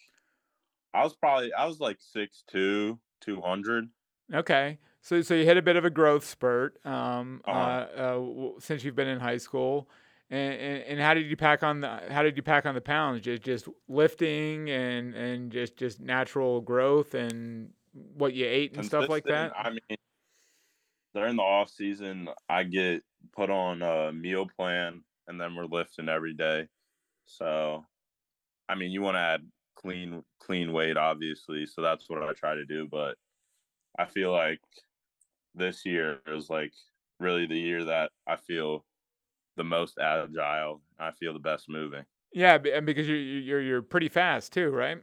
I 0.96 1.04
was 1.04 1.14
probably 1.14 1.54
I 1.54 1.68
was 1.68 1.80
like 1.80 1.98
six 2.00 2.44
two, 2.48 2.98
two 3.22 3.40
hundred. 3.40 3.88
Okay. 4.34 4.80
So 5.04 5.22
so 5.22 5.36
you 5.36 5.46
hit 5.46 5.58
a 5.58 5.62
bit 5.62 5.76
of 5.76 5.86
a 5.86 5.90
growth 5.92 6.26
spurt 6.26 6.84
um, 6.86 7.44
uh, 7.46 7.52
Uh-huh. 7.52 7.70
uh, 7.96 8.14
w- 8.14 8.56
since 8.60 8.86
you've 8.86 8.96
been 8.96 9.10
in 9.10 9.20
high 9.20 9.38
school. 9.38 9.90
And, 10.30 10.54
and, 10.56 10.84
and 10.84 11.00
how 11.02 11.14
did 11.14 11.28
you 11.28 11.38
pack 11.38 11.62
on 11.62 11.82
the 11.82 11.90
how 12.10 12.24
did 12.24 12.38
you 12.38 12.44
pack 12.44 12.66
on 12.66 12.74
the 12.74 12.82
pounds? 12.82 13.22
Just 13.22 13.44
just 13.44 13.68
lifting 13.90 14.70
and, 14.70 15.14
and 15.14 15.52
just 15.52 15.76
just 15.78 16.00
natural 16.00 16.62
growth 16.62 17.14
and 17.16 17.74
what 17.92 18.34
you 18.34 18.46
ate 18.46 18.74
and 18.76 18.86
stuff 18.86 19.10
like 19.10 19.26
that. 19.26 19.54
I 19.56 19.72
mean, 19.72 19.98
during 21.14 21.36
the 21.36 21.44
off 21.44 21.70
season, 21.70 22.30
I 22.50 22.64
get 22.64 23.04
put 23.34 23.50
on 23.50 23.82
a 23.82 24.12
meal 24.12 24.48
plan, 24.48 25.04
and 25.28 25.40
then 25.40 25.56
we're 25.56 25.66
lifting 25.66 26.10
every 26.10 26.34
day. 26.34 26.68
So, 27.26 27.86
I 28.70 28.76
mean, 28.76 28.92
you 28.92 29.02
want 29.02 29.16
to 29.16 29.22
add 29.22 29.52
clean 29.76 30.24
clean 30.40 30.74
weight, 30.74 30.98
obviously. 30.98 31.66
So 31.68 31.82
that's 31.82 32.10
what 32.10 32.24
I 32.24 32.34
try 32.34 32.56
to 32.56 32.66
do. 32.66 32.88
But 32.88 33.18
I 34.00 34.06
feel 34.06 34.32
like 34.32 34.62
this 35.56 35.86
year 35.86 36.20
is 36.28 36.50
like 36.50 36.74
really 37.20 37.46
the 37.46 37.60
year 37.60 37.86
that 37.86 38.12
I 38.28 38.36
feel 38.36 38.86
the 39.56 39.64
most 39.64 39.98
agile. 40.00 40.82
I 41.00 41.12
feel 41.12 41.34
the 41.34 41.40
best 41.40 41.70
moving. 41.70 42.06
Yeah, 42.34 42.58
and 42.74 42.86
because 42.86 43.08
you're 43.08 43.18
you're 43.18 43.62
you're 43.62 43.82
pretty 43.82 44.10
fast 44.10 44.54
too, 44.54 44.70
right? 44.70 44.98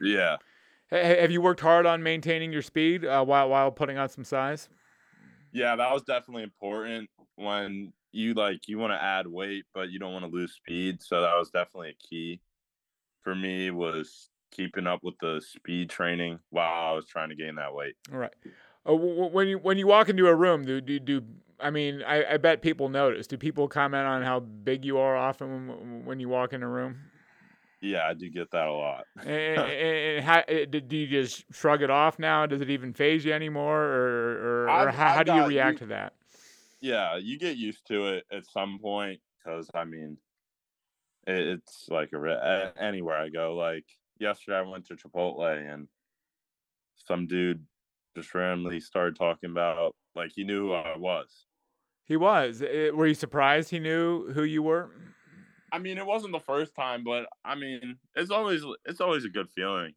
Yeah. 0.00 0.36
Have 0.90 1.30
you 1.30 1.40
worked 1.40 1.60
hard 1.60 1.86
on 1.86 2.02
maintaining 2.02 2.52
your 2.52 2.62
speed 2.62 3.04
uh, 3.04 3.24
while 3.24 3.48
while 3.48 3.70
putting 3.70 3.98
on 3.98 4.08
some 4.08 4.24
size? 4.24 4.68
Yeah, 5.52 5.76
that 5.76 5.92
was 5.92 6.02
definitely 6.02 6.42
important 6.42 7.08
when 7.36 7.92
you 8.10 8.34
like 8.34 8.68
you 8.68 8.78
want 8.78 8.92
to 8.92 9.02
add 9.02 9.26
weight 9.26 9.64
but 9.72 9.90
you 9.90 9.98
don't 9.98 10.12
want 10.12 10.24
to 10.24 10.30
lose 10.30 10.52
speed. 10.52 11.02
So 11.02 11.22
that 11.22 11.34
was 11.36 11.50
definitely 11.50 11.90
a 11.90 12.06
key 12.06 12.40
for 13.22 13.34
me 13.34 13.70
was 13.70 14.28
keeping 14.50 14.86
up 14.86 15.00
with 15.02 15.14
the 15.20 15.40
speed 15.40 15.88
training 15.88 16.38
while 16.50 16.92
I 16.92 16.94
was 16.94 17.06
trying 17.06 17.30
to 17.30 17.34
gain 17.34 17.54
that 17.56 17.74
weight. 17.74 17.94
All 18.12 18.18
right. 18.18 18.32
Uh, 18.88 18.94
when 18.94 19.48
you 19.48 19.58
when 19.58 19.78
you 19.78 19.86
walk 19.86 20.08
into 20.08 20.26
a 20.26 20.34
room, 20.34 20.64
do 20.64 20.80
do, 20.80 20.98
do 20.98 21.22
I 21.60 21.70
mean 21.70 22.02
I, 22.02 22.34
I 22.34 22.36
bet 22.36 22.62
people 22.62 22.88
notice. 22.88 23.26
Do 23.26 23.36
people 23.36 23.68
comment 23.68 24.06
on 24.06 24.22
how 24.22 24.40
big 24.40 24.84
you 24.84 24.98
are 24.98 25.16
often 25.16 25.68
when, 25.68 26.04
when 26.04 26.20
you 26.20 26.28
walk 26.28 26.52
in 26.52 26.62
a 26.62 26.68
room? 26.68 26.96
Yeah, 27.80 28.06
I 28.08 28.14
do 28.14 28.30
get 28.30 28.50
that 28.52 28.66
a 28.66 28.72
lot. 28.72 29.06
and, 29.18 29.28
and 29.28 30.24
how, 30.24 30.42
eh, 30.46 30.66
do 30.66 30.96
you 30.96 31.08
just 31.08 31.44
shrug 31.52 31.82
it 31.82 31.90
off 31.90 32.18
now? 32.18 32.46
Does 32.46 32.60
it 32.60 32.70
even 32.70 32.92
phase 32.92 33.24
you 33.24 33.32
anymore, 33.32 33.82
or 33.82 34.66
or, 34.66 34.70
or 34.70 34.90
how, 34.90 35.14
how, 35.14 35.22
do 35.24 35.34
you 35.34 35.46
react 35.46 35.80
you, 35.80 35.86
to 35.86 35.86
that? 35.86 36.14
Yeah, 36.80 37.16
you 37.16 37.38
get 37.38 37.56
used 37.56 37.86
to 37.88 38.06
it 38.06 38.24
at 38.32 38.46
some 38.46 38.78
point 38.80 39.20
because 39.38 39.68
I 39.74 39.84
mean, 39.84 40.16
it, 41.26 41.36
it's 41.36 41.88
like 41.88 42.12
a, 42.12 42.72
anywhere 42.76 43.16
I 43.16 43.28
go. 43.28 43.54
Like 43.54 43.84
yesterday, 44.18 44.58
I 44.58 44.62
went 44.62 44.86
to 44.86 44.94
Chipotle 44.94 45.72
and 45.72 45.88
some 46.96 47.26
dude 47.26 47.64
just 48.14 48.34
randomly 48.34 48.80
started 48.80 49.16
talking 49.16 49.50
about 49.50 49.94
like 50.14 50.32
he 50.34 50.44
knew 50.44 50.68
who 50.68 50.72
I 50.72 50.96
was. 50.96 51.46
He 52.04 52.16
was. 52.16 52.62
Eh, 52.62 52.90
were 52.90 53.06
you 53.06 53.14
surprised 53.14 53.70
he 53.70 53.78
knew 53.78 54.32
who 54.32 54.42
you 54.42 54.62
were? 54.62 54.90
I 55.72 55.78
mean, 55.78 55.96
it 55.96 56.06
wasn't 56.06 56.32
the 56.32 56.40
first 56.40 56.74
time, 56.74 57.02
but 57.04 57.26
I 57.44 57.54
mean, 57.54 57.96
it's 58.14 58.30
always 58.30 58.62
it's 58.84 59.00
always 59.00 59.24
a 59.24 59.30
good 59.30 59.48
feeling 59.50 59.94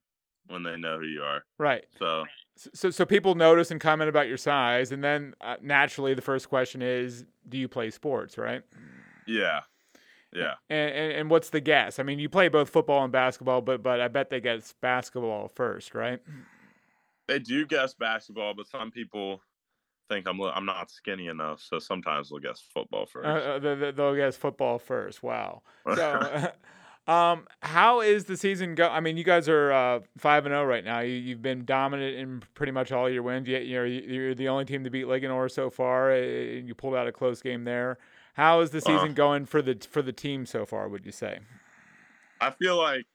when 0.48 0.64
they 0.64 0.78
know 0.78 1.00
who 1.00 1.06
you 1.06 1.22
are. 1.22 1.44
Right. 1.58 1.86
So 2.00 2.26
so 2.74 2.90
so 2.90 3.06
people 3.06 3.36
notice 3.36 3.72
and 3.72 3.82
comment 3.82 4.10
about 4.10 4.28
your 4.28 4.38
size, 4.38 4.92
and 4.92 5.04
then 5.04 5.34
uh, 5.42 5.58
naturally 5.62 6.14
the 6.14 6.22
first 6.22 6.50
question 6.50 6.82
is, 6.82 7.26
do 7.50 7.58
you 7.58 7.68
play 7.68 7.90
sports? 7.90 8.38
Right. 8.38 8.62
Yeah. 9.28 9.62
Yeah. 10.34 10.56
And, 10.70 10.92
and, 10.94 11.12
and 11.14 11.30
what's 11.30 11.50
the 11.50 11.62
guess? 11.62 11.98
I 11.98 12.04
mean, 12.04 12.20
you 12.20 12.28
play 12.28 12.50
both 12.50 12.70
football 12.70 13.04
and 13.04 13.12
basketball, 13.12 13.62
but 13.62 13.82
but 13.82 14.00
I 14.02 14.08
bet 14.08 14.30
they 14.30 14.42
guess 14.42 14.74
basketball 14.82 15.48
first, 15.48 15.96
right? 15.96 16.22
They 17.28 17.40
do 17.40 17.66
guess 17.66 17.94
basketball, 17.94 18.54
but 18.54 18.68
some 18.68 18.92
people 18.92 19.42
think 20.10 20.28
I'm 20.28 20.40
I'm 20.42 20.66
not 20.66 20.92
skinny 20.92 21.28
enough, 21.28 21.62
so 21.62 21.80
sometimes 21.80 22.30
they'll 22.30 22.40
guess 22.40 22.62
football 22.74 23.04
uh, 23.04 23.06
first. 23.06 23.26
Uh, 23.28 23.60
they, 23.60 23.92
will 23.92 24.16
guess 24.16 24.38
football 24.38 24.80
first. 24.80 25.24
Wow. 25.24 25.64
So, 25.96 26.52
um, 27.12 27.48
how 27.62 28.02
is 28.02 28.26
the 28.26 28.38
season 28.38 28.76
go? 28.76 28.88
I 28.88 29.00
mean, 29.00 29.18
you 29.18 29.24
guys 29.24 29.50
are 29.50 29.72
uh, 29.72 30.00
five 30.18 30.46
and 30.46 30.54
zero 30.54 30.62
oh 30.62 30.66
right 30.66 30.84
now. 30.84 31.00
You, 31.00 31.34
have 31.34 31.42
been 31.42 31.66
dominant 31.66 32.16
in 32.18 32.44
pretty 32.54 32.72
much 32.72 32.92
all 32.92 33.10
your 33.10 33.24
wins. 33.24 33.48
Yet 33.48 33.66
you're 33.66 33.86
you're 33.86 34.36
the 34.36 34.50
only 34.50 34.66
team 34.66 34.84
to 34.84 34.90
beat 34.90 35.06
Linganore 35.06 35.52
so 35.52 35.70
far. 35.70 36.12
And 36.12 36.68
you 36.68 36.76
pulled 36.76 36.96
out 36.96 37.08
a 37.08 37.12
close 37.12 37.42
game 37.42 37.64
there. 37.64 37.98
How 38.36 38.60
is 38.62 38.72
the 38.72 38.80
uh-huh. 38.80 38.98
season 39.00 39.12
uh, 39.12 39.14
going 39.14 39.46
for 39.46 39.62
the 39.62 39.78
for 39.90 40.02
the 40.02 40.14
team 40.14 40.46
so 40.46 40.66
far? 40.66 40.88
Would 40.88 41.06
you 41.06 41.12
say? 41.12 41.40
I 42.42 42.52
feel 42.52 42.78
like 42.78 43.06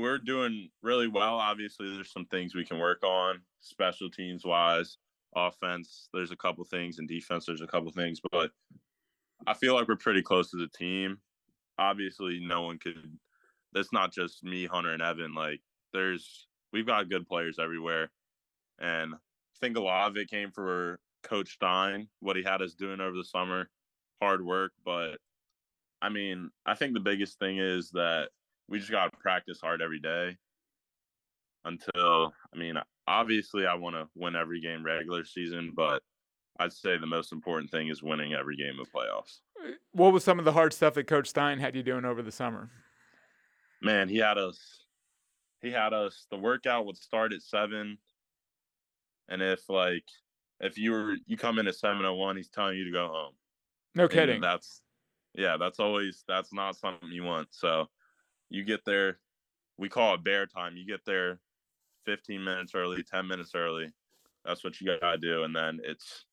we're 0.00 0.18
doing 0.18 0.70
really 0.82 1.08
well. 1.08 1.36
Obviously, 1.36 1.94
there's 1.94 2.12
some 2.12 2.26
things 2.26 2.54
we 2.54 2.64
can 2.64 2.78
work 2.78 3.02
on, 3.02 3.40
special 3.60 4.10
teams 4.10 4.44
wise 4.44 4.98
offense, 5.36 6.08
there's 6.12 6.30
a 6.30 6.36
couple 6.36 6.64
things, 6.64 6.98
and 6.98 7.08
defense, 7.08 7.46
there's 7.46 7.60
a 7.60 7.66
couple 7.66 7.90
things, 7.90 8.20
but 8.30 8.50
I 9.46 9.54
feel 9.54 9.74
like 9.74 9.88
we're 9.88 9.96
pretty 9.96 10.22
close 10.22 10.50
to 10.50 10.56
the 10.56 10.68
team. 10.68 11.18
Obviously, 11.78 12.40
no 12.40 12.62
one 12.62 12.78
could. 12.78 13.18
That's 13.72 13.92
not 13.92 14.12
just 14.12 14.44
me, 14.44 14.66
Hunter, 14.66 14.92
and 14.92 15.02
Evan. 15.02 15.34
Like, 15.34 15.60
there's 15.92 16.46
we've 16.72 16.86
got 16.86 17.10
good 17.10 17.26
players 17.26 17.58
everywhere, 17.58 18.10
and 18.78 19.14
I 19.14 19.18
think 19.60 19.76
a 19.76 19.82
lot 19.82 20.10
of 20.10 20.16
it 20.16 20.30
came 20.30 20.50
for 20.52 21.00
Coach 21.22 21.54
Stein, 21.54 22.08
what 22.20 22.36
he 22.36 22.42
had 22.42 22.62
us 22.62 22.74
doing 22.74 23.00
over 23.00 23.16
the 23.16 23.24
summer, 23.24 23.68
hard 24.22 24.44
work. 24.44 24.72
But 24.84 25.18
I 26.00 26.08
mean, 26.08 26.50
I 26.64 26.74
think 26.74 26.94
the 26.94 27.00
biggest 27.00 27.38
thing 27.38 27.58
is 27.58 27.90
that 27.90 28.28
we 28.68 28.78
just 28.78 28.90
got 28.90 29.10
to 29.10 29.18
practice 29.18 29.60
hard 29.60 29.82
every 29.82 30.00
day 30.00 30.36
until 31.64 32.32
I 32.52 32.58
mean, 32.58 32.76
obviously 33.06 33.66
I 33.66 33.74
want 33.74 33.96
to 33.96 34.08
win 34.14 34.36
every 34.36 34.60
game 34.60 34.84
regular 34.84 35.24
season, 35.24 35.72
but 35.74 36.02
I'd 36.58 36.72
say 36.72 36.96
the 36.96 37.06
most 37.06 37.32
important 37.32 37.70
thing 37.70 37.88
is 37.88 38.02
winning 38.02 38.32
every 38.32 38.56
game 38.56 38.78
of 38.80 38.90
playoffs. 38.92 39.40
Eh, 39.64 39.72
what 39.92 40.12
was 40.12 40.24
some 40.24 40.38
of 40.38 40.44
the 40.44 40.52
hard 40.52 40.72
stuff 40.72 40.94
that 40.94 41.06
Coach 41.06 41.28
Stein 41.28 41.58
had 41.58 41.74
you 41.74 41.82
doing 41.82 42.04
over 42.04 42.22
the 42.22 42.32
summer? 42.32 42.70
Man, 43.82 44.08
he 44.08 44.18
had 44.18 44.38
us. 44.38 44.84
He 45.60 45.70
had 45.70 45.92
us. 45.92 46.26
The 46.30 46.36
workout 46.36 46.86
would 46.86 46.96
start 46.96 47.32
at 47.32 47.42
seven, 47.42 47.98
and 49.28 49.42
if 49.42 49.68
like 49.68 50.04
if 50.60 50.78
you 50.78 50.92
were 50.92 51.16
you 51.26 51.36
come 51.36 51.58
in 51.58 51.66
at 51.66 51.74
seven 51.74 52.04
oh 52.04 52.14
one, 52.14 52.36
he's 52.36 52.50
telling 52.50 52.78
you 52.78 52.84
to 52.84 52.92
go 52.92 53.08
home. 53.08 53.32
No 53.94 54.08
kidding. 54.08 54.36
And 54.36 54.44
that's 54.44 54.80
yeah, 55.34 55.56
that's 55.58 55.80
always 55.80 56.22
that's 56.28 56.52
not 56.52 56.76
something 56.76 57.08
you 57.10 57.24
want. 57.24 57.48
So 57.50 57.88
you 58.50 58.64
get 58.64 58.84
there. 58.84 59.18
We 59.78 59.88
call 59.88 60.14
it 60.14 60.24
bear 60.24 60.46
time. 60.46 60.76
You 60.76 60.86
get 60.86 61.04
there 61.04 61.40
15 62.06 62.42
minutes 62.42 62.74
early, 62.74 63.02
10 63.02 63.26
minutes 63.26 63.52
early. 63.54 63.90
That's 64.44 64.62
what 64.62 64.80
you 64.80 64.86
got 64.86 65.12
to 65.12 65.18
do. 65.18 65.44
And 65.44 65.54
then 65.54 65.80
it's 65.82 66.24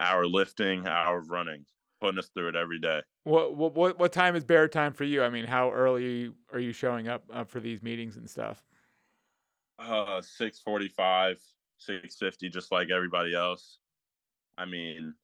hour 0.00 0.26
lifting, 0.26 0.86
hour 0.88 1.20
running, 1.20 1.64
putting 2.00 2.18
us 2.18 2.30
through 2.34 2.48
it 2.48 2.56
every 2.56 2.80
day. 2.80 3.00
What, 3.24 3.54
what, 3.56 3.98
what 3.98 4.12
time 4.12 4.36
is 4.36 4.44
bear 4.44 4.68
time 4.68 4.92
for 4.92 5.04
you? 5.04 5.22
I 5.22 5.30
mean, 5.30 5.46
how 5.46 5.70
early 5.72 6.32
are 6.52 6.58
you 6.58 6.72
showing 6.72 7.08
up, 7.08 7.24
up 7.32 7.48
for 7.48 7.60
these 7.60 7.82
meetings 7.82 8.16
and 8.16 8.28
stuff? 8.28 8.62
Uh, 9.78 10.20
645, 10.22 11.40
650, 11.78 12.48
just 12.48 12.72
like 12.72 12.90
everybody 12.90 13.34
else. 13.34 13.78
I 14.56 14.64
mean, 14.64 15.14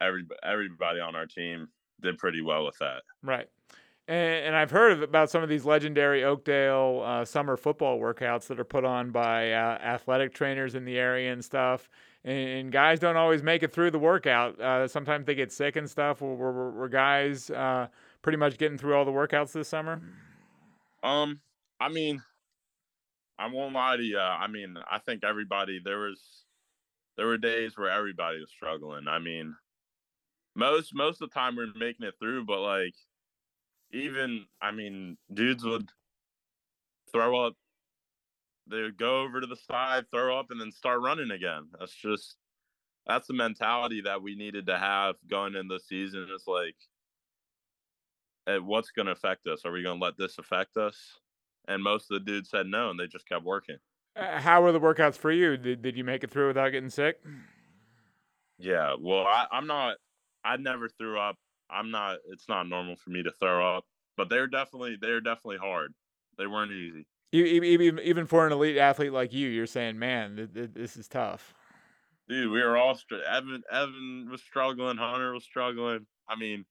every, 0.00 0.24
everybody 0.42 1.00
on 1.00 1.14
our 1.14 1.26
team 1.26 1.68
did 2.00 2.18
pretty 2.18 2.42
well 2.42 2.64
with 2.64 2.78
that. 2.78 3.02
Right 3.22 3.48
and, 4.08 4.46
and 4.46 4.56
I've 4.56 4.70
heard 4.70 5.02
about 5.02 5.30
some 5.30 5.42
of 5.42 5.50
these 5.50 5.66
legendary 5.66 6.24
Oakdale 6.24 7.02
uh, 7.04 7.24
summer 7.26 7.56
football 7.58 8.00
workouts 8.00 8.46
that 8.46 8.58
are 8.58 8.64
put 8.64 8.84
on 8.84 9.10
by 9.10 9.52
uh, 9.52 9.78
athletic 9.82 10.32
trainers 10.32 10.74
in 10.74 10.86
the 10.86 10.98
area 10.98 11.30
and 11.32 11.44
stuff. 11.44 11.90
And, 12.24 12.48
and, 12.48 12.72
guys 12.72 12.98
don't 12.98 13.16
always 13.16 13.42
make 13.42 13.62
it 13.62 13.72
through 13.72 13.92
the 13.92 13.98
workout. 13.98 14.60
Uh, 14.60 14.88
sometimes 14.88 15.26
they 15.26 15.34
get 15.34 15.52
sick 15.52 15.76
and 15.76 15.88
stuff. 15.88 16.20
Were, 16.20 16.34
were, 16.34 16.70
were 16.70 16.88
guys 16.88 17.50
uh, 17.50 17.86
pretty 18.22 18.38
much 18.38 18.58
getting 18.58 18.78
through 18.78 18.94
all 18.94 19.04
the 19.04 19.12
workouts 19.12 19.52
this 19.52 19.68
summer? 19.68 20.00
Um, 21.04 21.40
I 21.78 21.88
mean, 21.90 22.22
I 23.38 23.48
won't 23.48 23.74
lie 23.74 23.96
to 23.96 24.02
you. 24.02 24.18
I 24.18 24.48
mean, 24.48 24.76
I 24.90 24.98
think 24.98 25.22
everybody 25.22 25.80
there 25.84 25.98
was 25.98 26.20
there 27.16 27.26
were 27.26 27.38
days 27.38 27.76
where 27.76 27.90
everybody 27.90 28.40
was 28.40 28.50
struggling. 28.50 29.06
I 29.06 29.20
mean, 29.20 29.54
most 30.56 30.92
most 30.94 31.22
of 31.22 31.30
the 31.30 31.34
time 31.34 31.56
we're 31.56 31.72
making 31.76 32.06
it 32.06 32.14
through, 32.18 32.46
but 32.46 32.60
like 32.60 32.94
even 33.92 34.46
I 34.60 34.70
mean, 34.70 35.16
dudes 35.32 35.64
would 35.64 35.88
throw 37.12 37.46
up. 37.46 37.54
They 38.66 38.82
would 38.82 38.98
go 38.98 39.22
over 39.22 39.40
to 39.40 39.46
the 39.46 39.56
side, 39.56 40.04
throw 40.10 40.38
up, 40.38 40.46
and 40.50 40.60
then 40.60 40.72
start 40.72 41.00
running 41.00 41.30
again. 41.30 41.68
That's 41.78 41.94
just 41.94 42.36
that's 43.06 43.26
the 43.26 43.34
mentality 43.34 44.02
that 44.02 44.22
we 44.22 44.34
needed 44.34 44.66
to 44.66 44.78
have 44.78 45.16
going 45.28 45.54
in 45.54 45.68
the 45.68 45.80
season. 45.80 46.28
It's 46.34 46.46
like, 46.46 46.76
eh, 48.46 48.58
what's 48.58 48.90
going 48.90 49.06
to 49.06 49.12
affect 49.12 49.46
us? 49.46 49.64
Are 49.64 49.72
we 49.72 49.82
going 49.82 49.98
to 49.98 50.04
let 50.04 50.18
this 50.18 50.38
affect 50.38 50.76
us? 50.76 51.18
And 51.66 51.82
most 51.82 52.10
of 52.10 52.18
the 52.18 52.30
dudes 52.30 52.50
said 52.50 52.66
no, 52.66 52.90
and 52.90 53.00
they 53.00 53.06
just 53.06 53.28
kept 53.28 53.44
working. 53.44 53.78
Uh, 54.14 54.40
how 54.40 54.62
were 54.62 54.72
the 54.72 54.80
workouts 54.80 55.16
for 55.16 55.30
you? 55.30 55.56
Did 55.56 55.80
Did 55.80 55.96
you 55.96 56.04
make 56.04 56.22
it 56.24 56.30
through 56.30 56.48
without 56.48 56.70
getting 56.70 56.90
sick? 56.90 57.20
Yeah, 58.58 58.96
well, 59.00 59.24
I, 59.26 59.46
I'm 59.50 59.66
not. 59.66 59.96
I 60.44 60.56
never 60.56 60.88
threw 60.88 61.18
up 61.18 61.36
I'm 61.70 61.90
not. 61.90 62.18
It's 62.28 62.48
not 62.48 62.68
normal 62.68 62.96
for 62.96 63.10
me 63.10 63.22
to 63.22 63.30
throw 63.30 63.76
up, 63.76 63.84
but 64.16 64.28
they're 64.28 64.46
definitely 64.46 64.96
they're 65.00 65.20
definitely 65.20 65.58
hard. 65.58 65.92
They 66.38 66.46
weren't 66.46 66.72
easy. 66.72 67.06
Even 67.32 67.98
even 67.98 68.26
for 68.26 68.46
an 68.46 68.52
elite 68.52 68.78
athlete 68.78 69.12
like 69.12 69.32
you, 69.32 69.48
you're 69.48 69.66
saying, 69.66 69.98
man, 69.98 70.48
this 70.74 70.96
is 70.96 71.08
tough. 71.08 71.54
Dude, 72.28 72.50
we 72.50 72.62
were 72.62 72.76
all 72.76 72.94
str- 72.94 73.16
Evan. 73.16 73.62
Evan 73.70 74.28
was 74.30 74.42
struggling. 74.42 74.96
Hunter 74.96 75.32
was 75.32 75.44
struggling. 75.44 76.06
I 76.28 76.36
mean, 76.36 76.64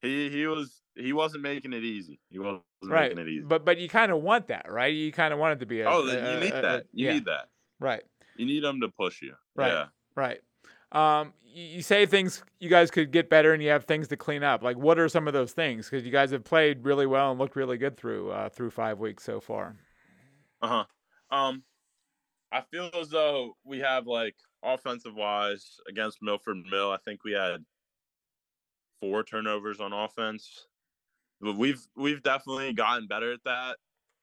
he 0.00 0.28
he 0.28 0.46
was 0.46 0.82
he 0.94 1.12
wasn't 1.12 1.42
making 1.42 1.72
it 1.72 1.84
easy. 1.84 2.20
He 2.30 2.38
wasn't 2.38 2.62
right. 2.84 3.14
making 3.14 3.26
it 3.26 3.30
easy. 3.30 3.44
But 3.44 3.64
but 3.64 3.78
you 3.78 3.88
kind 3.88 4.12
of 4.12 4.22
want 4.22 4.48
that, 4.48 4.70
right? 4.70 4.92
You 4.92 5.12
kind 5.12 5.32
of 5.32 5.38
want 5.38 5.54
it 5.54 5.60
to 5.60 5.66
be. 5.66 5.80
A, 5.80 5.88
oh, 5.88 6.06
a, 6.06 6.34
you 6.34 6.40
need 6.40 6.52
a, 6.52 6.62
that. 6.62 6.86
You 6.92 7.06
yeah. 7.06 7.12
need 7.14 7.24
that. 7.26 7.48
Right. 7.80 8.02
You 8.36 8.46
need 8.46 8.64
them 8.64 8.80
to 8.80 8.88
push 8.88 9.22
you. 9.22 9.34
Right. 9.54 9.72
Yeah. 9.72 9.86
Right 10.14 10.40
um, 10.92 11.32
you 11.44 11.82
say 11.82 12.06
things 12.06 12.42
you 12.60 12.68
guys 12.68 12.90
could 12.90 13.10
get 13.10 13.28
better 13.28 13.52
and 13.52 13.62
you 13.62 13.68
have 13.70 13.84
things 13.84 14.08
to 14.08 14.16
clean 14.16 14.42
up. 14.42 14.62
Like, 14.62 14.76
what 14.76 14.98
are 14.98 15.08
some 15.08 15.26
of 15.26 15.34
those 15.34 15.52
things? 15.52 15.88
Because 15.88 16.04
you 16.04 16.12
guys 16.12 16.30
have 16.30 16.44
played 16.44 16.84
really 16.84 17.06
well 17.06 17.30
and 17.30 17.38
looked 17.38 17.56
really 17.56 17.78
good 17.78 17.96
through 17.96 18.30
uh, 18.30 18.48
through 18.48 18.70
five 18.70 18.98
weeks 18.98 19.24
so 19.24 19.40
far. 19.40 19.76
Uh 20.60 20.84
huh. 21.30 21.36
Um, 21.36 21.64
I 22.52 22.60
feel 22.60 22.90
as 23.00 23.08
though 23.08 23.56
we 23.64 23.80
have 23.80 24.06
like 24.06 24.36
offensive 24.62 25.14
wise 25.14 25.78
against 25.88 26.22
Milford 26.22 26.58
Mill. 26.70 26.90
I 26.90 26.98
think 27.04 27.24
we 27.24 27.32
had 27.32 27.64
four 29.00 29.24
turnovers 29.24 29.80
on 29.80 29.92
offense, 29.92 30.66
but 31.40 31.56
we've 31.56 31.84
we've 31.96 32.22
definitely 32.22 32.72
gotten 32.72 33.06
better 33.06 33.32
at 33.32 33.44
that. 33.44 33.76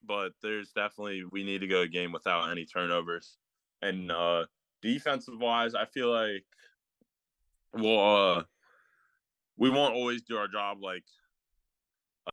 But 0.06 0.32
there's 0.42 0.72
definitely 0.72 1.24
we 1.32 1.44
need 1.44 1.62
to 1.62 1.68
go 1.68 1.82
a 1.82 1.88
game 1.88 2.12
without 2.12 2.50
any 2.50 2.66
turnovers. 2.66 3.38
And 3.82 4.12
uh, 4.12 4.46
defensive 4.82 5.40
wise, 5.40 5.76
I 5.76 5.86
feel 5.86 6.12
like 6.12 6.46
well, 7.74 8.38
uh, 8.38 8.44
we 9.58 9.70
won't 9.70 9.94
always 9.94 10.22
do 10.22 10.38
our 10.38 10.48
job 10.48 10.80
like 10.82 11.04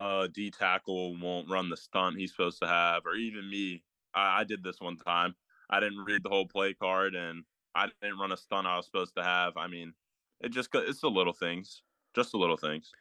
uh 0.01 0.27
D 0.33 0.51
tackle 0.51 1.17
won't 1.19 1.49
run 1.49 1.71
the 1.71 1.77
stunt 1.77 2.19
he's 2.19 2.31
supposed 2.31 2.61
to 2.61 2.69
have, 2.69 3.07
or 3.07 3.15
even 3.15 3.49
me. 3.49 3.83
I, 4.15 4.41
I 4.41 4.45
did 4.45 4.63
this 4.63 4.81
one 4.81 4.97
time. 4.97 5.35
I 5.71 5.81
didn't 5.81 6.05
read 6.05 6.23
the 6.23 6.29
whole 6.29 6.47
play 6.47 6.75
card 6.75 7.15
and 7.15 7.45
I 7.75 7.89
didn't 8.01 8.19
run 8.19 8.33
a 8.33 8.37
stunt 8.37 8.67
I 8.67 8.77
was 8.77 8.87
supposed 8.87 9.15
to 9.17 9.23
have. 9.23 9.57
I 9.57 9.67
mean, 9.67 9.93
it 10.41 10.51
just 10.51 10.71
it's 10.75 11.01
the 11.01 11.11
little 11.11 11.33
things, 11.33 11.83
just 12.15 12.33
the 12.33 12.39
little 12.39 12.57
things. 12.57 12.93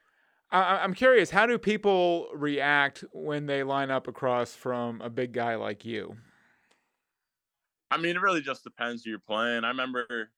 I, 0.52 0.78
I'm 0.78 0.94
curious, 0.94 1.32
how 1.32 1.46
do 1.46 1.58
people 1.58 2.28
react 2.34 3.04
when 3.14 3.46
they 3.46 3.64
line 3.64 3.92
up 3.92 4.08
across 4.08 4.54
from 4.54 5.02
a 5.02 5.10
big 5.10 5.34
guy 5.34 5.56
like 5.56 5.86
you? 5.86 6.18
I 7.92 7.98
mean, 7.98 8.16
it 8.16 8.22
really 8.22 8.42
just 8.42 8.64
depends 8.64 9.04
who 9.04 9.12
you're 9.12 9.20
playing. 9.20 9.64
I 9.64 9.70
remember 9.70 10.32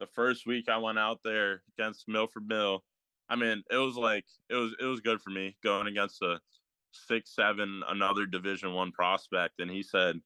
the 0.00 0.06
first 0.06 0.46
week 0.46 0.68
I 0.68 0.78
went 0.78 0.98
out 0.98 1.20
there 1.24 1.62
against 1.76 2.08
Milford 2.08 2.46
Mill. 2.46 2.84
I 3.28 3.36
mean, 3.36 3.62
it 3.70 3.76
was 3.76 3.96
like 3.96 4.24
it 4.50 4.54
was 4.54 4.74
it 4.80 4.84
was 4.84 5.00
good 5.00 5.20
for 5.20 5.30
me 5.30 5.56
going 5.62 5.86
against 5.86 6.22
a 6.22 6.40
six 6.92 7.34
seven 7.34 7.82
another 7.88 8.26
Division 8.26 8.74
One 8.74 8.92
prospect, 8.92 9.60
and 9.60 9.70
he 9.70 9.82
said, 9.82 10.20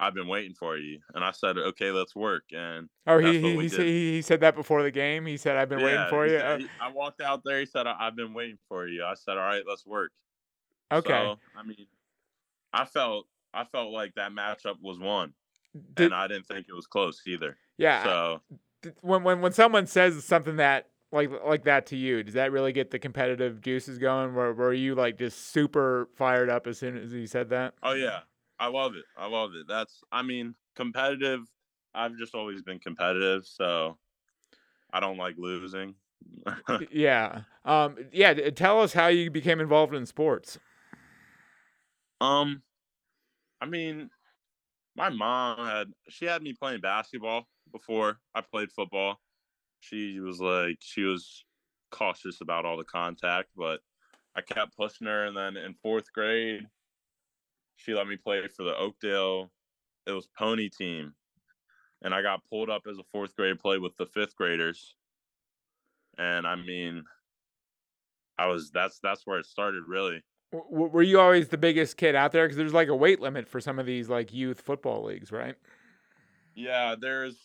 "I've 0.00 0.14
been 0.14 0.28
waiting 0.28 0.54
for 0.54 0.76
you," 0.76 1.00
and 1.14 1.24
I 1.24 1.32
said, 1.32 1.58
"Okay, 1.58 1.90
let's 1.90 2.16
work." 2.16 2.44
And 2.52 2.88
oh, 3.06 3.18
he 3.18 3.40
he, 3.40 3.60
he, 3.60 3.68
said, 3.68 3.86
he 3.86 4.22
said 4.22 4.40
that 4.40 4.54
before 4.54 4.82
the 4.82 4.90
game. 4.90 5.26
He 5.26 5.36
said, 5.36 5.56
"I've 5.56 5.68
been 5.68 5.80
yeah, 5.80 5.84
waiting 5.84 6.06
for 6.08 6.26
you." 6.26 6.38
Said, 6.38 6.62
uh, 6.62 6.66
I 6.80 6.92
walked 6.92 7.20
out 7.20 7.42
there. 7.44 7.60
He 7.60 7.66
said, 7.66 7.86
"I've 7.86 8.16
been 8.16 8.32
waiting 8.32 8.58
for 8.68 8.86
you." 8.86 9.04
I 9.04 9.14
said, 9.14 9.32
"All 9.32 9.44
right, 9.44 9.62
let's 9.68 9.86
work." 9.86 10.12
Okay. 10.90 11.08
So, 11.10 11.38
I 11.56 11.62
mean, 11.62 11.86
I 12.72 12.84
felt 12.84 13.26
I 13.54 13.64
felt 13.64 13.92
like 13.92 14.14
that 14.14 14.32
matchup 14.32 14.76
was 14.80 14.98
won, 14.98 15.32
Did, 15.94 16.06
and 16.06 16.14
I 16.14 16.28
didn't 16.28 16.46
think 16.46 16.66
it 16.68 16.74
was 16.74 16.86
close 16.86 17.22
either. 17.26 17.56
Yeah. 17.76 18.04
So 18.04 18.40
when 19.00 19.22
when 19.22 19.40
when 19.40 19.52
someone 19.52 19.86
says 19.86 20.22
something 20.24 20.56
that 20.56 20.88
like 21.12 21.30
like 21.44 21.64
that 21.64 21.86
to 21.86 21.96
you, 21.96 22.22
does 22.22 22.34
that 22.34 22.52
really 22.52 22.72
get 22.72 22.90
the 22.90 22.98
competitive 22.98 23.60
juices 23.60 23.98
going? 23.98 24.34
Were 24.34 24.52
were 24.52 24.72
you 24.72 24.94
like 24.94 25.18
just 25.18 25.48
super 25.48 26.08
fired 26.16 26.50
up 26.50 26.66
as 26.66 26.78
soon 26.78 26.96
as 26.96 27.10
he 27.10 27.26
said 27.26 27.50
that? 27.50 27.74
Oh 27.82 27.94
yeah, 27.94 28.20
I 28.58 28.68
love 28.68 28.94
it. 28.94 29.04
I 29.16 29.26
love 29.26 29.50
it. 29.54 29.66
That's 29.68 30.02
I 30.12 30.22
mean 30.22 30.54
competitive. 30.76 31.40
I've 31.94 32.16
just 32.16 32.34
always 32.34 32.62
been 32.62 32.78
competitive, 32.78 33.46
so 33.46 33.98
I 34.92 35.00
don't 35.00 35.16
like 35.16 35.36
losing. 35.38 35.94
yeah. 36.90 37.42
Um. 37.64 37.96
Yeah. 38.12 38.34
Tell 38.50 38.80
us 38.80 38.92
how 38.92 39.06
you 39.08 39.30
became 39.30 39.60
involved 39.60 39.94
in 39.94 40.06
sports. 40.06 40.58
Um, 42.20 42.62
I 43.60 43.66
mean, 43.66 44.10
my 44.96 45.08
mom 45.08 45.66
had 45.66 45.88
she 46.08 46.26
had 46.26 46.42
me 46.42 46.52
playing 46.52 46.80
basketball 46.80 47.46
before 47.72 48.18
I 48.34 48.40
played 48.40 48.72
football. 48.72 49.20
She 49.80 50.20
was 50.20 50.40
like 50.40 50.78
she 50.80 51.02
was 51.02 51.44
cautious 51.90 52.40
about 52.40 52.64
all 52.64 52.76
the 52.76 52.84
contact, 52.84 53.50
but 53.56 53.80
I 54.36 54.40
kept 54.40 54.76
pushing 54.76 55.06
her 55.06 55.24
and 55.26 55.36
then 55.36 55.56
in 55.56 55.74
4th 55.84 56.12
grade 56.12 56.66
she 57.76 57.94
let 57.94 58.08
me 58.08 58.16
play 58.16 58.46
for 58.48 58.64
the 58.64 58.76
Oakdale 58.76 59.50
it 60.06 60.12
was 60.12 60.28
pony 60.38 60.68
team. 60.68 61.14
And 62.02 62.14
I 62.14 62.22
got 62.22 62.44
pulled 62.48 62.70
up 62.70 62.82
as 62.88 62.98
a 62.98 63.16
4th 63.16 63.34
grade 63.36 63.58
play 63.58 63.78
with 63.78 63.96
the 63.96 64.06
5th 64.06 64.34
graders. 64.34 64.94
And 66.18 66.46
I 66.46 66.56
mean 66.56 67.04
I 68.38 68.46
was 68.46 68.70
that's 68.70 68.98
that's 69.00 69.26
where 69.26 69.38
it 69.38 69.46
started 69.46 69.84
really. 69.86 70.22
W- 70.52 70.88
were 70.90 71.02
you 71.02 71.20
always 71.20 71.48
the 71.48 71.58
biggest 71.58 71.96
kid 71.96 72.14
out 72.14 72.32
there? 72.32 72.46
Because 72.46 72.56
there's 72.56 72.74
like 72.74 72.88
a 72.88 72.96
weight 72.96 73.20
limit 73.20 73.48
for 73.48 73.60
some 73.60 73.78
of 73.78 73.86
these 73.86 74.08
like 74.08 74.32
youth 74.32 74.60
football 74.60 75.04
leagues, 75.04 75.30
right? 75.32 75.56
Yeah, 76.54 76.94
there's 76.98 77.38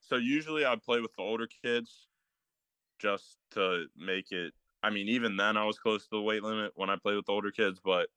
so 0.00 0.16
usually 0.16 0.64
I'd 0.64 0.82
play 0.82 1.00
with 1.00 1.14
the 1.16 1.22
older 1.22 1.46
kids 1.46 2.08
just 2.98 3.38
to 3.52 3.86
make 3.96 4.32
it. 4.32 4.54
I 4.82 4.90
mean, 4.90 5.08
even 5.08 5.36
then 5.36 5.56
I 5.56 5.64
was 5.64 5.78
close 5.78 6.04
to 6.04 6.16
the 6.16 6.22
weight 6.22 6.42
limit 6.42 6.72
when 6.74 6.90
I 6.90 6.96
played 6.96 7.16
with 7.16 7.26
the 7.26 7.32
older 7.32 7.50
kids. 7.50 7.80
But 7.82 8.08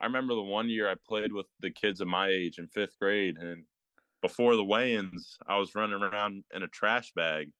I 0.00 0.06
remember 0.06 0.34
the 0.34 0.42
one 0.42 0.68
year 0.68 0.90
I 0.90 0.94
played 0.94 1.32
with 1.32 1.46
the 1.60 1.70
kids 1.70 2.00
of 2.00 2.08
my 2.08 2.28
age 2.28 2.58
in 2.58 2.68
fifth 2.68 2.98
grade, 2.98 3.36
and 3.38 3.64
before 4.22 4.56
the 4.56 4.64
weigh-ins, 4.64 5.38
I 5.46 5.58
was 5.58 5.74
running 5.74 6.02
around 6.02 6.44
in 6.54 6.62
a 6.62 6.68
trash 6.68 7.12
bag 7.12 7.52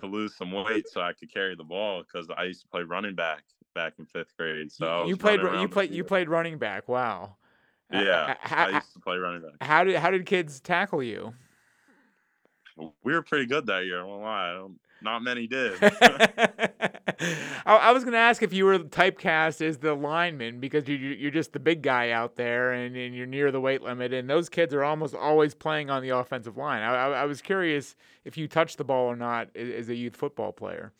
to 0.00 0.06
lose 0.06 0.36
some 0.36 0.52
weight 0.52 0.88
so 0.88 1.00
I 1.00 1.12
could 1.12 1.32
carry 1.32 1.54
the 1.54 1.64
ball 1.64 2.02
because 2.02 2.28
I 2.36 2.44
used 2.44 2.62
to 2.62 2.68
play 2.68 2.82
running 2.82 3.14
back 3.14 3.44
back 3.74 3.94
in 3.98 4.06
fifth 4.06 4.36
grade. 4.36 4.72
So 4.72 5.06
you 5.06 5.16
played 5.16 5.40
you 5.40 5.68
played 5.68 5.90
you 5.90 6.04
played 6.04 6.28
running 6.28 6.58
back. 6.58 6.88
Wow. 6.88 7.36
Yeah, 7.92 8.34
how, 8.40 8.66
I 8.66 8.70
used 8.70 8.92
to 8.94 9.00
play 9.00 9.16
running 9.18 9.42
back. 9.42 9.52
How 9.60 9.84
did 9.84 9.96
how 9.96 10.10
did 10.10 10.26
kids 10.26 10.60
tackle 10.60 11.02
you? 11.02 11.34
We 12.76 13.12
were 13.12 13.22
pretty 13.22 13.46
good 13.46 13.66
that 13.66 13.84
year. 13.84 14.00
I 14.00 14.04
won't 14.04 14.22
lie. 14.22 14.66
Not 15.02 15.22
many 15.22 15.46
did. 15.46 15.74
I, 17.66 17.92
was 17.92 18.04
going 18.04 18.12
to 18.12 18.18
ask 18.18 18.42
if 18.42 18.52
you 18.52 18.64
were 18.64 18.78
typecast 18.78 19.60
as 19.60 19.78
the 19.78 19.94
lineman 19.94 20.60
because 20.60 20.88
you, 20.88 20.96
you're 20.96 21.30
just 21.30 21.52
the 21.52 21.60
big 21.60 21.82
guy 21.82 22.10
out 22.10 22.36
there 22.36 22.72
and, 22.72 22.96
and 22.96 23.14
you're 23.14 23.26
near 23.26 23.52
the 23.52 23.60
weight 23.60 23.82
limit, 23.82 24.12
and 24.12 24.28
those 24.28 24.48
kids 24.48 24.72
are 24.72 24.82
almost 24.82 25.14
always 25.14 25.54
playing 25.54 25.90
on 25.90 26.02
the 26.02 26.08
offensive 26.08 26.56
line. 26.56 26.82
I, 26.82 26.94
I, 26.94 27.10
I 27.10 27.24
was 27.26 27.42
curious 27.42 27.96
if 28.24 28.38
you 28.38 28.48
touched 28.48 28.78
the 28.78 28.84
ball 28.84 29.06
or 29.06 29.16
not 29.16 29.54
as 29.54 29.88
a 29.88 29.94
youth 29.94 30.16
football 30.16 30.52
player. 30.52 30.92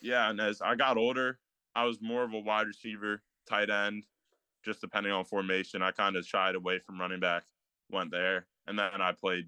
Yeah, 0.00 0.30
and 0.30 0.40
as 0.40 0.62
I 0.62 0.74
got 0.74 0.96
older, 0.96 1.38
I 1.76 1.84
was 1.84 2.00
more 2.00 2.24
of 2.24 2.32
a 2.32 2.40
wide 2.40 2.66
receiver, 2.66 3.22
tight 3.48 3.70
end, 3.70 4.04
just 4.64 4.80
depending 4.80 5.12
on 5.12 5.24
formation. 5.24 5.82
I 5.82 5.92
kind 5.92 6.16
of 6.16 6.26
shied 6.26 6.54
away 6.54 6.78
from 6.78 6.98
running 6.98 7.20
back, 7.20 7.44
went 7.90 8.10
there, 8.10 8.46
and 8.66 8.78
then 8.78 9.00
I 9.00 9.12
played 9.12 9.44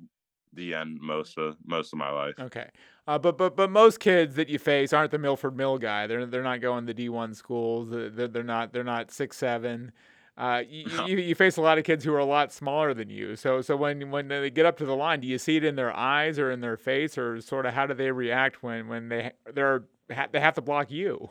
the 0.52 0.74
end 0.74 0.98
most 1.00 1.38
of 1.38 1.56
most 1.64 1.92
of 1.92 1.98
my 1.98 2.10
life. 2.10 2.34
Okay, 2.38 2.68
uh, 3.06 3.18
but 3.18 3.38
but 3.38 3.56
but 3.56 3.70
most 3.70 3.98
kids 3.98 4.36
that 4.36 4.48
you 4.48 4.58
face 4.58 4.92
aren't 4.92 5.10
the 5.10 5.18
Milford 5.18 5.56
Mill 5.56 5.78
guy. 5.78 6.06
They're 6.06 6.26
they're 6.26 6.42
not 6.42 6.60
going 6.60 6.86
to 6.86 6.94
D 6.94 7.08
one 7.08 7.34
schools. 7.34 7.88
They're, 7.90 8.28
they're 8.28 8.42
not 8.42 8.72
they're 8.72 8.84
not 8.84 9.10
six 9.10 9.36
seven. 9.38 9.92
Uh, 10.36 10.62
you, 10.68 10.86
no. 10.96 11.06
you, 11.06 11.16
you 11.16 11.34
face 11.34 11.56
a 11.56 11.60
lot 11.60 11.78
of 11.78 11.84
kids 11.84 12.04
who 12.04 12.14
are 12.14 12.18
a 12.18 12.24
lot 12.24 12.52
smaller 12.52 12.94
than 12.94 13.10
you. 13.10 13.34
So 13.34 13.60
so 13.60 13.76
when 13.76 14.10
when 14.10 14.28
they 14.28 14.50
get 14.50 14.66
up 14.66 14.76
to 14.78 14.84
the 14.84 14.94
line, 14.94 15.20
do 15.20 15.26
you 15.26 15.38
see 15.38 15.56
it 15.56 15.64
in 15.64 15.74
their 15.74 15.94
eyes 15.96 16.38
or 16.38 16.52
in 16.52 16.60
their 16.60 16.76
face, 16.76 17.18
or 17.18 17.40
sort 17.40 17.66
of 17.66 17.74
how 17.74 17.86
do 17.86 17.94
they 17.94 18.12
react 18.12 18.62
when 18.62 18.86
when 18.86 19.08
they 19.08 19.32
they're 19.52 19.84
they 20.08 20.40
have 20.40 20.54
to 20.54 20.62
block 20.62 20.90
you? 20.90 21.30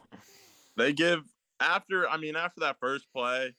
They 0.77 0.93
give 0.93 1.21
after 1.59 2.07
I 2.07 2.17
mean 2.17 2.35
after 2.35 2.61
that 2.61 2.77
first 2.79 3.07
play 3.13 3.55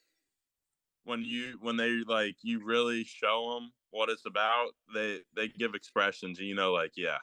when 1.05 1.23
you 1.25 1.59
when 1.61 1.77
they 1.77 2.03
like 2.07 2.37
you 2.43 2.65
really 2.65 3.05
show 3.05 3.55
them 3.55 3.73
what 3.91 4.09
it's 4.09 4.27
about 4.27 4.69
they 4.95 5.21
they 5.37 5.49
give 5.49 5.75
expressions 5.75 6.39
you 6.39 6.55
know 6.55 6.73
like 6.73 6.93
yeah 6.97 7.19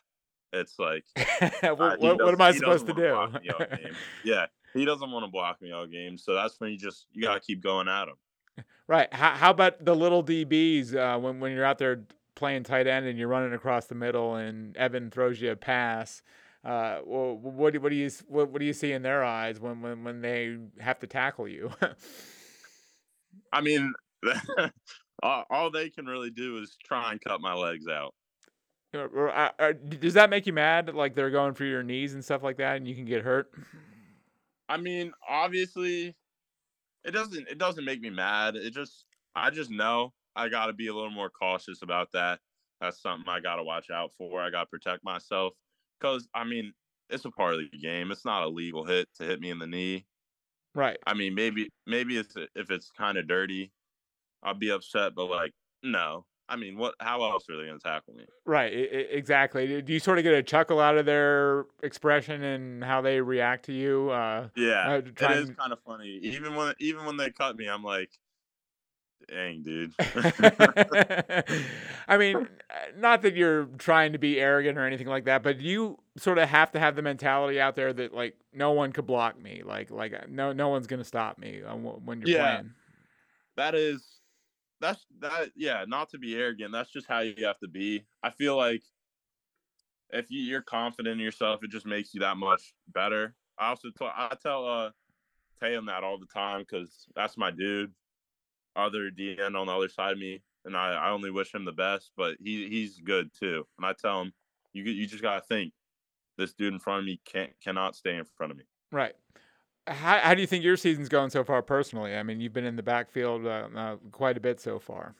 it's 0.53 0.77
like 0.77 1.05
what, 1.39 1.63
uh, 1.63 1.75
what, 1.75 1.99
what, 1.99 2.33
am 2.33 2.41
I 2.41 2.51
supposed 2.51 2.87
to 2.87 2.93
do? 2.93 3.27
yeah 4.23 4.45
he 4.73 4.85
doesn't 4.85 5.11
want 5.11 5.25
to 5.25 5.31
block 5.31 5.61
me 5.61 5.71
all 5.71 5.87
game 5.87 6.17
so 6.17 6.33
that's 6.33 6.59
when 6.59 6.71
you 6.71 6.77
just 6.77 7.05
you 7.11 7.23
gotta 7.23 7.39
keep 7.39 7.63
going 7.63 7.87
at 7.87 8.07
him 8.07 8.65
right 8.87 9.13
how, 9.13 9.31
how 9.31 9.51
about 9.51 9.83
the 9.83 9.95
little 9.95 10.23
DBs 10.23 10.95
uh, 10.95 11.19
when 11.19 11.39
when 11.39 11.51
you're 11.51 11.65
out 11.65 11.77
there 11.77 12.03
playing 12.35 12.63
tight 12.63 12.87
end 12.87 13.05
and 13.05 13.17
you're 13.17 13.27
running 13.27 13.53
across 13.53 13.85
the 13.85 13.95
middle 13.95 14.35
and 14.35 14.75
Evan 14.75 15.09
throws 15.09 15.39
you 15.39 15.51
a 15.51 15.55
pass 15.55 16.21
uh, 16.65 16.99
well, 17.05 17.37
what, 17.37 17.77
what 17.77 17.89
do 17.89 17.95
you 17.95 18.09
what, 18.27 18.49
what 18.49 18.59
do 18.59 18.65
you 18.65 18.73
see 18.73 18.91
in 18.91 19.03
their 19.03 19.23
eyes 19.23 19.59
when 19.59 19.81
when, 19.81 20.03
when 20.03 20.21
they 20.21 20.57
have 20.79 20.97
to 20.99 21.07
tackle 21.07 21.47
you? 21.47 21.71
I 23.53 23.61
mean, 23.61 23.93
all, 25.23 25.43
all, 25.51 25.71
they 25.71 25.91
can 25.91 26.07
really 26.07 26.31
do 26.31 26.57
is 26.57 26.75
try 26.83 27.11
and 27.11 27.21
cut 27.21 27.39
my 27.39 27.53
legs 27.53 27.87
out. 27.87 28.15
Uh, 28.95 29.49
uh, 29.59 29.73
does 29.99 30.15
that 30.15 30.31
make 30.31 30.47
you 30.47 30.53
mad? 30.53 30.95
Like 30.95 31.13
they're 31.13 31.29
going 31.29 31.53
for 31.53 31.65
your 31.65 31.83
knees 31.83 32.15
and 32.15 32.25
stuff 32.25 32.41
like 32.41 32.57
that, 32.57 32.77
and 32.77 32.87
you 32.87 32.95
can 32.95 33.05
get 33.05 33.21
hurt. 33.21 33.51
I 34.67 34.77
mean, 34.77 35.11
obviously, 35.29 36.15
it 37.03 37.11
doesn't. 37.11 37.47
It 37.47 37.59
doesn't 37.59 37.85
make 37.85 38.01
me 38.01 38.09
mad. 38.09 38.55
It 38.55 38.73
just, 38.73 39.05
I 39.35 39.51
just 39.51 39.69
know 39.69 40.13
I 40.35 40.49
got 40.49 40.65
to 40.65 40.73
be 40.73 40.87
a 40.87 40.95
little 40.95 41.11
more 41.11 41.29
cautious 41.29 41.83
about 41.83 42.11
that. 42.13 42.39
That's 42.81 42.99
something 43.01 43.29
I 43.29 43.39
got 43.39 43.57
to 43.57 43.63
watch 43.63 43.91
out 43.91 44.11
for. 44.17 44.41
I 44.41 44.49
got 44.49 44.61
to 44.61 44.65
protect 44.65 45.03
myself 45.03 45.53
because 45.99 46.27
I 46.33 46.43
mean 46.43 46.73
it's 47.09 47.25
a 47.25 47.31
part 47.31 47.53
of 47.53 47.59
the 47.59 47.77
game. 47.77 48.11
It's 48.11 48.25
not 48.25 48.43
a 48.43 48.47
legal 48.47 48.85
hit 48.85 49.07
to 49.17 49.23
hit 49.23 49.39
me 49.39 49.49
in 49.49 49.59
the 49.59 49.67
knee. 49.67 50.05
Right. 50.73 50.97
I 51.07 51.13
mean, 51.13 51.35
maybe 51.35 51.69
maybe 51.87 52.17
it's 52.17 52.35
if 52.55 52.69
it's 52.69 52.91
kind 52.97 53.17
of 53.17 53.27
dirty, 53.27 53.71
I'll 54.43 54.53
be 54.53 54.69
upset. 54.69 55.13
But 55.15 55.25
like, 55.25 55.53
no. 55.83 56.25
I 56.47 56.57
mean, 56.57 56.77
what? 56.77 56.93
How 56.99 57.23
else 57.23 57.49
are 57.49 57.57
they 57.57 57.65
gonna 57.65 57.79
tackle 57.79 58.13
me? 58.13 58.25
Right. 58.45 58.71
exactly. 58.71 59.81
Do 59.81 59.91
you 59.91 59.99
sort 59.99 60.19
of 60.19 60.23
get 60.23 60.33
a 60.35 60.43
chuckle 60.43 60.79
out 60.79 60.95
of 60.95 61.07
their 61.07 61.65
expression 61.81 62.43
and 62.43 62.83
how 62.83 63.01
they 63.01 63.19
react 63.19 63.65
to 63.65 63.73
you? 63.73 64.11
Uh, 64.11 64.49
yeah, 64.55 64.89
uh, 64.89 64.97
it 64.97 65.07
is 65.07 65.49
kind 65.57 65.73
of 65.73 65.79
funny. 65.83 66.19
Even 66.21 66.55
when 66.55 66.75
even 66.79 67.05
when 67.05 67.17
they 67.17 67.31
cut 67.31 67.57
me, 67.57 67.67
I'm 67.67 67.83
like, 67.83 68.11
Dang, 69.27 69.63
dude. 69.63 69.93
I 72.07 72.17
mean, 72.17 72.47
not 72.97 73.23
that 73.23 73.35
you're 73.35 73.65
trying 73.77 74.13
to 74.13 74.19
be 74.19 74.39
arrogant 74.39 74.77
or 74.77 74.85
anything 74.85 75.07
like 75.07 75.25
that, 75.25 75.41
but 75.41 75.59
you 75.61 75.97
sort 76.17 76.37
of 76.37 76.47
have 76.49 76.71
to 76.73 76.79
have 76.79 76.95
the 76.95 77.01
mentality 77.01 77.59
out 77.59 77.75
there 77.75 77.91
that 77.93 78.13
like 78.13 78.35
no 78.53 78.71
one 78.71 78.91
could 78.91 79.07
block 79.07 79.41
me, 79.41 79.63
like 79.65 79.89
like 79.89 80.13
uh, 80.13 80.25
no 80.29 80.53
no 80.53 80.69
one's 80.69 80.87
gonna 80.87 81.03
stop 81.03 81.37
me 81.39 81.61
uh, 81.63 81.75
when 81.75 82.21
you're 82.21 82.29
yeah, 82.29 82.57
playing. 82.57 82.71
That 83.57 83.75
is, 83.75 84.05
that's 84.79 85.05
that. 85.19 85.51
Yeah, 85.55 85.85
not 85.87 86.09
to 86.09 86.19
be 86.19 86.35
arrogant. 86.35 86.71
That's 86.71 86.91
just 86.91 87.07
how 87.07 87.21
you 87.21 87.45
have 87.45 87.59
to 87.59 87.67
be. 87.67 88.05
I 88.21 88.29
feel 88.29 88.55
like 88.55 88.83
if 90.11 90.29
you, 90.29 90.41
you're 90.41 90.61
confident 90.61 91.13
in 91.13 91.19
yourself, 91.19 91.63
it 91.63 91.71
just 91.71 91.85
makes 91.85 92.13
you 92.13 92.19
that 92.19 92.37
much 92.37 92.73
better. 92.93 93.33
I 93.57 93.69
also 93.69 93.89
t- 93.89 94.05
I 94.05 94.35
tell 94.41 94.67
uh 94.67 94.89
Tatum 95.59 95.85
that 95.87 96.03
all 96.03 96.19
the 96.19 96.27
time 96.27 96.59
because 96.59 97.07
that's 97.15 97.37
my 97.37 97.49
dude 97.49 97.91
other 98.75 99.09
D 99.09 99.37
end 99.43 99.55
on 99.55 99.67
the 99.67 99.73
other 99.73 99.89
side 99.89 100.13
of 100.13 100.19
me. 100.19 100.41
and 100.65 100.75
I, 100.75 100.93
I 100.93 101.09
only 101.11 101.31
wish 101.31 101.53
him 101.53 101.63
the 101.63 101.71
best. 101.71 102.11
But 102.17 102.35
he 102.43 102.67
he's 102.67 102.99
good 102.99 103.31
too, 103.37 103.65
and 103.77 103.85
I 103.85 103.93
tell 103.93 104.21
him, 104.21 104.33
you 104.73 104.83
you 104.83 105.07
just 105.07 105.21
gotta 105.21 105.41
think, 105.41 105.73
this 106.37 106.53
dude 106.53 106.73
in 106.73 106.79
front 106.79 106.99
of 106.99 107.05
me 107.05 107.21
can't 107.25 107.51
cannot 107.63 107.95
stay 107.95 108.15
in 108.17 108.25
front 108.25 108.51
of 108.51 108.57
me. 108.57 108.65
Right. 108.91 109.13
How, 109.87 110.17
how 110.17 110.33
do 110.33 110.41
you 110.41 110.47
think 110.47 110.63
your 110.63 110.77
season's 110.77 111.09
going 111.09 111.29
so 111.29 111.43
far 111.43 111.61
personally? 111.61 112.15
I 112.15 112.23
mean, 112.23 112.41
you've 112.41 112.53
been 112.53 112.65
in 112.65 112.75
the 112.75 112.81
backfield 112.81 113.45
uh, 113.45 113.67
uh, 113.75 113.95
quite 114.11 114.35
a 114.35 114.39
bit 114.39 114.59
so 114.59 114.79
far. 114.79 115.13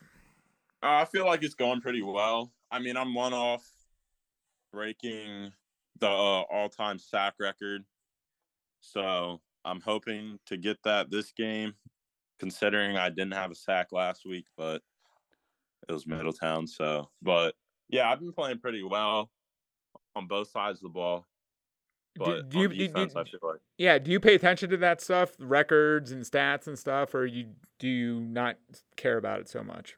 Uh, 0.82 0.88
I 0.88 1.06
feel 1.06 1.28
like 1.28 1.44
it's 1.44 1.54
going 1.54 1.82
pretty 1.82 2.02
well. 2.02 2.52
I 2.72 2.80
mean, 2.80 2.98
I'm 2.98 3.14
one 3.14 3.34
off 3.34 3.64
breaking 4.74 5.52
the 6.00 6.08
uh, 6.08 6.10
all-time 6.10 6.98
sack 6.98 7.36
record, 7.40 7.84
so 8.82 9.40
I'm 9.64 9.82
hoping 9.82 10.40
to 10.48 10.58
get 10.58 10.82
that 10.84 11.12
this 11.12 11.32
game. 11.32 11.76
Considering 12.40 12.98
I 12.98 13.10
didn't 13.10 13.34
have 13.34 13.52
a 13.52 13.56
sack 13.56 13.92
last 13.92 14.26
week, 14.26 14.46
but 14.58 14.82
it 15.88 15.94
was 15.94 16.06
Middletown, 16.06 16.68
so 16.68 17.10
but 17.22 17.56
yeah, 17.90 18.12
I've 18.12 18.20
been 18.20 18.34
playing 18.34 18.60
pretty 18.60 18.84
well 18.84 19.30
on 20.16 20.28
both 20.28 20.50
sides 20.50 20.80
of 20.80 20.84
the 20.84 20.90
ball. 20.90 21.26
But 22.18 22.50
do, 22.50 22.68
do 22.68 22.76
you, 22.76 22.88
defense, 22.88 23.14
do, 23.14 23.24
feel 23.24 23.40
like 23.44 23.60
yeah. 23.78 24.00
Do 24.00 24.10
you 24.10 24.20
pay 24.20 24.36
attention 24.36 24.70
to 24.70 24.78
that 24.78 25.02
stuff, 25.02 25.32
records 25.38 26.12
and 26.12 26.24
stats 26.24 26.68
and 26.68 26.80
stuff, 26.80 27.14
or 27.14 27.26
you 27.26 27.48
do 27.78 27.90
you 27.90 28.22
not 28.22 28.56
care 28.96 29.18
about 29.18 29.42
it 29.42 29.50
so 29.50 29.64
much? 29.64 29.96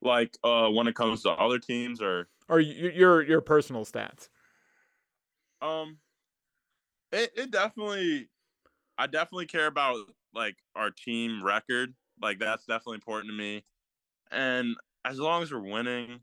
Like 0.00 0.36
uh, 0.44 0.68
when 0.68 0.86
it 0.86 0.94
comes 0.94 1.22
to 1.24 1.30
other 1.30 1.58
teams, 1.58 2.00
or 2.00 2.28
or 2.48 2.60
your 2.60 3.22
your 3.22 3.40
personal 3.40 3.84
stats. 3.84 4.28
Um, 5.60 5.98
it 7.12 7.32
it 7.36 7.50
definitely, 7.50 8.28
I 8.96 9.08
definitely 9.08 9.46
care 9.46 9.66
about 9.66 9.96
like 10.34 10.56
our 10.74 10.90
team 10.90 11.42
record. 11.44 11.94
Like 12.20 12.38
that's 12.38 12.66
definitely 12.66 12.96
important 12.96 13.30
to 13.30 13.36
me, 13.36 13.64
and 14.30 14.76
as 15.04 15.18
long 15.18 15.42
as 15.42 15.52
we're 15.52 15.60
winning, 15.60 16.20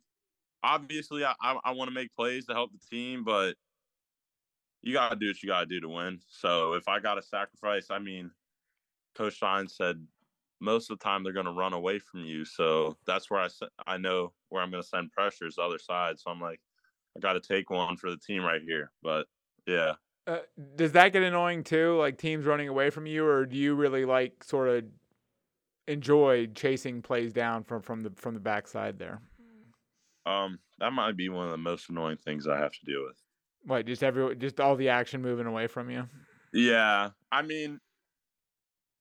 obviously 0.64 1.26
I 1.26 1.34
I, 1.42 1.58
I 1.64 1.72
want 1.72 1.90
to 1.90 1.96
make 1.96 2.14
plays 2.16 2.46
to 2.46 2.54
help 2.54 2.72
the 2.72 2.96
team, 2.96 3.24
but 3.24 3.56
you 4.84 4.94
got 4.94 5.10
to 5.10 5.16
do 5.16 5.28
what 5.28 5.42
you 5.42 5.50
got 5.50 5.62
to 5.62 5.66
do 5.66 5.82
to 5.82 5.90
win. 5.90 6.20
So 6.28 6.74
if 6.74 6.88
I 6.88 7.00
got 7.00 7.16
to 7.16 7.22
sacrifice, 7.22 7.88
I 7.90 8.00
mean, 8.00 8.32
Coach 9.16 9.36
Stein 9.38 9.68
said 9.68 10.06
most 10.60 10.90
of 10.90 10.98
the 10.98 11.04
time 11.04 11.24
they're 11.24 11.34
to 11.46 11.52
run 11.52 11.74
away 11.74 12.00
from 12.00 12.22
you. 12.22 12.46
So 12.46 12.98
that's 13.06 13.30
where 13.30 13.42
I 13.42 13.48
I 13.86 13.98
know 13.98 14.34
where 14.50 14.62
I'm 14.62 14.72
to 14.84 14.88
send 14.88 15.12
pressure 15.12 15.48
is 15.48 15.56
the 15.56 15.62
other 15.64 15.80
side. 15.80 16.20
So 16.20 16.32
I'm 16.32 16.42
like, 16.42 16.60
I 17.16 17.20
got 17.20 17.34
to 17.34 17.42
take 17.42 17.70
one 17.70 17.98
for 17.98 18.10
the 18.10 18.18
team 18.18 18.44
right 18.44 18.62
here. 18.62 18.92
But 19.04 19.28
yeah. 19.66 19.94
Uh, 20.28 20.40
does 20.76 20.92
that 20.92 21.14
get 21.14 21.24
annoying 21.24 21.64
too? 21.64 21.98
Like 21.98 22.18
teams 22.18 22.46
running 22.46 22.68
away 22.68 22.90
from 22.90 23.06
you, 23.06 23.26
or 23.26 23.46
do 23.46 23.56
you 23.56 23.76
really 23.76 24.04
like 24.04 24.44
sort 24.44 24.68
of 24.68 24.84
enjoy 25.88 26.48
chasing 26.48 27.02
plays 27.02 27.32
down 27.32 27.64
from 27.64 27.82
from 27.82 28.04
the 28.04 28.12
from 28.18 28.34
the 28.34 28.42
backside 28.42 29.00
there? 29.00 29.22
Um, 30.26 30.60
that 30.80 30.92
might 30.92 31.16
be 31.16 31.30
one 31.30 31.46
of 31.46 31.52
the 31.52 31.58
most 31.58 31.90
annoying 31.90 32.18
things 32.18 32.46
I 32.46 32.60
have 32.60 32.74
to 32.74 32.86
deal 32.86 33.06
with. 33.08 33.16
What? 33.64 33.86
Just 33.86 34.04
every 34.04 34.36
just 34.36 34.60
all 34.60 34.76
the 34.76 34.90
action 34.90 35.22
moving 35.22 35.48
away 35.48 35.68
from 35.68 35.90
you. 35.90 36.10
Yeah, 36.54 37.12
I 37.32 37.42
mean, 37.42 37.80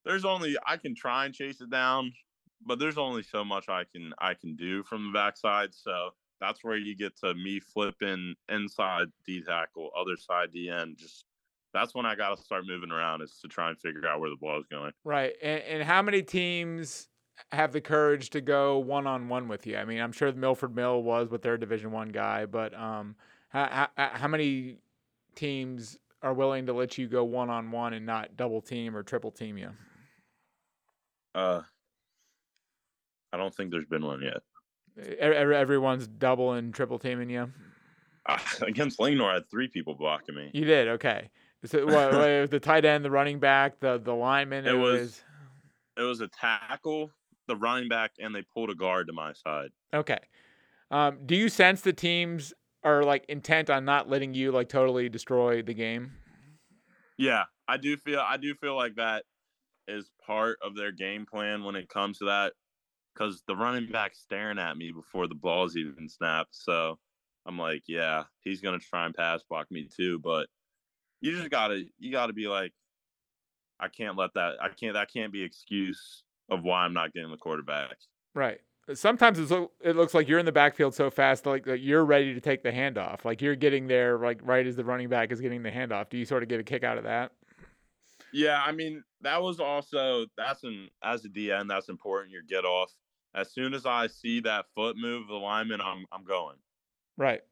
there's 0.04 0.24
only 0.24 0.56
I 0.64 0.76
can 0.76 0.94
try 0.94 1.26
and 1.26 1.34
chase 1.34 1.60
it 1.60 1.70
down, 1.70 2.12
but 2.64 2.78
there's 2.78 2.98
only 2.98 3.24
so 3.24 3.44
much 3.44 3.68
I 3.68 3.82
can 3.92 4.12
I 4.18 4.34
can 4.34 4.54
do 4.54 4.84
from 4.84 5.08
the 5.08 5.12
backside. 5.12 5.74
So 5.74 6.10
that's 6.40 6.62
where 6.62 6.76
you 6.76 6.96
get 6.96 7.16
to 7.18 7.34
me 7.34 7.60
flipping 7.60 8.34
inside 8.48 9.08
D 9.26 9.42
tackle, 9.42 9.90
other 9.98 10.16
side 10.16 10.52
D 10.52 10.70
end. 10.70 10.96
Just 10.98 11.24
that's 11.72 11.94
when 11.94 12.06
I 12.06 12.14
got 12.14 12.36
to 12.36 12.42
start 12.42 12.64
moving 12.66 12.90
around 12.90 13.22
is 13.22 13.38
to 13.42 13.48
try 13.48 13.68
and 13.68 13.78
figure 13.78 14.06
out 14.06 14.20
where 14.20 14.30
the 14.30 14.36
ball 14.36 14.58
is 14.58 14.66
going. 14.70 14.92
Right, 15.04 15.34
and, 15.42 15.62
and 15.62 15.82
how 15.82 16.02
many 16.02 16.22
teams 16.22 17.08
have 17.52 17.72
the 17.72 17.80
courage 17.80 18.30
to 18.30 18.40
go 18.40 18.78
one 18.78 19.06
on 19.06 19.28
one 19.28 19.48
with 19.48 19.66
you? 19.66 19.76
I 19.76 19.84
mean, 19.84 20.00
I'm 20.00 20.12
sure 20.12 20.32
the 20.32 20.38
Milford 20.38 20.74
Mill 20.74 21.02
was 21.02 21.28
with 21.28 21.42
their 21.42 21.56
Division 21.56 21.92
One 21.92 22.08
guy, 22.08 22.46
but 22.46 22.74
um, 22.74 23.16
how, 23.48 23.88
how, 23.96 24.10
how 24.12 24.28
many 24.28 24.78
teams 25.34 25.98
are 26.22 26.32
willing 26.34 26.66
to 26.66 26.72
let 26.72 26.98
you 26.98 27.06
go 27.06 27.24
one 27.24 27.50
on 27.50 27.70
one 27.70 27.92
and 27.92 28.06
not 28.06 28.36
double 28.36 28.60
team 28.60 28.96
or 28.96 29.02
triple 29.02 29.30
team 29.30 29.58
you? 29.58 29.70
Uh, 31.34 31.60
I 33.32 33.36
don't 33.36 33.54
think 33.54 33.70
there's 33.70 33.86
been 33.86 34.04
one 34.04 34.22
yet. 34.22 34.40
Everyone's 34.98 36.06
double 36.06 36.52
and 36.52 36.72
triple 36.74 36.98
teaming 36.98 37.30
you. 37.30 37.52
Uh, 38.26 38.38
against 38.62 38.98
Linganore, 38.98 39.30
I 39.30 39.34
had 39.34 39.50
three 39.50 39.68
people 39.68 39.94
blocking 39.94 40.34
me. 40.34 40.50
You 40.52 40.64
did 40.64 40.88
okay. 40.88 41.30
So 41.64 41.84
what, 41.84 41.92
what 42.12 42.50
the 42.50 42.60
tight 42.60 42.84
end, 42.84 43.04
the 43.04 43.10
running 43.10 43.38
back, 43.38 43.80
the 43.80 43.98
the 43.98 44.14
lineman. 44.14 44.66
It, 44.66 44.74
it 44.74 44.78
was, 44.78 45.00
was. 45.00 45.22
It 45.98 46.02
was 46.02 46.20
a 46.20 46.28
tackle, 46.28 47.10
the 47.48 47.56
running 47.56 47.88
back, 47.88 48.12
and 48.18 48.34
they 48.34 48.42
pulled 48.42 48.70
a 48.70 48.74
guard 48.74 49.06
to 49.06 49.12
my 49.12 49.32
side. 49.32 49.70
Okay. 49.94 50.18
Um, 50.90 51.18
do 51.26 51.34
you 51.34 51.48
sense 51.48 51.80
the 51.80 51.92
teams 51.92 52.52
are 52.86 53.02
like 53.02 53.24
intent 53.28 53.68
on 53.68 53.84
not 53.84 54.08
letting 54.08 54.32
you 54.32 54.52
like 54.52 54.68
totally 54.68 55.08
destroy 55.08 55.60
the 55.60 55.74
game. 55.74 56.12
Yeah, 57.18 57.44
I 57.66 57.78
do 57.78 57.96
feel 57.96 58.20
I 58.20 58.36
do 58.36 58.54
feel 58.54 58.76
like 58.76 58.94
that 58.94 59.24
is 59.88 60.08
part 60.24 60.58
of 60.62 60.76
their 60.76 60.92
game 60.92 61.26
plan 61.26 61.64
when 61.64 61.74
it 61.74 61.88
comes 61.88 62.18
to 62.18 62.26
that 62.26 62.52
because 63.16 63.42
the 63.46 63.56
running 63.56 63.90
back 63.90 64.14
staring 64.14 64.58
at 64.58 64.76
me 64.76 64.92
before 64.92 65.26
the 65.26 65.34
ball's 65.34 65.76
even 65.76 66.08
snapped. 66.08 66.54
So 66.54 66.98
I'm 67.46 67.58
like, 67.58 67.82
yeah, 67.86 68.24
he's 68.40 68.60
gonna 68.60 68.78
try 68.78 69.06
and 69.06 69.14
pass 69.14 69.42
block 69.48 69.70
me 69.70 69.88
too. 69.94 70.18
But 70.18 70.48
you 71.20 71.36
just 71.36 71.50
gotta 71.50 71.84
you 71.98 72.12
gotta 72.12 72.32
be 72.32 72.48
like, 72.48 72.72
I 73.80 73.88
can't 73.88 74.16
let 74.16 74.34
that 74.34 74.54
I 74.60 74.68
can't 74.68 74.94
that 74.94 75.12
can't 75.12 75.32
be 75.32 75.42
excuse 75.42 76.24
of 76.50 76.62
why 76.62 76.84
I'm 76.84 76.94
not 76.94 77.12
getting 77.12 77.30
the 77.30 77.36
quarterback. 77.36 77.96
Right 78.34 78.60
sometimes 78.94 79.38
it 79.50 79.96
looks 79.96 80.14
like 80.14 80.28
you're 80.28 80.38
in 80.38 80.46
the 80.46 80.52
backfield 80.52 80.94
so 80.94 81.10
fast, 81.10 81.46
like, 81.46 81.66
like 81.66 81.80
you're 81.82 82.04
ready 82.04 82.34
to 82.34 82.40
take 82.40 82.62
the 82.62 82.70
handoff. 82.70 83.24
Like 83.24 83.42
you're 83.42 83.56
getting 83.56 83.88
there, 83.88 84.18
like 84.18 84.40
right 84.42 84.66
as 84.66 84.76
the 84.76 84.84
running 84.84 85.08
back 85.08 85.32
is 85.32 85.40
getting 85.40 85.62
the 85.62 85.70
handoff. 85.70 86.08
Do 86.08 86.18
you 86.18 86.24
sort 86.24 86.42
of 86.42 86.48
get 86.48 86.60
a 86.60 86.62
kick 86.62 86.84
out 86.84 86.98
of 86.98 87.04
that? 87.04 87.32
Yeah, 88.32 88.62
I 88.64 88.72
mean 88.72 89.02
that 89.22 89.42
was 89.42 89.60
also 89.60 90.26
that's 90.36 90.62
an 90.64 90.88
as 91.02 91.24
a 91.24 91.28
D 91.28 91.50
end 91.50 91.70
that's 91.70 91.88
important. 91.88 92.32
Your 92.32 92.42
get 92.42 92.64
off 92.64 92.92
as 93.36 93.52
soon 93.52 93.74
as 93.74 93.86
I 93.86 94.06
see 94.08 94.40
that 94.40 94.66
foot 94.74 94.96
move 94.96 95.28
the 95.28 95.34
lineman, 95.34 95.80
I'm 95.80 96.06
I'm 96.10 96.24
going. 96.24 96.56
Right. 97.16 97.42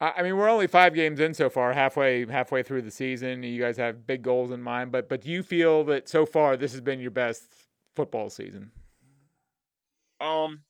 I 0.00 0.22
mean, 0.22 0.36
we're 0.36 0.48
only 0.48 0.66
five 0.66 0.92
games 0.92 1.20
in 1.20 1.34
so 1.34 1.48
far, 1.48 1.72
halfway 1.72 2.26
halfway 2.26 2.62
through 2.62 2.82
the 2.82 2.90
season. 2.90 3.42
You 3.42 3.60
guys 3.60 3.76
have 3.78 4.06
big 4.06 4.22
goals 4.22 4.50
in 4.50 4.62
mind, 4.62 4.92
but 4.92 5.08
but 5.08 5.22
do 5.22 5.30
you 5.30 5.42
feel 5.42 5.84
that 5.84 6.08
so 6.08 6.26
far 6.26 6.56
this 6.56 6.72
has 6.72 6.80
been 6.80 7.00
your 7.00 7.10
best 7.10 7.44
football 7.96 8.28
season? 8.28 8.70
Um, 10.20 10.62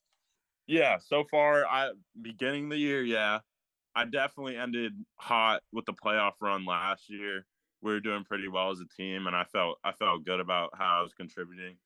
yeah. 0.67 0.99
So 0.99 1.25
far, 1.31 1.67
I 1.67 1.91
beginning 2.21 2.69
the 2.69 2.79
year, 2.79 3.03
yeah, 3.03 3.41
I 3.97 4.05
definitely 4.05 4.57
ended 4.57 4.93
hot 5.17 5.63
with 5.73 5.87
the 5.87 5.95
playoff 5.95 6.33
run 6.41 6.65
last 6.65 7.09
year. 7.09 7.47
We 7.83 7.93
were 7.93 8.01
doing 8.01 8.25
pretty 8.25 8.49
well 8.49 8.71
as 8.71 8.81
a 8.81 8.97
team, 8.97 9.27
and 9.27 9.35
I 9.35 9.45
felt 9.45 9.79
I 9.83 9.93
felt 9.93 10.25
good 10.25 10.41
about 10.41 10.71
how 10.77 10.99
I 10.99 11.03
was 11.03 11.13
contributing. 11.13 11.77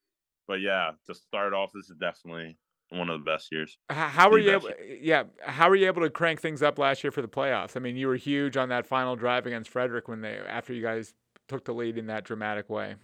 But 0.49 0.61
yeah, 0.61 0.92
to 1.07 1.14
start 1.14 1.53
off, 1.53 1.70
this 1.74 1.90
is 1.90 1.96
definitely 1.96 2.57
one 2.90 3.11
of 3.11 3.20
the 3.20 3.24
best 3.24 3.53
years. 3.53 3.76
How 3.90 4.30
were 4.30 4.38
you 4.38 4.51
able? 4.53 4.70
Yeah, 5.01 5.24
how 5.40 5.68
were 5.68 5.76
you 5.76 5.86
able 5.86 6.03
to 6.03 6.11
crank 6.11 6.40
things 6.40 6.62
up 6.62 6.78
last 6.78 7.05
year 7.05 7.11
for 7.12 7.22
the 7.22 7.28
playoffs? 7.28 7.76
I 7.76 7.80
mean, 7.80 7.96
you 7.96 8.09
were 8.09 8.16
huge 8.16 8.57
on 8.57 8.70
that 8.70 8.86
final 8.86 9.14
drive 9.14 9.46
against 9.46 9.70
Frederick 9.70 10.09
when 10.09 10.22
they 10.22 10.38
after 10.38 10.72
you 10.72 10.82
guys 10.82 11.14
took 11.46 11.64
the 11.64 11.74
lead 11.74 11.99
in 11.99 12.07
that 12.07 12.24
dramatic 12.24 12.68
way. 12.68 12.96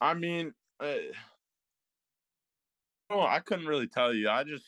I 0.00 0.14
mean, 0.14 0.52
uh, 0.80 0.94
Oh, 3.10 3.22
I 3.22 3.40
couldn't 3.40 3.66
really 3.66 3.86
tell 3.86 4.12
you. 4.12 4.28
I 4.28 4.44
just 4.44 4.66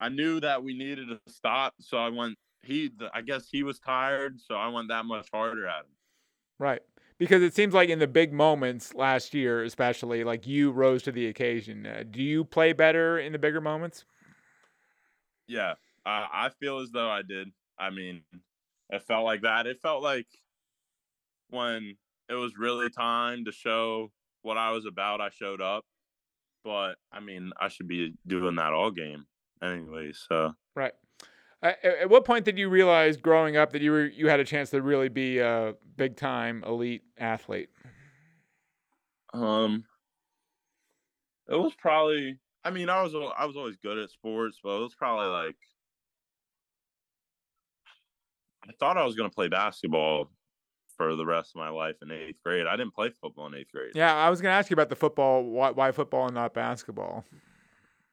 I 0.00 0.08
knew 0.08 0.40
that 0.40 0.62
we 0.62 0.76
needed 0.76 1.08
to 1.08 1.20
stop, 1.32 1.74
so 1.80 1.98
I 1.98 2.08
went. 2.08 2.36
He, 2.62 2.90
I 3.12 3.20
guess 3.20 3.48
he 3.50 3.62
was 3.62 3.78
tired, 3.78 4.40
so 4.40 4.54
I 4.54 4.68
went 4.68 4.88
that 4.88 5.04
much 5.04 5.28
harder 5.32 5.66
at 5.66 5.80
him. 5.80 5.90
Right, 6.58 6.80
because 7.18 7.42
it 7.42 7.54
seems 7.54 7.74
like 7.74 7.88
in 7.88 7.98
the 7.98 8.06
big 8.06 8.32
moments 8.32 8.94
last 8.94 9.34
year, 9.34 9.62
especially, 9.64 10.24
like 10.24 10.46
you 10.46 10.70
rose 10.70 11.02
to 11.04 11.12
the 11.12 11.26
occasion. 11.26 11.86
Uh, 11.86 12.04
do 12.08 12.22
you 12.22 12.44
play 12.44 12.72
better 12.72 13.18
in 13.18 13.32
the 13.32 13.38
bigger 13.38 13.60
moments? 13.60 14.04
Yeah, 15.46 15.72
uh, 16.06 16.26
I 16.32 16.50
feel 16.60 16.78
as 16.78 16.90
though 16.90 17.10
I 17.10 17.22
did. 17.22 17.48
I 17.78 17.90
mean, 17.90 18.22
it 18.90 19.02
felt 19.02 19.24
like 19.24 19.42
that. 19.42 19.66
It 19.66 19.80
felt 19.80 20.02
like 20.02 20.26
when 21.50 21.96
it 22.28 22.34
was 22.34 22.52
really 22.58 22.90
time 22.90 23.44
to 23.44 23.52
show 23.52 24.10
what 24.42 24.56
I 24.56 24.70
was 24.70 24.86
about, 24.86 25.20
I 25.20 25.30
showed 25.30 25.60
up 25.60 25.84
but 26.64 26.94
I 27.12 27.20
mean, 27.20 27.52
I 27.60 27.68
should 27.68 27.86
be 27.86 28.14
doing 28.26 28.56
that 28.56 28.72
all 28.72 28.90
game 28.90 29.26
anyway. 29.62 30.12
So 30.12 30.54
right. 30.74 30.92
At 31.64 32.10
what 32.10 32.26
point 32.26 32.44
did 32.44 32.58
you 32.58 32.68
realize 32.68 33.16
growing 33.16 33.56
up 33.56 33.72
that 33.72 33.80
you 33.80 33.90
were 33.90 34.04
you 34.04 34.28
had 34.28 34.38
a 34.38 34.44
chance 34.44 34.68
to 34.70 34.82
really 34.82 35.08
be 35.08 35.38
a 35.38 35.74
big 35.96 36.14
time 36.16 36.62
elite 36.66 37.02
athlete? 37.18 37.70
Um, 39.32 39.84
it 41.48 41.56
was 41.56 41.72
probably. 41.78 42.38
I 42.64 42.70
mean, 42.70 42.90
I 42.90 43.02
was 43.02 43.14
I 43.14 43.46
was 43.46 43.56
always 43.56 43.76
good 43.76 43.96
at 43.96 44.10
sports, 44.10 44.58
but 44.62 44.76
it 44.76 44.80
was 44.80 44.94
probably 44.94 45.28
like 45.28 45.56
I 48.68 48.72
thought 48.78 48.98
I 48.98 49.04
was 49.04 49.14
going 49.14 49.30
to 49.30 49.34
play 49.34 49.48
basketball 49.48 50.30
for 50.96 51.16
the 51.16 51.26
rest 51.26 51.52
of 51.54 51.60
my 51.60 51.70
life 51.70 51.96
in 52.02 52.10
eighth 52.10 52.42
grade. 52.44 52.66
I 52.66 52.76
didn't 52.76 52.94
play 52.94 53.10
football 53.10 53.46
in 53.46 53.54
eighth 53.54 53.72
grade. 53.72 53.92
Yeah, 53.94 54.14
I 54.14 54.30
was 54.30 54.40
going 54.40 54.52
to 54.52 54.56
ask 54.56 54.70
you 54.70 54.74
about 54.74 54.90
the 54.90 54.96
football. 54.96 55.42
Why, 55.42 55.70
why 55.70 55.92
football 55.92 56.26
and 56.26 56.34
not 56.34 56.54
basketball? 56.54 57.24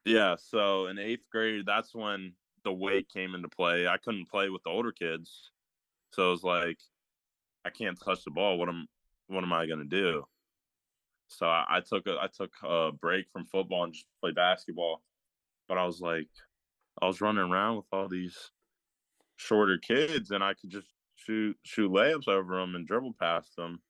Yeah, 0.05 0.35
so 0.39 0.87
in 0.87 0.97
eighth 0.97 1.29
grade, 1.31 1.65
that's 1.65 1.93
when 1.93 2.33
the 2.64 2.74
weight 2.74 3.09
came 3.09 3.36
into 3.36 3.49
play. 3.49 3.88
I 3.88 3.97
couldn't 3.97 4.30
play 4.30 4.49
with 4.49 4.64
the 4.64 4.70
older 4.70 4.91
kids, 4.91 5.51
so 6.12 6.28
it 6.28 6.32
was 6.32 6.43
like, 6.43 6.78
I 7.66 7.70
can't 7.70 7.99
touch 7.99 8.24
the 8.24 8.32
ball. 8.32 8.57
What 8.57 8.70
am 8.70 8.88
what 9.28 9.43
am 9.43 9.53
I 9.53 9.66
gonna 9.66 9.86
do? 9.86 10.24
So 11.28 11.45
I, 11.45 11.66
I 11.70 11.80
took 11.82 12.07
a 12.07 12.18
I 12.22 12.28
took 12.28 12.51
a 12.64 12.91
break 12.91 13.28
from 13.32 13.45
football 13.45 13.86
and 13.86 13.93
just 13.93 14.05
played 14.22 14.36
basketball. 14.36 15.01
But 15.68 15.78
I 15.78 15.86
was 15.86 16.01
like, 16.01 16.28
I 17.01 17.07
was 17.07 17.22
running 17.22 17.43
around 17.43 17.78
with 17.78 17.86
all 17.93 18.07
these 18.09 18.51
shorter 19.38 19.78
kids, 19.78 20.32
and 20.32 20.43
I 20.43 20.53
could 20.53 20.70
just 20.70 20.88
shoot 21.16 21.57
shoot 21.64 21.91
layups 21.91 22.28
over 22.28 22.57
them 22.57 22.76
and 22.76 22.88
dribble 22.88 23.16
past 23.20 23.55
them. 23.55 23.82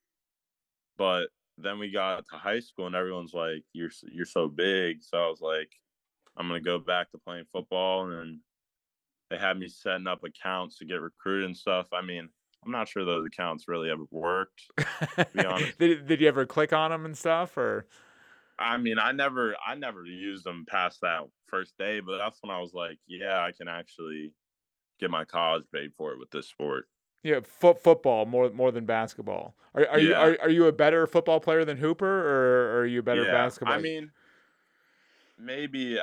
But 0.98 1.30
then 1.58 1.80
we 1.80 1.92
got 1.92 2.26
to 2.30 2.38
high 2.38 2.60
school, 2.60 2.88
and 2.88 2.96
everyone's 2.96 3.34
like, 3.34 3.64
"You're 3.74 3.92
you're 4.12 4.26
so 4.26 4.48
big." 4.48 5.04
So 5.04 5.18
I 5.18 5.28
was 5.30 5.42
like, 5.42 5.72
I'm 6.38 6.48
gonna 6.48 6.62
go 6.62 6.80
back 6.80 7.12
to 7.12 7.18
playing 7.18 7.46
football, 7.52 8.12
and 8.12 8.40
they 9.32 9.38
had 9.38 9.58
me 9.58 9.68
setting 9.68 10.08
up 10.08 10.24
accounts 10.24 10.78
to 10.78 10.86
get 10.86 11.02
recruited 11.02 11.46
and 11.46 11.58
stuff. 11.58 11.88
I 11.94 12.02
mean, 12.02 12.30
I'm 12.64 12.72
not 12.72 12.88
sure 12.88 13.06
those 13.06 13.26
accounts 13.26 13.68
really 13.68 13.90
ever 13.90 14.04
worked. 14.12 14.62
be 15.34 15.44
honest. 15.46 15.74
did 15.80 16.06
did 16.06 16.22
you 16.22 16.28
ever 16.28 16.46
click 16.46 16.74
on 16.74 16.92
them 16.92 17.06
and 17.06 17.18
stuff, 17.18 17.58
or? 17.58 17.88
I 18.60 18.78
mean, 18.78 19.00
I 19.00 19.12
never, 19.12 19.56
I 19.66 19.76
never 19.76 20.06
used 20.06 20.44
them 20.44 20.66
past 20.68 21.02
that 21.02 21.24
first 21.48 21.78
day, 21.78 22.00
but 22.00 22.18
that's 22.18 22.42
when 22.42 22.52
I 22.52 22.60
was 22.60 22.74
like, 22.74 23.00
yeah, 23.08 23.42
I 23.42 23.52
can 23.52 23.68
actually 23.68 24.34
get 25.00 25.12
my 25.12 25.26
college 25.26 25.66
paid 25.74 25.94
for 25.96 26.14
it 26.14 26.20
with 26.20 26.32
this 26.32 26.48
sport. 26.48 26.88
Yeah, 27.24 27.42
foot 27.42 27.80
football 27.80 28.26
more 28.26 28.50
more 28.50 28.72
than 28.72 28.86
basketball. 28.86 29.56
Are 29.76 29.88
are 29.88 30.00
you 30.00 30.16
are, 30.16 30.38
are 30.42 30.50
you 30.50 30.66
a 30.66 30.72
better 30.72 31.06
football 31.06 31.40
player 31.40 31.64
than 31.64 31.78
Hooper, 31.78 32.08
or 32.08 32.80
are 32.80 32.86
you 32.86 33.00
a 33.00 33.04
better 33.04 33.26
Yeah, 33.26 33.32
basketball? 33.32 33.76
I 33.76 33.82
mean, 33.82 34.12
maybe, 35.38 36.00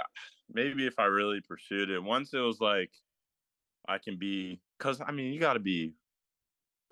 maybe 0.53 0.87
if 0.87 0.99
I 0.99 1.07
really 1.07 1.41
pursued 1.41 1.91
it, 1.91 2.03
once 2.03 2.35
it 2.35 2.39
was 2.39 2.61
like, 2.61 2.93
I 3.89 3.99
can 3.99 4.19
be, 4.19 4.61
because 4.79 5.01
I 5.05 5.11
mean, 5.13 5.33
you 5.33 5.41
got 5.41 5.55
to 5.55 5.61
be 5.61 5.95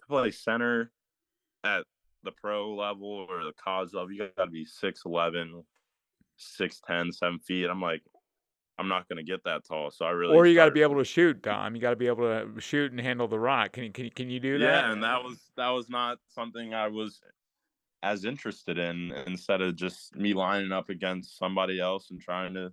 to 0.00 0.06
play 0.08 0.30
center 0.30 0.90
at 1.62 1.84
the 2.24 2.32
pro 2.32 2.74
level 2.74 3.26
or 3.28 3.44
the 3.44 3.52
college 3.62 3.92
level. 3.92 4.10
You 4.10 4.28
got 4.36 4.44
to 4.44 4.50
be 4.50 4.66
6'11", 4.66 5.62
6'10", 6.60 7.14
7 7.14 7.38
feet. 7.40 7.66
I'm 7.66 7.80
like, 7.82 8.02
I'm 8.78 8.88
not 8.88 9.08
gonna 9.08 9.22
get 9.22 9.42
that 9.44 9.66
tall, 9.66 9.90
so 9.90 10.04
I 10.04 10.10
really. 10.10 10.34
or 10.34 10.46
you 10.46 10.54
got 10.54 10.66
to 10.66 10.70
be 10.70 10.82
able 10.82 10.98
to 10.98 11.04
shoot, 11.04 11.40
Dom. 11.40 11.74
You 11.74 11.80
got 11.80 11.90
to 11.90 11.96
be 11.96 12.08
able 12.08 12.24
to 12.24 12.60
shoot 12.60 12.90
and 12.92 13.00
handle 13.00 13.26
the 13.26 13.38
rock. 13.38 13.72
Can 13.72 13.84
you 13.84 13.90
can 13.90 14.04
you, 14.04 14.10
can 14.10 14.28
you 14.28 14.40
do 14.40 14.58
that? 14.58 14.64
Yeah, 14.64 14.92
and 14.92 15.02
that 15.02 15.22
was 15.22 15.38
that 15.56 15.70
was 15.70 15.88
not 15.88 16.18
something 16.28 16.74
I 16.74 16.88
was 16.88 17.20
as 18.02 18.26
interested 18.26 18.78
in. 18.78 19.12
Instead 19.26 19.62
of 19.62 19.76
just 19.76 20.14
me 20.14 20.34
lining 20.34 20.72
up 20.72 20.90
against 20.90 21.38
somebody 21.38 21.80
else 21.80 22.10
and 22.10 22.20
trying 22.20 22.52
to 22.54 22.70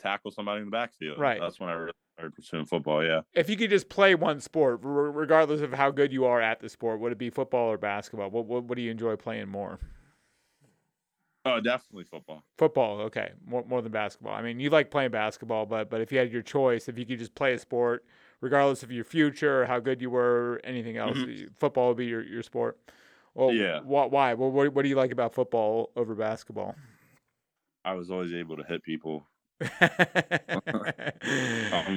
tackle 0.00 0.32
somebody 0.32 0.60
in 0.60 0.66
the 0.66 0.72
backfield. 0.72 1.18
Right. 1.18 1.40
That's 1.40 1.60
when 1.60 1.68
I 1.68 1.74
really 1.74 1.92
started 2.20 2.34
pursuing 2.34 2.66
football. 2.66 3.04
Yeah. 3.04 3.20
If 3.34 3.48
you 3.48 3.56
could 3.56 3.70
just 3.70 3.88
play 3.88 4.14
one 4.14 4.40
sport, 4.40 4.80
r- 4.84 4.90
regardless 4.90 5.60
of 5.62 5.72
how 5.72 5.90
good 5.90 6.12
you 6.12 6.24
are 6.26 6.40
at 6.40 6.60
the 6.60 6.68
sport, 6.68 7.00
would 7.00 7.12
it 7.12 7.18
be 7.18 7.30
football 7.30 7.70
or 7.70 7.78
basketball? 7.78 8.30
What 8.30 8.46
what, 8.46 8.64
what 8.64 8.76
do 8.76 8.82
you 8.82 8.90
enjoy 8.90 9.16
playing 9.16 9.48
more? 9.48 9.78
Oh, 11.46 11.58
definitely 11.58 12.04
football. 12.04 12.44
Football, 12.58 13.00
okay, 13.02 13.32
more 13.46 13.64
more 13.64 13.80
than 13.80 13.92
basketball. 13.92 14.34
I 14.34 14.42
mean, 14.42 14.60
you 14.60 14.68
like 14.68 14.90
playing 14.90 15.10
basketball, 15.10 15.64
but 15.66 15.88
but 15.88 16.00
if 16.02 16.12
you 16.12 16.18
had 16.18 16.30
your 16.30 16.42
choice, 16.42 16.88
if 16.88 16.98
you 16.98 17.06
could 17.06 17.18
just 17.18 17.34
play 17.34 17.54
a 17.54 17.58
sport, 17.58 18.04
regardless 18.42 18.82
of 18.82 18.92
your 18.92 19.04
future 19.04 19.62
or 19.62 19.66
how 19.66 19.80
good 19.80 20.02
you 20.02 20.10
were, 20.10 20.52
or 20.54 20.60
anything 20.64 20.98
else, 20.98 21.16
Mhm. 21.18 21.56
football 21.56 21.88
would 21.88 21.96
be 21.96 22.06
your, 22.06 22.22
your 22.22 22.42
sport. 22.42 22.78
Well, 23.34 23.52
Yeah. 23.52 23.80
wh- 23.80 24.12
why? 24.12 24.34
Well, 24.34 24.50
what 24.50 24.74
what 24.74 24.82
do 24.82 24.88
you 24.90 24.96
like 24.96 25.12
about 25.12 25.32
football 25.34 25.90
over 25.96 26.14
basketball? 26.14 26.74
I 27.86 27.94
was 27.94 28.10
always 28.10 28.34
able 28.34 28.58
to 28.58 28.62
hit 28.64 28.82
people. 28.82 29.26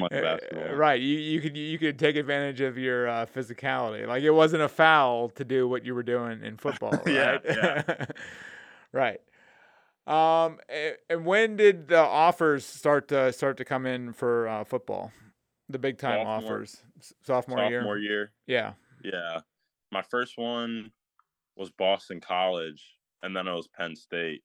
Basketball. 0.10 0.76
right? 0.76 1.00
You 1.00 1.18
you 1.18 1.42
could 1.42 1.56
you 1.58 1.80
could 1.80 1.98
take 1.98 2.16
advantage 2.16 2.62
of 2.62 2.78
your 2.78 3.08
uh, 3.08 3.26
physicality. 3.26 4.08
Like 4.08 4.24
it 4.24 4.32
wasn't 4.32 4.64
a 4.64 4.70
foul 4.70 5.30
to 5.30 5.44
do 5.46 5.68
what 5.68 5.86
you 5.86 5.96
were 5.96 6.04
doing 6.04 6.44
in 6.44 6.58
football, 6.58 6.92
right? 7.06 7.08
Yeah, 7.08 7.38
yeah. 7.46 8.06
right. 8.92 9.22
Um, 10.06 10.60
and 11.10 11.26
when 11.26 11.56
did 11.56 11.88
the 11.88 12.00
offers 12.00 12.66
start 12.66 13.08
to 13.10 13.32
start 13.32 13.58
to 13.58 13.66
come 13.66 13.86
in 13.86 14.14
for 14.14 14.48
uh, 14.48 14.64
football? 14.66 15.12
The 15.70 15.80
big 15.80 15.98
time 15.98 16.26
Sophomore- 16.26 16.56
offers, 16.56 16.84
sophomore, 17.22 17.58
Sophomore 17.60 17.70
year. 17.70 17.80
Sophomore 17.80 17.98
year. 17.98 18.32
Yeah. 18.46 18.74
Yeah. 19.04 19.40
My 19.92 20.02
first 20.02 20.38
one 20.38 20.92
was 21.56 21.72
Boston 21.72 22.20
College, 22.20 22.84
and 23.22 23.36
then 23.36 23.48
it 23.48 23.54
was 23.54 23.68
Penn 23.68 23.96
State. 23.96 24.44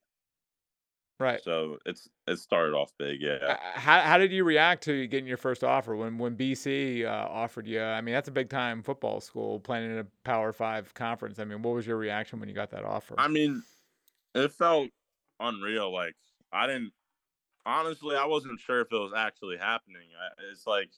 Right. 1.20 1.42
So 1.42 1.78
it's 1.84 2.08
it 2.28 2.38
started 2.38 2.74
off 2.74 2.92
big. 2.98 3.22
Uh, 3.24 3.38
Yeah. 3.42 3.56
How, 3.74 4.00
how 4.00 4.18
did 4.18 4.30
you 4.30 4.44
react 4.44 4.84
to 4.84 5.06
getting 5.08 5.26
your 5.26 5.36
first 5.36 5.64
offer 5.64 5.96
when 5.96 6.16
when 6.18 6.36
BC 6.36 7.04
uh, 7.04 7.08
offered 7.28 7.66
you? 7.66 7.82
I 7.82 8.00
mean, 8.00 8.14
that's 8.14 8.28
a 8.28 8.32
big 8.32 8.48
time 8.48 8.82
football 8.82 9.20
school 9.20 9.58
playing 9.58 9.90
in 9.90 9.98
a 9.98 10.06
Power 10.24 10.52
Five 10.52 10.94
conference. 10.94 11.38
I 11.40 11.44
mean, 11.44 11.62
what 11.62 11.74
was 11.74 11.86
your 11.86 11.96
reaction 11.96 12.38
when 12.38 12.48
you 12.48 12.54
got 12.54 12.70
that 12.70 12.84
offer? 12.84 13.14
I 13.18 13.26
mean, 13.26 13.62
it 14.34 14.52
felt 14.52 14.90
unreal. 15.40 15.92
Like 15.92 16.14
I 16.52 16.66
didn't 16.68 16.92
honestly, 17.66 18.16
I 18.16 18.24
wasn't 18.24 18.60
sure 18.60 18.80
if 18.80 18.92
it 18.92 18.96
was 18.96 19.12
actually 19.14 19.58
happening. 19.58 20.08
It's 20.50 20.66
like 20.66 20.90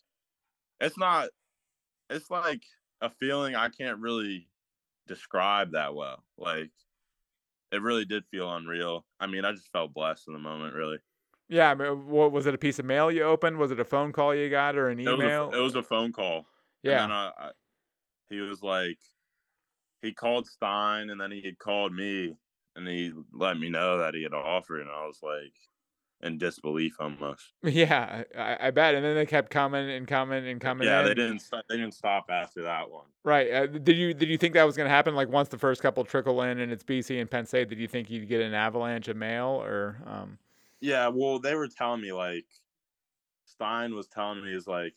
it's 0.80 0.98
not. 0.98 1.28
It's 2.08 2.30
like 2.30 2.62
a 3.00 3.08
feeling 3.08 3.54
I 3.54 3.68
can't 3.68 4.00
really 4.00 4.48
describe 5.06 5.72
that 5.72 5.94
well. 5.94 6.24
Like 6.38 6.70
it 7.72 7.82
really 7.82 8.04
did 8.04 8.24
feel 8.30 8.52
unreal. 8.52 9.04
I 9.18 9.26
mean, 9.26 9.44
I 9.44 9.52
just 9.52 9.70
felt 9.72 9.94
blessed 9.94 10.28
in 10.28 10.34
the 10.34 10.40
moment. 10.40 10.74
Really, 10.74 10.98
yeah. 11.48 11.70
I 11.70 11.74
mean, 11.74 12.06
what 12.08 12.32
was 12.32 12.46
it? 12.46 12.54
A 12.54 12.58
piece 12.58 12.78
of 12.78 12.84
mail 12.84 13.10
you 13.10 13.22
opened? 13.24 13.58
Was 13.58 13.70
it 13.70 13.80
a 13.80 13.84
phone 13.84 14.12
call 14.12 14.34
you 14.34 14.48
got 14.50 14.76
or 14.76 14.88
an 14.88 14.98
it 15.00 15.06
was, 15.08 15.20
email? 15.20 15.50
a, 15.52 15.58
it 15.58 15.62
was 15.62 15.74
a 15.74 15.82
phone 15.82 16.12
call. 16.12 16.46
yeah. 16.82 17.02
And 17.04 17.10
then 17.10 17.16
I, 17.16 17.30
I, 17.38 17.50
he 18.28 18.40
was 18.40 18.62
like, 18.62 18.98
he 20.02 20.12
called 20.12 20.46
Stein, 20.46 21.10
and 21.10 21.20
then 21.20 21.30
he 21.30 21.42
had 21.42 21.58
called 21.58 21.92
me, 21.92 22.36
and 22.76 22.86
he 22.86 23.12
let 23.32 23.58
me 23.58 23.68
know 23.68 23.98
that 23.98 24.14
he 24.14 24.22
had 24.22 24.32
offered, 24.32 24.80
and 24.80 24.90
I 24.90 25.06
was 25.06 25.18
like, 25.22 25.52
in 26.22 26.38
disbelief 26.38 26.96
almost. 27.00 27.52
Yeah, 27.62 28.24
I, 28.36 28.56
I 28.60 28.70
bet. 28.70 28.94
And 28.94 29.04
then 29.04 29.14
they 29.14 29.26
kept 29.26 29.50
coming 29.50 29.90
and 29.90 30.06
coming 30.06 30.46
and 30.46 30.60
coming. 30.60 30.86
yeah, 30.86 31.00
in. 31.00 31.06
they 31.06 31.14
didn't. 31.14 31.40
Stop, 31.40 31.64
they 31.68 31.76
didn't 31.76 31.94
stop 31.94 32.26
after 32.30 32.62
that 32.62 32.90
one. 32.90 33.06
Right. 33.24 33.52
Uh, 33.52 33.66
did 33.66 33.96
you 33.96 34.14
did 34.14 34.28
you 34.28 34.38
think 34.38 34.54
that 34.54 34.64
was 34.64 34.76
going 34.76 34.88
to 34.88 34.94
happen? 34.94 35.14
Like 35.14 35.28
once 35.28 35.48
the 35.48 35.58
first 35.58 35.82
couple 35.82 36.04
trickle 36.04 36.42
in 36.42 36.58
and 36.58 36.72
it's 36.72 36.84
BC 36.84 37.20
and 37.20 37.30
Penn 37.30 37.46
State, 37.46 37.68
did 37.68 37.78
you 37.78 37.88
think 37.88 38.10
you'd 38.10 38.28
get 38.28 38.40
an 38.40 38.54
avalanche 38.54 39.08
of 39.08 39.16
mail 39.16 39.62
or? 39.62 40.00
Um, 40.06 40.38
Yeah, 40.80 41.08
well, 41.08 41.38
they 41.38 41.54
were 41.54 41.68
telling 41.68 42.00
me 42.00 42.12
like, 42.12 42.46
Stein 43.44 43.94
was 43.94 44.06
telling 44.06 44.44
me 44.44 44.52
is 44.54 44.66
like, 44.66 44.94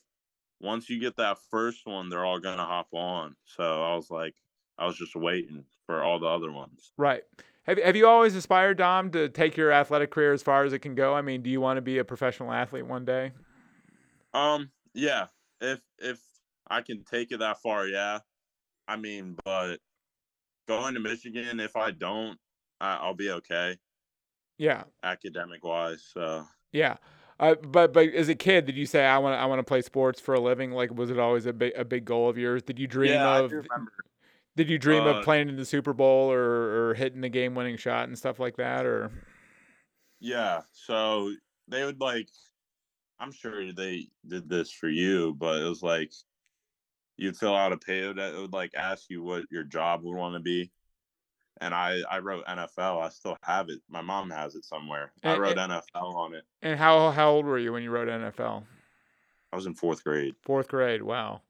once 0.62 0.90
you 0.90 1.00
get 1.00 1.18
that 1.18 1.38
first 1.52 1.86
one, 1.86 2.10
they're 2.10 2.26
all 2.26 2.40
gonna 2.40 2.66
hop 2.66 2.88
on. 2.94 3.36
So 3.46 3.84
I 3.84 3.96
was 3.96 4.10
like, 4.10 4.36
I 4.78 4.86
was 4.86 4.98
just 4.98 5.16
waiting 5.16 5.66
for 5.86 6.02
all 6.02 6.20
the 6.20 6.28
other 6.28 6.52
ones. 6.52 6.92
right. 6.98 7.24
Have 7.64 7.78
Have 7.78 7.96
you 7.96 8.08
always 8.08 8.36
aspired, 8.36 8.78
Dom, 8.78 9.12
to 9.12 9.30
take 9.30 9.56
your 9.58 9.72
athletic 9.72 10.12
career 10.12 10.34
as 10.34 10.44
far 10.44 10.64
as 10.66 10.74
it 10.74 10.80
can 10.80 10.96
go? 10.96 11.14
I 11.14 11.22
mean, 11.22 11.42
do 11.42 11.50
you 11.50 11.62
want 11.62 11.78
to 11.78 11.82
be 11.82 11.98
a 11.98 12.04
professional 12.06 12.52
athlete 12.52 12.86
one 12.86 13.06
day? 13.06 13.34
Um, 14.34 14.72
yeah. 14.94 15.28
If 15.62 15.80
if 16.00 16.20
I 16.70 16.82
can 16.82 17.04
take 17.04 17.32
it 17.32 17.40
that 17.40 17.62
far, 17.62 17.88
yeah. 17.88 18.20
I 18.88 18.98
mean, 18.98 19.38
but 19.46 19.80
going 20.68 20.96
to 20.96 21.00
Michigan, 21.00 21.60
if 21.60 21.76
I 21.76 21.92
don't, 21.92 22.40
I, 22.82 22.98
I'll 22.98 23.16
be 23.16 23.32
okay 23.32 23.78
Yeah. 24.58 24.86
academic 25.04 25.64
wise. 25.64 26.04
So 26.14 26.46
Yeah. 26.72 26.98
Uh, 27.40 27.56
but 27.56 27.94
but 27.94 28.10
as 28.10 28.30
a 28.30 28.36
kid, 28.36 28.66
did 28.66 28.78
you 28.78 28.86
say 28.86 29.06
I 29.06 29.18
want 29.18 29.40
I 29.40 29.46
want 29.46 29.60
to 29.60 29.64
play 29.64 29.82
sports 29.82 30.20
for 30.20 30.34
a 30.36 30.40
living? 30.40 30.72
Like, 30.72 30.94
was 30.94 31.10
it 31.10 31.20
always 31.20 31.46
a 31.46 31.54
big 31.54 31.74
a 31.76 31.84
big 31.86 32.06
goal 32.06 32.30
of 32.30 32.38
yours? 32.38 32.64
Did 32.64 32.80
you 32.80 32.88
dream 32.88 33.12
yeah, 33.14 33.30
I 33.30 33.38
of 33.40 33.50
do 33.50 33.56
remember. 33.58 33.92
Did 34.56 34.70
you 34.70 34.78
dream 34.78 35.04
Uh, 35.04 35.16
of 35.20 35.24
playing 35.24 35.50
in 35.50 35.56
the 35.56 35.66
Super 35.66 35.94
Bowl 35.94 36.32
or, 36.32 36.90
or 36.90 36.94
hitting 36.94 37.22
the 37.22 37.30
game 37.30 37.56
winning 37.56 37.78
shot 37.78 38.08
and 38.08 38.18
stuff 38.18 38.40
like 38.40 38.58
that? 38.58 38.86
Or 38.86 39.12
Yeah. 40.20 40.62
So 40.72 41.34
they 41.68 41.84
would 41.84 42.00
like, 42.00 42.30
I'm 43.20 43.32
sure 43.32 43.72
they 43.74 44.08
did 44.28 44.48
this 44.50 44.72
for 44.72 44.90
you, 44.90 45.34
but 45.34 45.62
it 45.62 45.66
was 45.68 45.82
like 45.82 46.12
you'd 47.18 47.38
fill 47.38 47.56
out 47.56 47.72
a 47.74 47.78
pay 47.78 48.12
that 48.12 48.34
would 48.36 48.54
like 48.54 48.74
ask 48.76 49.10
you 49.10 49.24
what 49.24 49.46
your 49.52 49.64
job 49.64 50.04
would 50.04 50.16
want 50.16 50.36
to 50.36 50.40
be. 50.40 50.72
And 51.62 51.74
I, 51.74 52.02
I 52.10 52.20
wrote 52.20 52.46
NFL. 52.46 53.02
I 53.02 53.10
still 53.10 53.38
have 53.44 53.70
it. 53.70 53.80
My 53.88 54.02
mom 54.02 54.30
has 54.32 54.56
it 54.56 54.66
somewhere. 54.66 55.14
I 55.24 55.34
And- 55.34 55.42
wrote 55.42 55.56
NFL 55.58 56.16
on 56.16 56.34
it. 56.34 56.44
and 56.62 56.78
how 56.78 57.12
how 57.12 57.30
old 57.32 57.46
were 57.46 57.60
you 57.60 57.72
when 57.74 57.84
you 57.84 57.92
wrote 57.92 58.08
NFL? 58.08 58.64
I 59.52 59.56
was 59.56 59.66
in 59.68 59.76
fourth 59.76 60.04
grade. 60.04 60.36
Fourth 60.44 60.68
grade. 60.68 61.04
Wow. 61.04 61.42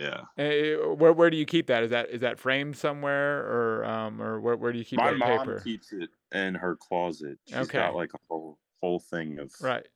Yeah. 0.00 0.22
Eh, 0.38 0.76
where 0.76 1.12
where 1.12 1.28
do 1.28 1.36
you 1.36 1.44
keep 1.44 1.66
that? 1.66 1.82
Is 1.82 1.90
that 1.90 2.08
is 2.08 2.22
that 2.22 2.38
framed 2.38 2.74
somewhere 2.76 3.40
or 3.40 3.84
um 3.84 4.20
or 4.22 4.40
where 4.40 4.56
where 4.56 4.72
do 4.72 4.78
you 4.78 4.84
keep 4.84 4.96
My 4.96 5.10
that 5.10 5.18
mom 5.18 5.38
paper? 5.40 5.60
keeps 5.62 5.92
it 5.92 6.08
in 6.32 6.54
her 6.54 6.74
closet. 6.74 7.38
She's 7.46 7.58
Okay. 7.58 7.76
got 7.78 7.94
like 7.94 8.14
a 8.14 8.18
whole 8.30 8.58
whole 8.82 8.98
thing 8.98 9.38
of 9.38 9.52
Right. 9.60 9.86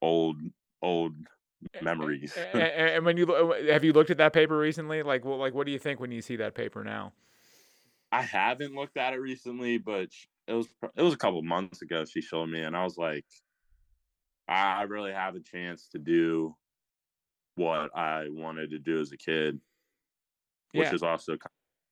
old 0.00 0.38
old 0.80 1.14
memories. 1.82 2.34
and, 2.54 2.62
and 2.62 3.04
when 3.04 3.18
you 3.18 3.26
have 3.68 3.84
you 3.84 3.92
looked 3.92 4.10
at 4.10 4.16
that 4.16 4.32
paper 4.32 4.56
recently? 4.56 5.02
Like 5.02 5.26
well, 5.26 5.36
like 5.36 5.52
what 5.52 5.66
do 5.66 5.72
you 5.72 5.78
think 5.78 6.00
when 6.00 6.12
you 6.12 6.22
see 6.22 6.36
that 6.36 6.54
paper 6.54 6.82
now? 6.82 7.12
I 8.10 8.22
haven't 8.22 8.74
looked 8.74 8.96
at 8.96 9.12
it 9.12 9.18
recently, 9.18 9.76
but 9.76 10.08
it 10.46 10.54
was 10.54 10.66
it 10.94 11.02
was 11.02 11.12
a 11.12 11.18
couple 11.18 11.42
months 11.42 11.82
ago. 11.82 12.06
She 12.06 12.22
showed 12.22 12.46
me, 12.46 12.62
and 12.62 12.74
I 12.74 12.84
was 12.84 12.96
like, 12.96 13.26
I 14.48 14.82
really 14.84 15.12
have 15.12 15.34
a 15.34 15.40
chance 15.40 15.88
to 15.88 15.98
do 15.98 16.56
what 17.56 17.96
I 17.96 18.28
wanted 18.28 18.70
to 18.70 18.78
do 18.78 19.00
as 19.00 19.12
a 19.12 19.16
kid, 19.16 19.60
which 20.72 20.88
Yeah. 20.88 20.94
is 20.94 21.02
also 21.02 21.32
kind 21.32 21.50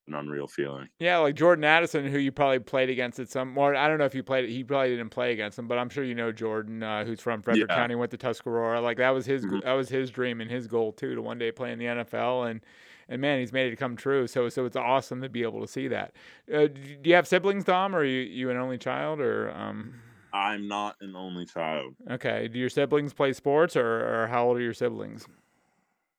of 0.08 0.14
an 0.14 0.20
unreal 0.20 0.46
feeling. 0.46 0.88
Yeah, 1.00 1.18
like 1.18 1.34
Jordan 1.34 1.64
Addison, 1.64 2.06
who 2.06 2.18
you 2.18 2.30
probably 2.30 2.60
played 2.60 2.88
against 2.88 3.18
at 3.18 3.28
some 3.28 3.52
more. 3.52 3.74
I 3.74 3.88
don't 3.88 3.98
know 3.98 4.04
if 4.04 4.14
you 4.14 4.22
played. 4.22 4.48
He 4.48 4.62
probably 4.62 4.90
didn't 4.90 5.10
play 5.10 5.32
against 5.32 5.58
him, 5.58 5.66
but 5.66 5.76
I'm 5.76 5.88
sure 5.88 6.04
you 6.04 6.14
know 6.14 6.30
Jordan, 6.30 6.82
uh, 6.84 7.04
who's 7.04 7.20
from 7.20 7.42
Frederick 7.42 7.70
Yeah. 7.70 7.74
County, 7.74 7.96
went 7.96 8.12
to 8.12 8.16
Tuscarora. 8.16 8.80
Like 8.80 8.96
that 8.98 9.10
was 9.10 9.26
his 9.26 9.44
Mhm. 9.44 9.60
that 9.62 9.72
was 9.72 9.88
his 9.88 10.10
dream 10.10 10.40
and 10.40 10.48
his 10.50 10.68
goal 10.68 10.92
too 10.92 11.14
to 11.16 11.20
one 11.22 11.38
day 11.38 11.50
play 11.50 11.72
in 11.72 11.80
the 11.80 11.86
NFL. 11.86 12.44
And 12.48 12.60
and 13.08 13.20
man, 13.20 13.40
he's 13.40 13.52
made 13.52 13.72
it 13.72 13.76
come 13.76 13.96
true. 13.96 14.28
So 14.28 14.48
so 14.48 14.66
it's 14.66 14.76
awesome 14.76 15.20
to 15.22 15.28
be 15.28 15.42
able 15.42 15.60
to 15.62 15.68
see 15.68 15.88
that. 15.88 16.14
Uh, 16.52 16.68
do 16.68 17.00
you 17.02 17.14
have 17.16 17.26
siblings, 17.26 17.64
Dom, 17.64 17.94
or 17.94 17.98
are 17.98 18.04
you 18.04 18.20
you 18.20 18.50
an 18.50 18.56
only 18.56 18.78
child, 18.78 19.20
or 19.20 19.50
um? 19.50 19.94
I'm 20.32 20.68
not 20.68 20.96
an 21.00 21.16
only 21.16 21.46
child. 21.46 21.96
Okay, 22.10 22.48
do 22.48 22.58
your 22.58 22.68
siblings 22.68 23.12
play 23.14 23.32
sports, 23.32 23.76
or 23.76 24.22
or 24.24 24.26
how 24.28 24.46
old 24.46 24.56
are 24.58 24.60
your 24.62 24.74
siblings? 24.74 25.26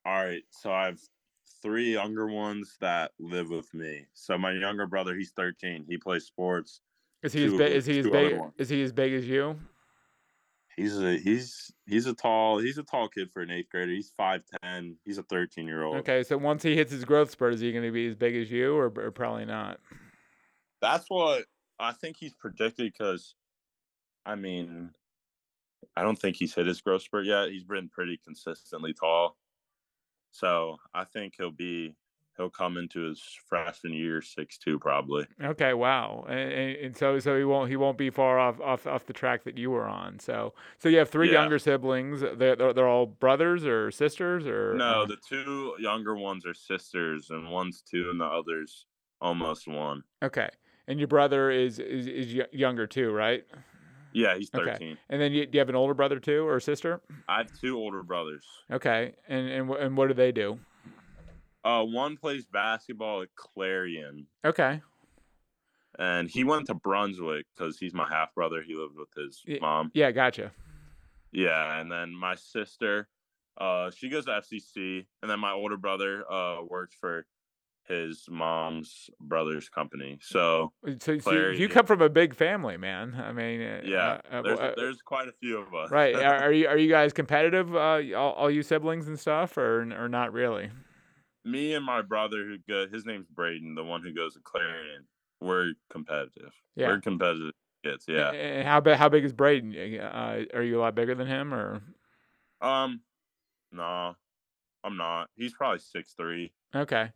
All 0.05 0.23
right, 0.23 0.43
so 0.51 0.71
I 0.71 0.85
have 0.85 0.99
three 1.61 1.93
younger 1.93 2.27
ones 2.27 2.77
that 2.79 3.11
live 3.19 3.49
with 3.49 3.73
me. 3.73 4.05
So 4.13 4.37
my 4.37 4.51
younger 4.51 4.85
brother, 4.85 5.15
he's 5.15 5.31
13. 5.31 5.85
He 5.89 5.97
plays 5.97 6.25
sports. 6.25 6.81
Is 7.23 7.33
he 7.33 7.45
as 7.45 7.53
big? 7.53 7.71
Is 7.71 7.85
he 7.87 7.99
as 7.99 8.07
big? 8.07 8.39
Is 8.57 8.69
he 8.69 8.83
as 8.83 8.91
big 8.91 9.13
as 9.13 9.27
you? 9.27 9.57
He's 10.77 10.99
a 10.99 11.17
he's 11.17 11.71
he's 11.87 12.05
a 12.05 12.13
tall 12.13 12.59
he's 12.59 12.77
a 12.77 12.83
tall 12.83 13.07
kid 13.07 13.31
for 13.31 13.41
an 13.41 13.49
eighth 13.49 13.69
grader. 13.71 13.91
He's 13.91 14.11
five 14.15 14.43
ten. 14.61 14.97
He's 15.05 15.17
a 15.17 15.23
13 15.23 15.65
year 15.65 15.83
old. 15.83 15.97
Okay, 15.97 16.21
so 16.21 16.37
once 16.37 16.61
he 16.63 16.75
hits 16.75 16.91
his 16.91 17.05
growth 17.05 17.31
spurt, 17.31 17.53
is 17.53 17.61
he 17.61 17.71
going 17.71 17.85
to 17.85 17.91
be 17.91 18.07
as 18.07 18.15
big 18.15 18.35
as 18.35 18.51
you, 18.51 18.75
or, 18.75 18.91
or 18.97 19.11
probably 19.11 19.45
not? 19.45 19.79
That's 20.81 21.05
what 21.07 21.45
I 21.79 21.93
think 21.93 22.17
he's 22.17 22.33
predicted 22.33 22.91
because, 22.91 23.35
I 24.25 24.35
mean, 24.35 24.91
I 25.95 26.03
don't 26.03 26.19
think 26.19 26.35
he's 26.35 26.53
hit 26.53 26.67
his 26.67 26.81
growth 26.81 27.03
spurt 27.03 27.25
yet. 27.25 27.49
He's 27.49 27.63
been 27.63 27.89
pretty 27.89 28.19
consistently 28.23 28.93
tall, 28.93 29.37
so 30.35 30.77
I 30.93 31.05
think 31.05 31.35
he'll 31.37 31.51
be 31.51 31.95
he'll 32.35 32.49
come 32.49 32.75
into 32.75 32.99
his 33.07 33.21
freshman 33.47 33.93
year 33.93 34.21
six 34.21 34.57
two 34.57 34.77
probably. 34.77 35.25
Okay, 35.41 35.73
wow, 35.73 36.25
and, 36.27 36.51
and, 36.77 36.97
so 36.97 37.19
so 37.19 37.37
he 37.37 37.45
won't 37.45 37.69
he 37.69 37.77
won't 37.77 37.97
be 37.97 38.09
far 38.09 38.37
off, 38.37 38.59
off 38.59 38.85
off 38.85 39.05
the 39.05 39.13
track 39.13 39.43
that 39.45 39.57
you 39.57 39.71
were 39.71 39.87
on. 39.87 40.19
So 40.19 40.53
so 40.79 40.89
you 40.89 40.97
have 40.97 41.09
three 41.09 41.27
Yeah. 41.27 41.41
younger 41.41 41.57
siblings. 41.59 42.19
They're, 42.21 42.55
they're 42.55 42.73
they're 42.73 42.87
all 42.87 43.05
brothers 43.05 43.65
or 43.65 43.91
sisters 43.91 44.45
or 44.45 44.75
No, 44.75 45.03
uh, 45.03 45.05
the 45.05 45.17
two 45.27 45.75
younger 45.79 46.15
ones 46.15 46.45
are 46.45 46.53
sisters, 46.53 47.29
and 47.29 47.49
one's 47.49 47.81
two, 47.81 48.09
and 48.09 48.19
the 48.19 48.25
other's 48.25 48.85
almost 49.21 49.67
one. 49.67 50.03
okay, 50.21 50.49
and 50.87 50.99
your 50.99 51.07
brother 51.07 51.49
is 51.49 51.79
is 51.79 52.07
is 52.07 52.33
younger 52.51 52.85
too, 52.87 53.11
right? 53.11 53.45
Yeah, 54.15 54.37
he's 54.37 54.49
13. 54.49 54.69
Okay. 54.73 54.97
And 55.09 55.21
then 55.21 55.33
you, 55.33 55.45
do 55.45 55.57
you 55.57 55.59
have 55.59 55.67
an 55.69 55.75
older 55.75 55.93
brother 55.93 56.19
too 56.19 56.47
or 56.47 56.55
a 56.55 56.61
sister? 56.61 57.01
I 57.27 57.39
have 57.39 57.51
two 57.59 57.77
older 57.77 58.01
brothers. 58.01 58.45
Okay, 58.71 59.13
and 59.27 59.47
and 59.49 59.69
and 59.71 59.97
what 59.97 60.07
do 60.07 60.13
they 60.13 60.31
do? 60.31 60.57
Uh, 61.65 61.83
one 61.83 62.15
plays 62.15 62.45
basketball 62.45 63.23
at 63.23 63.29
Clarion, 63.35 64.27
Okay, 64.45 64.81
and 65.99 66.29
he 66.29 66.43
went 66.43 66.67
to 66.67 66.73
Brunswick 66.75 67.45
because 67.55 67.77
he's 67.77 67.93
my 67.93 68.07
half 68.07 68.33
brother. 68.33 68.61
He 68.65 68.75
lived 68.75 68.95
with 68.95 69.09
his 69.15 69.41
Ye- 69.45 69.59
mom. 69.59 69.91
yeah, 69.93 70.11
gotcha. 70.11 70.51
Yeah, 71.31 71.79
and 71.81 71.91
then 71.91 72.15
my 72.15 72.35
sister, 72.35 73.09
uh, 73.59 73.91
she 73.91 74.07
goes 74.09 74.25
to 74.25 74.31
FCC, 74.31 75.05
and 75.21 75.29
then 75.29 75.39
my 75.39 75.51
older 75.51 75.75
brother 75.77 76.23
uh 76.31 76.61
works 76.63 76.95
for 76.99 77.25
his 77.87 78.25
mom's 78.29 79.09
brother's 79.19 79.69
company. 79.69 80.17
So 80.21 80.73
So, 80.99 81.19
Claire, 81.19 81.53
you 81.53 81.67
yeah. 81.67 81.73
come 81.73 81.85
from 81.85 82.01
a 82.01 82.09
big 82.09 82.35
family, 82.35 82.77
man. 82.77 83.15
I 83.15 83.31
mean, 83.31 83.61
uh, 83.61 83.81
yeah, 83.83 84.19
uh, 84.31 84.37
uh, 84.37 84.41
there's 84.41 84.59
uh, 84.59 84.73
there's 84.75 85.01
quite 85.01 85.27
a 85.27 85.33
few 85.33 85.57
of 85.57 85.73
us. 85.73 85.91
right. 85.91 86.15
Are, 86.15 86.35
are 86.45 86.51
you 86.59 86.67
are 86.67 86.77
you 86.77 86.89
guys 86.89 87.13
competitive? 87.13 87.75
Uh, 87.75 88.01
all, 88.15 88.33
all 88.33 88.51
you 88.51 88.63
siblings 88.63 89.07
and 89.07 89.19
stuff, 89.19 89.57
or 89.57 89.81
or 89.97 90.09
not 90.09 90.33
really? 90.33 90.71
Me 91.43 91.75
and 91.75 91.85
my 91.85 92.01
brother, 92.01 92.37
who 92.37 92.57
go, 92.67 92.87
his 92.91 93.05
name's 93.05 93.27
Braden, 93.27 93.75
the 93.75 93.83
one 93.83 94.01
who 94.01 94.11
goes 94.13 94.33
to 94.33 94.39
Clarion. 94.43 95.05
We're 95.41 95.73
competitive. 95.91 96.53
Yeah. 96.75 96.87
We're 96.87 97.01
competitive 97.01 97.51
kids. 97.83 98.05
Yeah. 98.07 98.31
And 98.31 98.67
how 98.67 98.79
big? 98.79 98.97
How 98.97 99.09
big 99.09 99.23
is 99.23 99.33
Braden? 99.33 99.75
Uh, 99.99 100.45
are 100.55 100.63
you 100.63 100.79
a 100.79 100.81
lot 100.81 100.95
bigger 100.95 101.13
than 101.13 101.27
him, 101.27 101.53
or 101.53 101.81
Um, 102.61 103.01
no, 103.71 104.15
I'm 104.83 104.97
not. 104.97 105.29
He's 105.35 105.53
probably 105.53 105.79
six 105.79 106.13
three. 106.13 106.51
okay? 106.73 107.11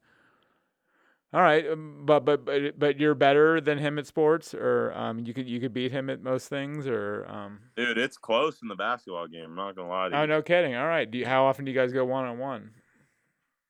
All 1.32 1.42
right, 1.42 1.70
um, 1.70 2.02
but 2.06 2.26
but 2.26 2.44
but 2.44 2.80
but 2.80 3.00
you're 3.00 3.14
better 3.14 3.62
than 3.62 3.78
him 3.78 4.00
at 4.00 4.08
sports, 4.08 4.56
or 4.56 4.92
um, 4.96 5.20
you 5.20 5.34
could 5.34 5.48
you 5.48 5.60
could 5.60 5.74
beat 5.74 5.92
him 5.92 6.10
at 6.10 6.24
most 6.24 6.48
things, 6.48 6.88
or 6.88 7.28
um. 7.30 7.60
Dude, 7.76 8.00
it's 8.00 8.18
close 8.18 8.64
in 8.64 8.68
the 8.68 8.76
basketball 8.76 9.28
game. 9.28 9.46
I'm 9.46 9.56
not 9.56 9.76
gonna 9.76 9.90
lie 9.90 10.10
to 10.10 10.16
you. 10.16 10.22
Oh 10.24 10.26
no, 10.26 10.42
kidding. 10.42 10.76
All 10.76 10.88
right. 10.88 11.10
Do 11.10 11.20
you, 11.20 11.28
how 11.28 11.46
often 11.46 11.66
do 11.66 11.72
you 11.72 11.78
guys 11.78 11.94
go 11.94 12.04
one 12.04 12.26
on 12.26 12.40
one? 12.40 12.72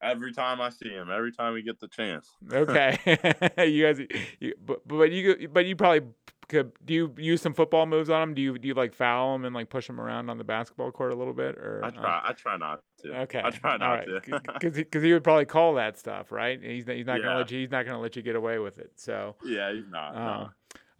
Every 0.01 0.32
time 0.32 0.62
I 0.62 0.70
see 0.70 0.88
him, 0.88 1.10
every 1.12 1.34
time 1.34 1.53
we 1.53 1.62
get 1.62 1.82
the 1.82 1.89
chance. 1.89 2.30
Okay, 2.49 2.97
you 3.68 3.86
guys, 3.86 3.99
you, 4.39 4.53
but 4.66 4.88
but 4.88 5.12
you 5.12 5.49
but 5.49 5.66
you 5.66 5.76
probably 5.76 6.07
could. 6.50 6.72
Do 6.84 6.93
you 6.93 7.14
use 7.18 7.41
some 7.41 7.54
football 7.54 7.86
moves 7.86 8.10
on 8.10 8.22
him? 8.22 8.34
Do 8.34 8.41
you 8.41 8.58
do 8.58 8.68
you 8.68 8.74
like 8.74 8.93
foul 8.93 9.36
him 9.36 9.45
and 9.45 9.56
like 9.56 9.70
push 9.70 9.88
him 9.88 10.00
around 10.02 10.30
on 10.30 10.38
the 10.38 10.43
basketball 10.43 10.91
court 10.91 11.14
a 11.14 11.16
little 11.16 11.34
bit? 11.34 11.56
Or 11.58 11.82
I 11.84 11.88
uh, 11.88 11.91
try. 11.91 12.22
I 12.26 12.34
try 12.34 12.58
not 12.58 12.82
to. 13.04 13.22
Okay, 13.22 13.41
I 13.43 13.50
try 13.52 13.78
not 13.78 13.88
right. 14.00 14.08
to. 14.08 14.41
because 14.54 14.74
because 14.78 15.04
he 15.04 15.14
would 15.14 15.24
probably 15.24 15.45
call 15.45 15.76
that 15.76 15.97
stuff, 15.97 16.32
right? 16.32 16.62
He's 16.62 16.86
not- 16.86 16.95
he's 16.97 17.06
not 17.06 17.22
gonna 17.22 17.38
let 17.38 17.52
you 17.52 17.60
he's 17.60 17.72
not 17.72 17.86
gonna 17.86 18.02
let 18.02 18.16
you 18.16 18.22
get 18.22 18.36
away 18.36 18.60
with 18.60 18.78
it. 18.80 18.91
So. 18.95 19.36
yeah, 19.45 19.72
he's 19.72 19.88
not. 19.89 20.16
no. 20.16 20.22
Uh, 20.22 20.50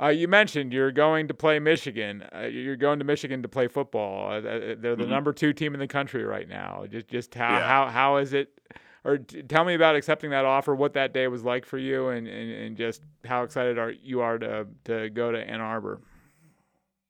uh, 0.02 0.08
you 0.08 0.30
mentioned 0.30 0.72
you're 0.72 0.93
going 0.93 1.28
to 1.28 1.34
play 1.34 1.60
Michigan. 1.60 2.24
Uh, 2.34 2.43
you're 2.43 2.78
going 2.78 3.00
to 3.00 3.06
Michigan 3.06 3.41
to 3.41 3.50
play 3.50 3.68
football. 3.68 4.32
Uh, 4.32 4.39
they're 4.39 4.76
the 4.95 4.95
Mhm. 4.95 5.10
number 5.10 5.34
two 5.34 5.52
team 5.52 5.74
in 5.74 5.80
the 5.82 5.88
country 5.88 6.24
right 6.24 6.47
now. 6.47 6.86
Just, 6.89 7.10
just 7.10 7.36
how, 7.36 7.50
Yeah. 7.58 7.68
how, 7.68 7.88
how 7.88 8.16
is 8.18 8.32
it? 8.32 8.58
Or 9.06 9.18
t- 9.18 9.43
tell 9.43 9.64
me 9.64 9.76
about 9.76 9.95
accepting 9.95 10.32
that 10.32 10.45
offer. 10.45 10.76
What 10.76 10.93
that 10.93 11.14
day 11.14 11.28
was 11.28 11.43
like 11.43 11.66
for 11.66 11.78
you, 11.78 12.10
and, 12.10 12.28
and, 12.28 12.52
and 12.52 12.78
just 12.78 13.02
how 13.26 13.43
excited 13.43 13.78
are 13.78 13.91
you 13.91 14.22
are 14.22 14.38
to 14.39 14.68
to 14.86 15.10
go 15.10 15.32
to 15.32 15.39
Ann 15.39 15.62
Arbor. 15.62 16.02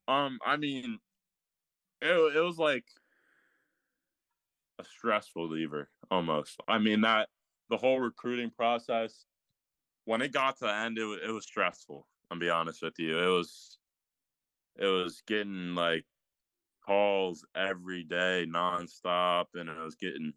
Um, 0.06 0.38
I 0.44 0.56
mean, 0.56 0.98
it 2.00 2.36
it 2.36 2.40
was 2.40 2.58
like 2.58 2.84
a 4.78 4.84
stressful 4.84 5.48
lever 5.48 5.88
almost. 6.10 6.60
I 6.68 6.78
mean 6.78 7.02
that 7.02 7.28
the 7.68 7.76
whole 7.76 8.00
recruiting 8.00 8.50
process 8.50 9.26
when 10.04 10.22
it 10.22 10.32
got 10.32 10.58
to 10.58 10.64
the 10.64 10.74
end, 10.74 10.98
it 10.98 11.04
was 11.04 11.18
it 11.26 11.30
was 11.30 11.44
stressful. 11.44 12.06
I'll 12.30 12.38
be 12.38 12.50
honest 12.50 12.82
with 12.82 12.98
you. 12.98 13.18
It 13.18 13.28
was 13.28 13.78
it 14.76 14.86
was 14.86 15.22
getting 15.26 15.74
like 15.74 16.04
calls 16.84 17.44
every 17.54 18.04
day 18.04 18.46
nonstop, 18.48 19.46
and 19.54 19.68
it 19.68 19.78
was 19.78 19.96
getting 19.96 20.32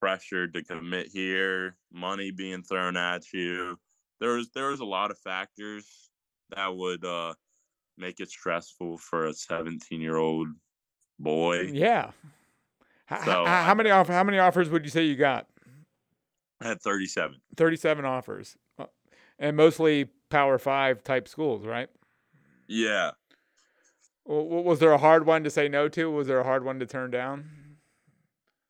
pressured 0.00 0.54
to 0.54 0.62
commit 0.64 1.08
here, 1.08 1.76
money 1.92 2.30
being 2.30 2.62
thrown 2.62 2.96
at 2.96 3.32
you. 3.32 3.78
There 4.20 4.34
was 4.34 4.50
there 4.54 4.68
was 4.70 4.80
a 4.80 4.84
lot 4.84 5.10
of 5.10 5.18
factors 5.18 6.10
that 6.54 6.74
would 6.74 7.04
uh 7.04 7.34
make 7.98 8.20
it 8.20 8.30
stressful 8.30 8.98
for 8.98 9.26
a 9.26 9.32
17 9.32 10.00
year 10.00 10.16
old 10.16 10.48
boy. 11.18 11.62
Yeah. 11.72 12.10
H- 13.10 13.18
h- 13.20 13.24
So, 13.24 13.44
how 13.46 13.74
many 13.74 13.90
off- 13.90 14.08
How 14.08 14.24
many 14.24 14.38
offers 14.38 14.68
would 14.68 14.84
you 14.84 14.90
say 14.90 15.04
you 15.04 15.16
got? 15.16 15.46
I 16.60 16.68
had 16.68 16.80
37. 16.80 17.40
Thirty-seven 17.56 18.04
offers, 18.06 18.56
Uh, 18.78 18.86
and 19.38 19.56
mostly 19.56 20.06
Power 20.30 20.58
Five 20.58 21.04
type 21.04 21.28
schools, 21.28 21.66
right? 21.66 21.88
Yeah. 22.66 23.12
Was 24.24 24.80
there 24.80 24.90
a 24.92 24.98
hard 24.98 25.24
one 25.26 25.44
to 25.44 25.50
say 25.50 25.68
no 25.68 25.88
to? 25.90 26.10
Was 26.10 26.26
there 26.26 26.40
a 26.40 26.44
hard 26.44 26.64
one 26.64 26.80
to 26.80 26.86
turn 26.86 27.10
down? 27.12 27.48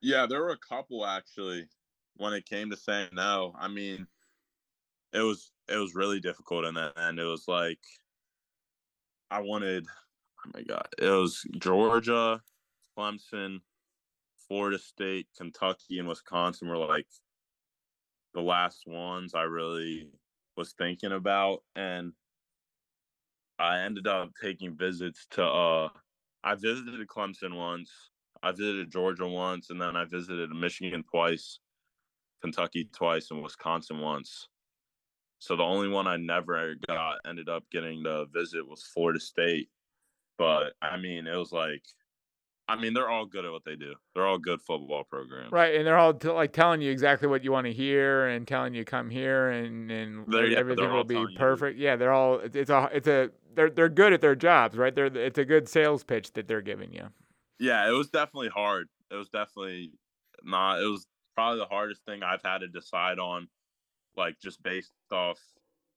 Yeah, 0.06 0.24
there 0.26 0.40
were 0.40 0.50
a 0.50 0.58
couple 0.58 1.04
actually 1.04 1.66
when 2.14 2.32
it 2.32 2.48
came 2.48 2.70
to 2.70 2.76
saying 2.76 3.08
no. 3.12 3.52
I 3.58 3.66
mean, 3.66 4.06
it 5.12 5.18
was 5.18 5.50
it 5.68 5.78
was 5.78 5.96
really 5.96 6.20
difficult 6.20 6.64
in 6.64 6.74
the 6.74 6.92
end. 6.96 7.18
It 7.18 7.24
was 7.24 7.48
like 7.48 7.80
I 9.32 9.40
wanted 9.40 9.84
oh 10.46 10.50
my 10.54 10.62
god. 10.62 10.86
It 10.96 11.10
was 11.10 11.44
Georgia, 11.58 12.40
Clemson, 12.96 13.62
Florida 14.46 14.78
State, 14.78 15.26
Kentucky, 15.36 15.98
and 15.98 16.06
Wisconsin 16.06 16.68
were 16.68 16.76
like 16.76 17.08
the 18.32 18.42
last 18.42 18.84
ones 18.86 19.34
I 19.34 19.42
really 19.42 20.08
was 20.56 20.72
thinking 20.78 21.10
about 21.10 21.64
and 21.74 22.12
I 23.58 23.80
ended 23.80 24.06
up 24.06 24.30
taking 24.40 24.76
visits 24.76 25.26
to 25.32 25.44
uh 25.44 25.88
I 26.44 26.54
visited 26.54 27.04
Clemson 27.08 27.56
once, 27.56 27.90
I 28.42 28.52
visited 28.52 28.90
Georgia 28.90 29.26
once, 29.26 29.70
and 29.70 29.80
then 29.80 29.96
I 29.96 30.04
visited 30.04 30.50
Michigan 30.50 31.04
twice, 31.10 31.58
Kentucky 32.42 32.88
twice, 32.92 33.30
and 33.30 33.42
Wisconsin 33.42 34.00
once. 34.00 34.48
So 35.38 35.56
the 35.56 35.62
only 35.62 35.88
one 35.88 36.06
I 36.06 36.16
never 36.16 36.74
got 36.86 37.18
ended 37.26 37.48
up 37.48 37.64
getting 37.70 38.04
to 38.04 38.26
visit 38.32 38.66
was 38.66 38.82
Florida 38.82 39.20
State. 39.20 39.68
But 40.38 40.72
I 40.82 40.96
mean, 40.96 41.26
it 41.26 41.36
was 41.36 41.52
like 41.52 41.82
I 42.68 42.74
mean, 42.76 42.94
they're 42.94 43.08
all 43.08 43.26
good 43.26 43.44
at 43.44 43.52
what 43.52 43.64
they 43.64 43.76
do. 43.76 43.94
They're 44.14 44.26
all 44.26 44.38
good 44.38 44.60
football 44.60 45.04
programs. 45.04 45.52
Right, 45.52 45.76
and 45.76 45.86
they're 45.86 45.96
all 45.98 46.14
t- 46.14 46.28
like 46.28 46.52
telling 46.52 46.80
you 46.80 46.90
exactly 46.90 47.28
what 47.28 47.44
you 47.44 47.52
want 47.52 47.66
to 47.66 47.72
hear 47.72 48.26
and 48.26 48.46
telling 48.46 48.74
you 48.74 48.84
come 48.84 49.08
here 49.08 49.50
and 49.50 49.90
and 49.90 50.24
yeah, 50.32 50.58
everything 50.58 50.90
will 50.92 51.04
be 51.04 51.14
telling 51.14 51.30
you- 51.32 51.38
perfect. 51.38 51.78
Yeah, 51.78 51.96
they're 51.96 52.12
all 52.12 52.40
it's, 52.40 52.56
it's 52.56 52.70
a 52.70 52.90
it's 52.92 53.06
a 53.08 53.30
they're 53.54 53.70
they're 53.70 53.88
good 53.88 54.12
at 54.12 54.20
their 54.20 54.34
jobs, 54.34 54.76
right? 54.76 54.94
They're 54.94 55.06
it's 55.06 55.38
a 55.38 55.44
good 55.44 55.68
sales 55.68 56.02
pitch 56.02 56.32
that 56.32 56.48
they're 56.48 56.60
giving 56.62 56.92
you. 56.92 57.08
Yeah, 57.58 57.88
it 57.88 57.92
was 57.92 58.08
definitely 58.08 58.48
hard. 58.48 58.88
It 59.10 59.14
was 59.14 59.28
definitely 59.28 59.92
not. 60.42 60.80
It 60.80 60.86
was 60.86 61.06
probably 61.34 61.60
the 61.60 61.66
hardest 61.66 62.04
thing 62.04 62.22
I've 62.22 62.42
had 62.42 62.58
to 62.58 62.68
decide 62.68 63.18
on, 63.18 63.48
like 64.16 64.38
just 64.40 64.62
based 64.62 64.92
off 65.12 65.38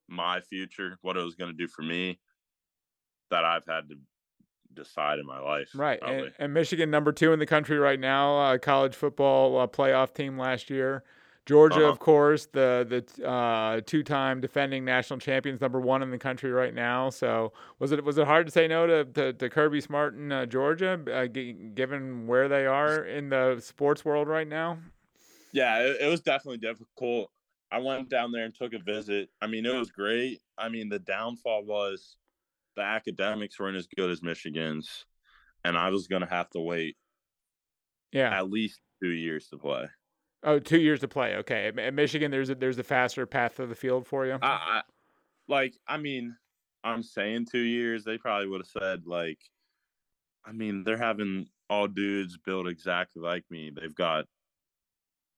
my 0.08 0.42
future, 0.42 0.98
what 1.02 1.18
it 1.18 1.24
was 1.24 1.36
going 1.36 1.52
to 1.52 1.58
do 1.58 1.68
for 1.68 1.82
me, 1.82 2.20
that 3.32 3.46
I've 3.46 3.66
had 3.68 3.90
to 3.90 3.96
decide 4.74 5.20
in 5.20 5.26
my 5.26 5.40
life. 5.40 5.70
Right. 5.76 6.00
And, 6.02 6.32
and 6.40 6.54
Michigan, 6.54 6.90
number 6.90 7.12
two 7.12 7.34
in 7.34 7.40
the 7.40 7.46
country 7.46 7.78
right 7.78 8.00
now, 8.00 8.38
uh, 8.38 8.58
college 8.58 8.96
football 8.96 9.60
uh, 9.60 9.68
playoff 9.68 10.14
team 10.14 10.38
last 10.38 10.70
year. 10.70 11.04
Georgia, 11.50 11.78
Uh-huh. 11.80 11.90
of 11.90 11.98
course, 11.98 12.46
the 12.46 12.86
the 13.18 13.28
uh, 13.28 13.82
two-time 13.84 14.40
defending 14.40 14.86
national 14.86 15.18
champions, 15.18 15.60
number 15.60 15.80
one 15.82 16.04
in 16.04 16.12
the 16.12 16.18
country 16.20 16.52
right 16.52 16.76
now. 16.76 17.10
So 17.10 17.54
was 17.80 17.92
it 17.92 18.04
was 18.04 18.20
it 18.20 18.28
hard 18.28 18.46
to 18.46 18.52
say 18.52 18.68
no 18.68 18.86
to 18.86 19.04
to, 19.06 19.34
to 19.34 19.50
Kirby 19.50 19.82
Smart 19.82 20.14
in 20.14 20.32
uh, 20.32 20.46
Georgia, 20.46 21.02
uh, 21.12 21.26
g- 21.26 21.54
given 21.74 22.28
where 22.28 22.48
they 22.48 22.68
are 22.68 23.04
in 23.04 23.30
the 23.30 23.60
sports 23.62 24.06
world 24.06 24.28
right 24.28 24.48
now? 24.48 24.78
Yeah, 25.52 25.80
it, 25.80 26.02
it 26.02 26.08
was 26.08 26.22
definitely 26.22 26.60
difficult. 26.60 27.32
I 27.72 27.80
went 27.80 28.10
down 28.10 28.32
there 28.32 28.46
and 28.46 28.54
took 28.54 28.74
a 28.74 28.80
visit. 28.80 29.30
I 29.42 29.48
mean, 29.48 29.66
it 29.66 29.74
was 29.74 29.90
great. 29.90 30.42
I 30.56 30.70
mean, 30.70 30.88
the 30.88 31.00
downfall 31.00 31.66
was 31.66 32.16
the 32.76 32.84
academics 32.84 33.60
weren't 33.60 33.76
as 33.76 33.88
good 33.98 34.12
as 34.12 34.22
Michigan's, 34.22 35.06
and 35.66 35.76
I 35.76 35.90
was 35.90 36.06
going 36.06 36.22
to 36.22 36.30
have 36.30 36.52
to 36.52 36.60
wait 36.60 36.96
Yeah. 38.12 38.38
at 38.38 38.52
least 38.52 38.80
two 39.02 39.10
years 39.10 39.48
to 39.48 39.58
play. 39.58 39.88
Oh, 40.44 40.60
two 40.60 40.80
years 40.80 41.02
to 41.02 41.08
play. 41.08 41.36
Okay. 41.38 41.68
At, 41.78 41.94
Michigan, 41.94 42.32
there's 42.32 42.50
a, 42.50 42.56
there's 42.56 42.78
a 42.80 42.84
faster 42.84 43.26
path 43.26 43.56
to 43.58 43.66
the 43.66 43.76
field 43.76 44.08
for 44.08 44.26
you. 44.26 44.38
I, 44.42 44.48
I 44.48 44.82
like. 45.48 45.74
I 45.88 45.98
mean, 45.98 46.36
I'm 46.84 47.04
saying 47.04 47.48
two 47.52 47.60
years. 47.60 48.04
They 48.06 48.18
probably 48.18 48.48
would 48.48 48.62
have 48.62 48.82
said 48.84 49.04
like. 49.06 49.40
I 50.46 50.52
mean, 50.54 50.84
they're 50.84 50.98
having 50.98 51.48
all 51.70 51.88
dudes 51.88 52.38
built 52.38 52.68
exactly 52.68 53.22
like 53.22 53.44
me. 53.52 53.70
They've 53.76 53.94
got 53.94 54.26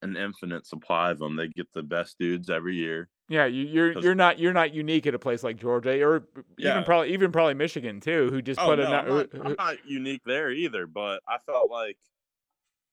an 0.04 0.16
infinite 0.16 0.66
supply 0.66 1.12
of 1.12 1.20
them. 1.20 1.36
They 1.36 1.48
get 1.48 1.68
the 1.74 1.84
best 1.84 2.18
dudes 2.20 2.50
every 2.50 2.76
year. 2.76 3.10
Yeah, 3.28 3.46
you, 3.46 3.64
you're 3.66 3.94
'Cause- 3.94 4.04
you're 4.04 4.16
not 4.16 4.40
you're 4.40 4.54
not 4.54 4.74
unique 4.74 5.08
at 5.08 5.16
a 5.16 5.20
place 5.20 5.44
like 5.44 5.58
Georgia, 5.58 6.02
or 6.04 6.18
even 6.38 6.44
Yeah. 6.58 6.82
probably 6.84 7.14
even 7.14 7.32
probably 7.32 7.56
Michigan 7.56 8.00
too, 8.00 8.30
who 8.30 8.42
just 8.42 8.60
Oh 8.60 8.68
put 8.68 8.80
no, 8.80 8.84
a 8.84 8.88
I'm 8.88 8.92
not, 8.92 9.32
who- 9.32 9.44
I'm 9.44 9.56
not 9.58 9.78
unique 9.86 10.22
there 10.26 10.52
either. 10.52 10.86
But 10.86 11.22
I 11.28 11.38
felt 11.46 11.72
like 11.72 11.98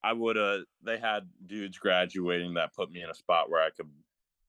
I 0.03 0.13
would 0.13 0.37
have. 0.37 0.61
They 0.83 0.99
had 0.99 1.29
dudes 1.47 1.79
graduating 1.79 2.55
that 2.55 2.75
put 2.75 2.91
me 2.91 3.03
in 3.03 3.11
a 3.11 3.15
spot 3.15 3.51
where 3.51 3.63
I 3.63 3.71
could 3.71 3.89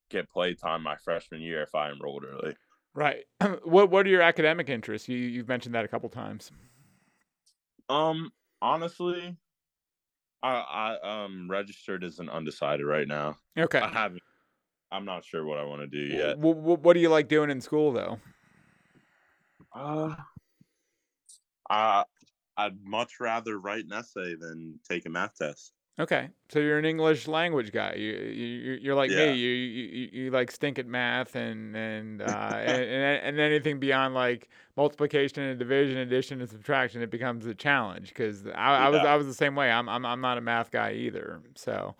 get 0.09 0.29
play 0.29 0.53
time 0.53 0.83
my 0.83 0.95
freshman 0.97 1.41
year 1.41 1.61
if 1.61 1.75
I 1.75 1.91
enrolled 1.91 2.25
early. 2.25 2.55
right. 2.93 3.25
what 3.63 3.89
what 3.89 4.05
are 4.05 4.09
your 4.09 4.21
academic 4.21 4.69
interests? 4.69 5.09
You 5.09 5.17
you've 5.17 5.47
mentioned 5.47 5.75
that 5.75 5.85
a 5.85 5.87
couple 5.87 6.09
times. 6.09 6.51
Um, 7.89 8.31
honestly, 8.61 9.35
I 10.43 10.97
I 11.01 11.23
um 11.23 11.49
registered 11.49 12.03
as 12.03 12.19
an 12.19 12.29
undecided 12.29 12.85
right 12.85 13.07
now. 13.07 13.37
Okay. 13.57 13.79
I 13.79 13.87
haven't. 13.87 14.21
I'm 14.91 15.05
not 15.05 15.23
sure 15.23 15.45
what 15.45 15.59
I 15.59 15.63
want 15.65 15.81
to 15.81 15.87
do 15.87 15.99
yet. 15.99 16.39
What, 16.39 16.57
what 16.57 16.93
do 16.93 16.99
you 16.99 17.09
like 17.09 17.27
doing 17.27 17.51
in 17.51 17.61
school 17.61 17.91
though? 17.91 18.19
Uh, 19.71 20.15
I 21.69 22.03
I'd 22.65 22.83
much 22.83 23.19
rather 23.19 23.59
write 23.59 23.85
an 23.85 23.93
essay 23.93 24.35
than 24.35 24.79
take 24.89 25.05
a 25.05 25.09
math 25.09 25.35
test. 25.35 25.73
Okay, 25.99 26.29
so 26.47 26.59
you're 26.59 26.77
an 26.79 26.85
English 26.85 27.27
language 27.27 27.73
guy. 27.73 27.93
You, 27.95 28.13
you 28.13 28.79
you're 28.81 28.95
like 28.95 29.11
Yeah. 29.11 29.11
me. 29.11 29.33
You, 29.35 29.49
you 29.49 30.09
you 30.13 30.31
like 30.31 30.49
stink 30.49 30.79
at 30.79 30.85
math 30.87 31.35
and 31.35 31.75
and 31.75 32.21
uh, 32.21 32.25
and, 32.57 32.89
and 32.89 33.03
and 33.25 33.39
anything 33.41 33.81
beyond 33.81 34.13
like 34.13 34.47
multiplication 34.77 35.43
and 35.43 35.59
division, 35.59 35.97
addition 35.97 36.39
and 36.39 36.49
subtraction, 36.49 37.01
it 37.01 37.09
becomes 37.09 37.45
a 37.47 37.53
challenge. 37.53 38.09
Because 38.09 38.47
I, 38.47 38.85
I 38.85 38.89
was 38.89 39.03
I 39.03 39.15
was 39.17 39.27
the 39.27 39.33
same 39.33 39.55
way. 39.55 39.69
I'm 39.69 39.89
I'm 39.89 40.05
I'm 40.05 40.21
not 40.21 40.37
a 40.37 40.41
math 40.41 40.71
guy 40.71 40.93
either. 40.93 41.41
So 41.55 41.95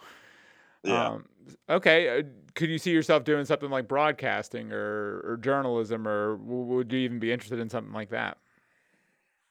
Yeah. 0.84 1.12
um, 1.12 1.28
okay, 1.70 2.20
uh, 2.20 2.24
could 2.56 2.70
you 2.70 2.80
see 2.80 2.92
yourself 2.92 3.24
doing 3.26 3.46
something 3.46 3.70
like 3.70 3.88
broadcasting 3.88 4.72
or 4.74 5.22
or 5.26 5.38
journalism, 5.38 6.08
or 6.08 6.38
would 6.38 6.92
you 6.94 7.00
even 7.00 7.20
be 7.20 7.32
interested 7.32 7.60
in 7.60 7.70
something 7.70 7.94
like 7.94 8.10
that? 8.10 8.40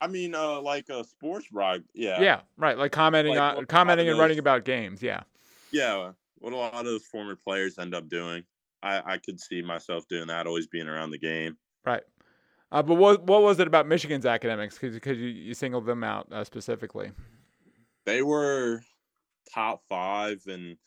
I 0.01 0.07
mean, 0.07 0.33
uh, 0.33 0.61
like 0.61 0.89
a 0.89 1.03
sports 1.03 1.47
brag. 1.51 1.83
Yeah. 1.93 2.21
Yeah, 2.21 2.41
right. 2.57 2.77
Like 2.77 2.91
commenting 2.91 3.35
Like 3.35 3.41
on 3.41 3.47
what 3.49 3.57
a 3.57 3.59
lot 3.61 3.67
commenting 3.67 4.07
of 4.07 4.13
and 4.13 4.19
writing 4.19 4.39
about 4.39 4.65
games. 4.65 5.03
Yeah. 5.03 5.23
Yeah. 5.71 6.11
What 6.35 6.53
a 6.53 6.55
lot 6.55 6.73
of 6.73 6.85
those 6.85 7.05
former 7.05 7.35
players 7.35 7.77
end 7.77 7.93
up 7.93 8.07
doing. 8.07 8.43
I 8.81 9.13
I 9.13 9.17
could 9.17 9.39
see 9.39 9.61
myself 9.61 10.07
doing 10.07 10.27
that. 10.27 10.47
Always 10.47 10.67
being 10.67 10.87
around 10.87 11.11
the 11.11 11.17
game. 11.17 11.57
Right. 11.85 12.03
Uh, 12.71 12.83
but 12.83 12.95
what 12.95 13.23
what 13.23 13.41
was 13.41 13.59
it 13.59 13.67
about 13.67 13.87
Michigan's 13.87 14.25
academics? 14.25 14.77
Because 14.77 15.17
you, 15.17 15.27
you 15.27 15.53
singled 15.53 15.85
them 15.85 16.03
out 16.03 16.31
uh, 16.31 16.43
specifically. 16.43 17.11
They 18.05 18.21
were 18.21 18.81
top 19.53 19.81
five, 19.89 20.41
and 20.47 20.77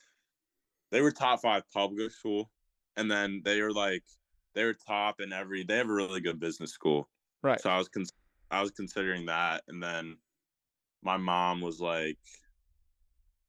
they 0.91 1.01
were 1.01 1.11
top 1.11 1.43
five 1.43 1.65
public 1.73 2.13
school, 2.13 2.51
and 2.97 3.11
then 3.11 3.43
they 3.45 3.61
were 3.61 3.73
like 3.73 4.05
they 4.55 4.65
were 4.65 4.77
top 4.87 5.21
in 5.21 5.33
every. 5.33 5.65
They 5.65 5.77
have 5.77 5.89
a 5.89 5.93
really 5.93 6.21
good 6.21 6.41
business 6.41 6.73
school. 6.73 7.09
Right. 7.43 7.61
So 7.61 7.69
I 7.69 7.79
was 7.79 7.89
cons- 7.89 8.13
I 8.53 8.61
was 8.61 8.71
considering 8.71 9.27
that, 9.27 9.63
and 9.67 9.83
then 9.83 10.19
my 11.03 11.17
mom 11.17 11.63
was 11.63 11.81
like, 11.81 12.19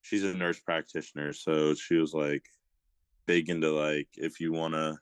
she's 0.01 0.23
a 0.23 0.33
nurse 0.33 0.59
practitioner, 0.59 1.33
so 1.33 1.75
she 1.75 1.95
was 1.95 2.13
like 2.13 2.45
big 3.25 3.49
into 3.49 3.71
like 3.71 4.07
if 4.15 4.39
you 4.39 4.53
want 4.53 4.73
to 4.73 4.97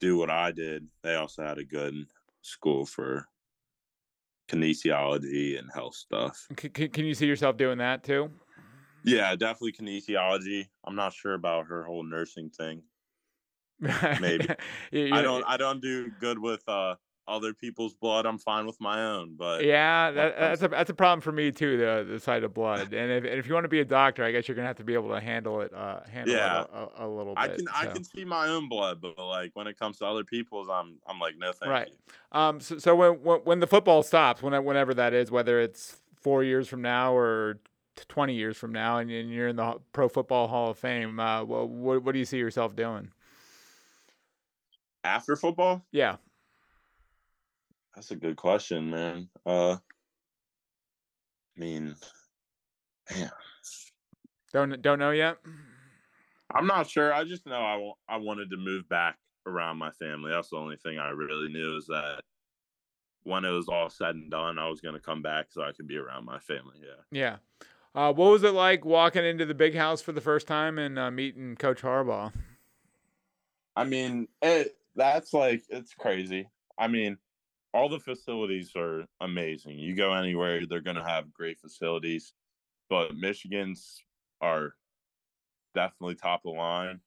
do 0.00 0.16
what 0.16 0.30
I 0.30 0.52
did, 0.52 0.86
they 1.02 1.16
also 1.16 1.42
had 1.42 1.58
a 1.58 1.64
good 1.64 1.94
school 2.42 2.86
for 2.86 3.26
kinesiology 4.48 5.58
and 5.58 5.68
health 5.74 5.96
stuff. 5.96 6.46
C- 6.58 6.70
c- 6.74 6.88
can 6.88 7.04
you 7.04 7.14
see 7.14 7.26
yourself 7.26 7.56
doing 7.56 7.78
that 7.78 8.04
too? 8.04 8.30
Yeah, 9.04 9.34
definitely 9.34 9.72
kinesiology. 9.72 10.68
I'm 10.84 10.94
not 10.94 11.12
sure 11.12 11.34
about 11.34 11.66
her 11.66 11.82
whole 11.84 12.04
nursing 12.04 12.50
thing. 12.50 12.82
Maybe. 14.20 14.48
I 14.92 15.22
don't 15.22 15.44
I 15.46 15.56
don't 15.56 15.80
do 15.80 16.10
good 16.20 16.38
with 16.38 16.62
uh 16.68 16.94
other 17.28 17.54
people's 17.54 17.94
blood. 17.94 18.26
I'm 18.26 18.38
fine 18.38 18.66
with 18.66 18.80
my 18.80 19.04
own, 19.04 19.36
but 19.36 19.66
Yeah, 19.66 20.12
that, 20.12 20.36
that's 20.36 20.62
a 20.62 20.68
that's 20.68 20.90
a 20.90 20.94
problem 20.94 21.20
for 21.20 21.32
me 21.32 21.50
too. 21.50 21.76
The 21.78 22.06
the 22.08 22.20
sight 22.20 22.44
of 22.44 22.54
blood, 22.54 22.92
and 22.92 23.10
if 23.10 23.24
and 23.24 23.40
if 23.40 23.48
you 23.48 23.54
want 23.54 23.64
to 23.64 23.68
be 23.68 23.80
a 23.80 23.84
doctor, 23.84 24.22
I 24.22 24.30
guess 24.30 24.46
you're 24.46 24.54
gonna 24.54 24.68
have 24.68 24.76
to 24.76 24.84
be 24.84 24.94
able 24.94 25.08
to 25.10 25.20
handle 25.20 25.60
it. 25.62 25.72
Uh, 25.72 26.04
handle 26.04 26.36
Yeah. 26.36 26.60
it 26.62 26.70
a, 26.72 27.02
a, 27.02 27.06
a 27.06 27.08
little 27.08 27.34
bit. 27.34 27.40
I 27.42 27.48
can 27.56 27.68
I 27.68 27.86
can 27.86 28.04
see 28.04 28.24
my 28.24 28.48
own 28.48 28.68
blood, 28.68 29.00
but 29.00 29.18
like 29.18 29.50
when 29.54 29.66
it 29.66 29.76
comes 29.76 29.98
to 29.98 30.06
other 30.06 30.22
people's, 30.24 30.68
I'm 30.68 31.00
I'm 31.06 31.18
like 31.18 31.36
no 31.36 31.52
thank 31.52 31.70
Right. 31.70 31.88
you. 31.88 31.96
Um. 32.30 32.60
So, 32.60 32.78
so 32.78 32.94
when, 32.94 33.22
when 33.22 33.40
when 33.40 33.60
the 33.60 33.66
football 33.66 34.02
stops, 34.02 34.42
whenever 34.42 34.62
whenever 34.64 34.94
that 34.94 35.12
is, 35.12 35.30
whether 35.30 35.60
it's 35.60 36.00
four 36.14 36.44
years 36.44 36.68
from 36.68 36.82
now 36.82 37.12
or 37.16 37.58
twenty 37.96 38.34
years 38.34 38.56
from 38.56 38.70
now, 38.72 38.98
and, 38.98 39.10
and 39.10 39.30
you're 39.30 39.48
in 39.48 39.56
the 39.56 39.80
Pro 39.92 40.08
Football 40.08 40.46
Hall 40.46 40.70
of 40.70 40.78
Fame, 40.78 41.18
uh, 41.18 41.42
what 41.44 41.68
what, 41.68 42.02
what 42.04 42.12
do 42.12 42.18
you 42.20 42.24
see 42.24 42.38
yourself 42.38 42.76
doing? 42.76 43.10
After 45.02 45.34
football, 45.34 45.84
Yeah. 45.92 46.16
That's 47.98 48.12
a 48.12 48.16
good 48.16 48.36
question, 48.36 48.90
man. 48.90 49.28
Uh, 49.44 49.72
I 49.72 49.78
mean, 51.56 51.96
man, 53.10 53.30
Don't 54.52 54.80
don't 54.80 55.00
know 55.00 55.10
yet. 55.10 55.38
I'm 56.54 56.68
not 56.68 56.88
sure. 56.88 57.12
I 57.12 57.24
just 57.24 57.44
know 57.44 57.56
I 57.56 57.74
wa- 57.74 57.96
I 58.08 58.18
wanted 58.18 58.50
to 58.50 58.56
move 58.56 58.88
back 58.88 59.16
around 59.46 59.78
my 59.78 59.90
family. 59.90 60.30
That's 60.30 60.50
the 60.50 60.58
only 60.58 60.76
thing 60.76 61.00
I 61.00 61.08
really 61.08 61.48
knew 61.48 61.76
is 61.76 61.86
that 61.86 62.20
when 63.24 63.44
it 63.44 63.50
was 63.50 63.68
all 63.68 63.90
said 63.90 64.14
and 64.14 64.30
done, 64.30 64.60
I 64.60 64.68
was 64.68 64.80
gonna 64.80 65.00
come 65.00 65.20
back 65.20 65.46
so 65.50 65.62
I 65.62 65.72
could 65.72 65.88
be 65.88 65.96
around 65.96 66.24
my 66.24 66.38
family. 66.38 66.76
Yeah. 66.80 67.02
Yeah. 67.10 67.36
Uh, 67.96 68.12
what 68.12 68.30
was 68.30 68.44
it 68.44 68.54
like 68.54 68.84
walking 68.84 69.24
into 69.24 69.44
the 69.44 69.54
big 69.54 69.74
house 69.74 70.00
for 70.02 70.12
the 70.12 70.20
first 70.20 70.46
time 70.46 70.78
and 70.78 71.00
uh, 71.00 71.10
meeting 71.10 71.56
Coach 71.56 71.82
Harbaugh? 71.82 72.32
I 73.74 73.82
mean, 73.82 74.28
it 74.40 74.76
that's 74.94 75.34
like 75.34 75.64
it's 75.68 75.94
crazy. 75.94 76.48
I 76.78 76.86
mean, 76.86 77.18
all 77.74 77.88
the 77.88 78.00
facilities 78.00 78.72
are 78.76 79.04
amazing. 79.20 79.78
You 79.78 79.94
go 79.94 80.12
anywhere, 80.14 80.66
they're 80.66 80.80
gonna 80.80 81.06
have 81.06 81.32
great 81.32 81.58
facilities, 81.58 82.32
but 82.88 83.14
Michigan's 83.16 84.02
are 84.40 84.74
definitely 85.74 86.14
top 86.14 86.40
of 86.44 86.52
the 86.54 86.58
line. 86.58 87.00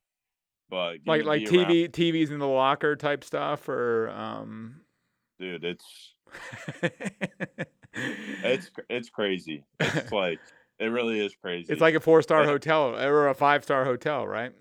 But 0.70 1.00
Like 1.06 1.26
like 1.26 1.50
be 1.50 1.58
around- 1.58 1.70
TV 1.70 1.90
TVs 1.90 2.32
in 2.32 2.40
the 2.40 2.48
locker 2.48 2.96
type 2.96 3.24
stuff, 3.24 3.68
or 3.68 4.10
um. 4.10 4.82
dude, 5.40 5.64
it's 5.66 6.16
it's 7.94 8.72
it's 8.90 9.10
crazy. 9.10 9.66
It's 9.80 10.12
like 10.14 10.40
it 10.80 10.86
really 10.86 11.20
is 11.24 11.36
crazy. 11.36 11.72
It's 11.72 11.82
like 11.82 11.96
a 11.96 12.00
four 12.00 12.22
star 12.22 12.46
hotel 12.46 12.96
or 12.96 13.28
a 13.28 13.36
five 13.36 13.64
star 13.64 13.84
hotel, 13.86 14.28
right? 14.28 14.54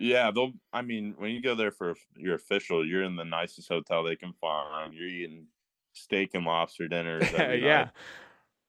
Yeah, 0.00 0.30
they'll. 0.30 0.52
I 0.72 0.82
mean, 0.82 1.14
when 1.18 1.30
you 1.30 1.42
go 1.42 1.54
there 1.54 1.70
for 1.70 1.94
your 2.16 2.34
official, 2.34 2.86
you're 2.86 3.04
in 3.04 3.16
the 3.16 3.24
nicest 3.24 3.68
hotel 3.68 4.02
they 4.02 4.16
can 4.16 4.32
find. 4.40 4.94
You're 4.94 5.06
eating 5.08 5.46
steak 5.92 6.30
and 6.34 6.44
lobster 6.44 6.88
dinners. 6.88 7.30
yeah, 7.32 7.48
night. 7.84 7.90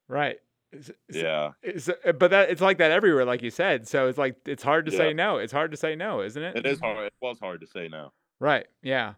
right. 0.08 0.36
It's- 0.72 0.90
yeah. 1.10 1.50
it's- 1.62 1.88
uh, 1.88 2.12
but 2.12 2.30
that 2.30 2.50
it's 2.50 2.60
like 2.60 2.78
that 2.78 2.90
everywhere, 2.90 3.24
like 3.24 3.42
you 3.42 3.50
said. 3.50 3.88
So 3.88 4.08
it's 4.08 4.18
like 4.18 4.36
it's 4.46 4.62
hard 4.62 4.86
to 4.86 4.92
say 4.92 5.12
no. 5.12 5.38
It's 5.38 5.52
hard 5.52 5.70
to 5.72 5.76
say 5.76 5.96
no, 5.96 6.20
isn't 6.22 6.42
it? 6.42 6.56
It 6.56 6.66
is 6.66 6.80
hard. 6.80 7.06
It 7.06 7.12
was 7.20 7.38
hard 7.40 7.60
to 7.60 7.66
say 7.66 7.88
no. 7.88 8.12
Right. 8.40 8.66
Yeah. 8.82 9.14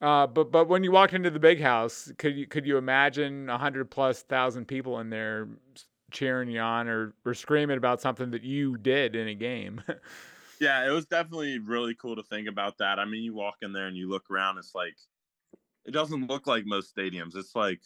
Uh, 0.00 0.26
but 0.26 0.50
but 0.52 0.68
when 0.68 0.84
you 0.84 0.92
walked 0.92 1.14
into 1.14 1.30
the 1.30 1.38
big 1.38 1.60
house, 1.60 2.12
could 2.18 2.36
you 2.36 2.46
could 2.46 2.66
you 2.66 2.76
imagine 2.76 3.48
a 3.48 3.56
hundred 3.58 3.90
plus 3.90 4.22
thousand 4.22 4.66
people 4.68 4.98
in 5.00 5.08
there 5.10 5.48
cheering 6.10 6.48
you 6.48 6.60
on 6.60 6.86
or, 6.88 7.14
or 7.24 7.34
screaming 7.34 7.78
about 7.78 8.00
something 8.00 8.30
that 8.30 8.42
you 8.42 8.76
did 8.76 9.16
in 9.16 9.28
a 9.28 9.34
game? 9.34 9.82
yeah, 10.60 10.86
it 10.86 10.90
was 10.90 11.06
definitely 11.06 11.58
really 11.58 11.94
cool 11.94 12.16
to 12.16 12.22
think 12.22 12.48
about 12.48 12.78
that. 12.78 12.98
I 12.98 13.04
mean, 13.04 13.22
you 13.22 13.34
walk 13.34 13.56
in 13.62 13.72
there 13.72 13.86
and 13.86 13.96
you 13.96 14.08
look 14.08 14.30
around, 14.30 14.58
it's 14.58 14.74
like 14.74 14.96
it 15.84 15.92
doesn't 15.92 16.28
look 16.28 16.46
like 16.46 16.64
most 16.66 16.94
stadiums. 16.94 17.36
It's 17.36 17.54
like 17.54 17.80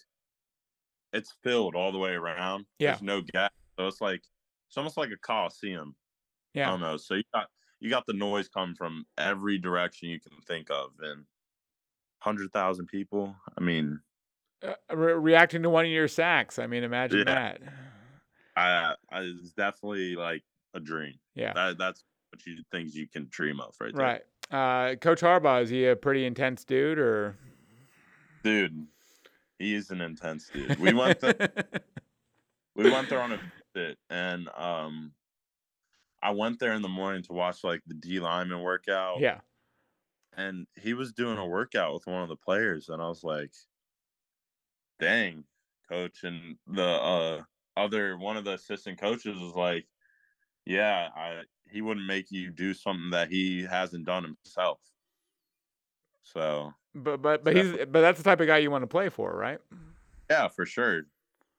it's 1.12 1.34
filled 1.42 1.74
all 1.74 1.92
the 1.92 1.98
way 1.98 2.12
around. 2.12 2.66
Yeah. 2.78 2.92
There's 2.92 3.02
no 3.02 3.20
gap. 3.20 3.52
So 3.78 3.86
it's 3.86 4.00
like 4.00 4.22
it's 4.68 4.76
almost 4.76 4.96
like 4.96 5.10
a 5.10 5.16
coliseum. 5.16 5.94
Yeah. 6.54 6.68
I 6.68 6.70
don't 6.70 6.80
know. 6.80 6.96
So 6.96 7.14
you 7.14 7.22
got 7.34 7.48
you 7.80 7.90
got 7.90 8.06
the 8.06 8.12
noise 8.12 8.48
coming 8.48 8.74
from 8.74 9.04
every 9.18 9.58
direction 9.58 10.08
you 10.08 10.20
can 10.20 10.32
think 10.46 10.70
of, 10.70 10.90
and 11.00 11.24
hundred 12.20 12.52
thousand 12.52 12.86
people. 12.86 13.34
I 13.56 13.62
mean, 13.62 14.00
uh, 14.62 14.74
re- 14.94 15.14
reacting 15.14 15.62
to 15.62 15.70
one 15.70 15.84
of 15.86 15.90
your 15.90 16.08
sacks. 16.08 16.58
I 16.58 16.66
mean, 16.66 16.84
imagine 16.84 17.20
Yeah. 17.20 17.24
that. 17.24 17.60
I, 18.56 18.94
I 19.10 19.20
it's 19.22 19.52
definitely 19.52 20.16
like 20.16 20.42
a 20.74 20.80
dream. 20.80 21.14
Yeah. 21.34 21.52
That 21.54 21.78
that's 21.78 22.04
what 22.30 22.44
you 22.46 22.62
things 22.70 22.94
you 22.94 23.08
can 23.08 23.26
dream 23.30 23.60
of 23.60 23.74
right 23.80 23.94
there. 23.94 24.06
Right. 24.06 24.22
Uh, 24.92 24.96
Coach 24.96 25.20
Harbaugh 25.20 25.62
is 25.62 25.70
he 25.70 25.86
a 25.86 25.96
pretty 25.96 26.24
intense 26.26 26.64
dude 26.64 26.98
or? 26.98 27.36
Dude, 28.42 28.86
he's 29.58 29.90
an 29.90 30.00
intense 30.00 30.48
dude. 30.52 30.78
We 30.78 30.92
went 30.92 31.20
th- 31.20 31.36
we 32.74 32.90
went 32.90 33.08
there 33.08 33.20
on 33.20 33.32
a 33.32 33.40
visit 33.74 33.98
and 34.08 34.48
um 34.56 35.12
I 36.22 36.30
went 36.32 36.58
there 36.58 36.72
in 36.74 36.82
the 36.82 36.88
morning 36.88 37.22
to 37.24 37.32
watch 37.32 37.64
like 37.64 37.80
the 37.86 37.94
D 37.94 38.20
lineman 38.20 38.62
workout. 38.62 39.20
yeah. 39.20 39.40
And 40.36 40.66
he 40.80 40.94
was 40.94 41.12
doing 41.12 41.38
a 41.38 41.46
workout 41.46 41.92
with 41.92 42.06
one 42.06 42.22
of 42.22 42.28
the 42.28 42.36
players 42.36 42.88
and 42.88 43.02
I 43.02 43.08
was 43.08 43.24
like, 43.24 43.50
dang, 44.98 45.44
coach. 45.88 46.22
And 46.24 46.56
the 46.66 46.82
uh 46.82 47.42
other 47.76 48.16
one 48.16 48.36
of 48.36 48.44
the 48.44 48.52
assistant 48.54 49.00
coaches 49.00 49.38
was 49.38 49.54
like, 49.54 49.86
Yeah, 50.66 51.08
I 51.14 51.42
he 51.72 51.82
wouldn't 51.82 52.06
make 52.06 52.30
you 52.30 52.50
do 52.50 52.74
something 52.74 53.10
that 53.10 53.30
he 53.30 53.62
hasn't 53.62 54.06
done 54.06 54.24
himself. 54.24 54.80
So 56.22 56.74
But 56.94 57.22
but 57.22 57.44
but 57.44 57.56
he's 57.56 57.72
but 57.72 58.00
that's 58.00 58.18
the 58.18 58.24
type 58.24 58.40
of 58.40 58.46
guy 58.46 58.58
you 58.58 58.70
want 58.70 58.82
to 58.82 58.88
play 58.88 59.08
for, 59.08 59.34
right? 59.36 59.58
Yeah, 60.28 60.48
for 60.48 60.66
sure. 60.66 61.02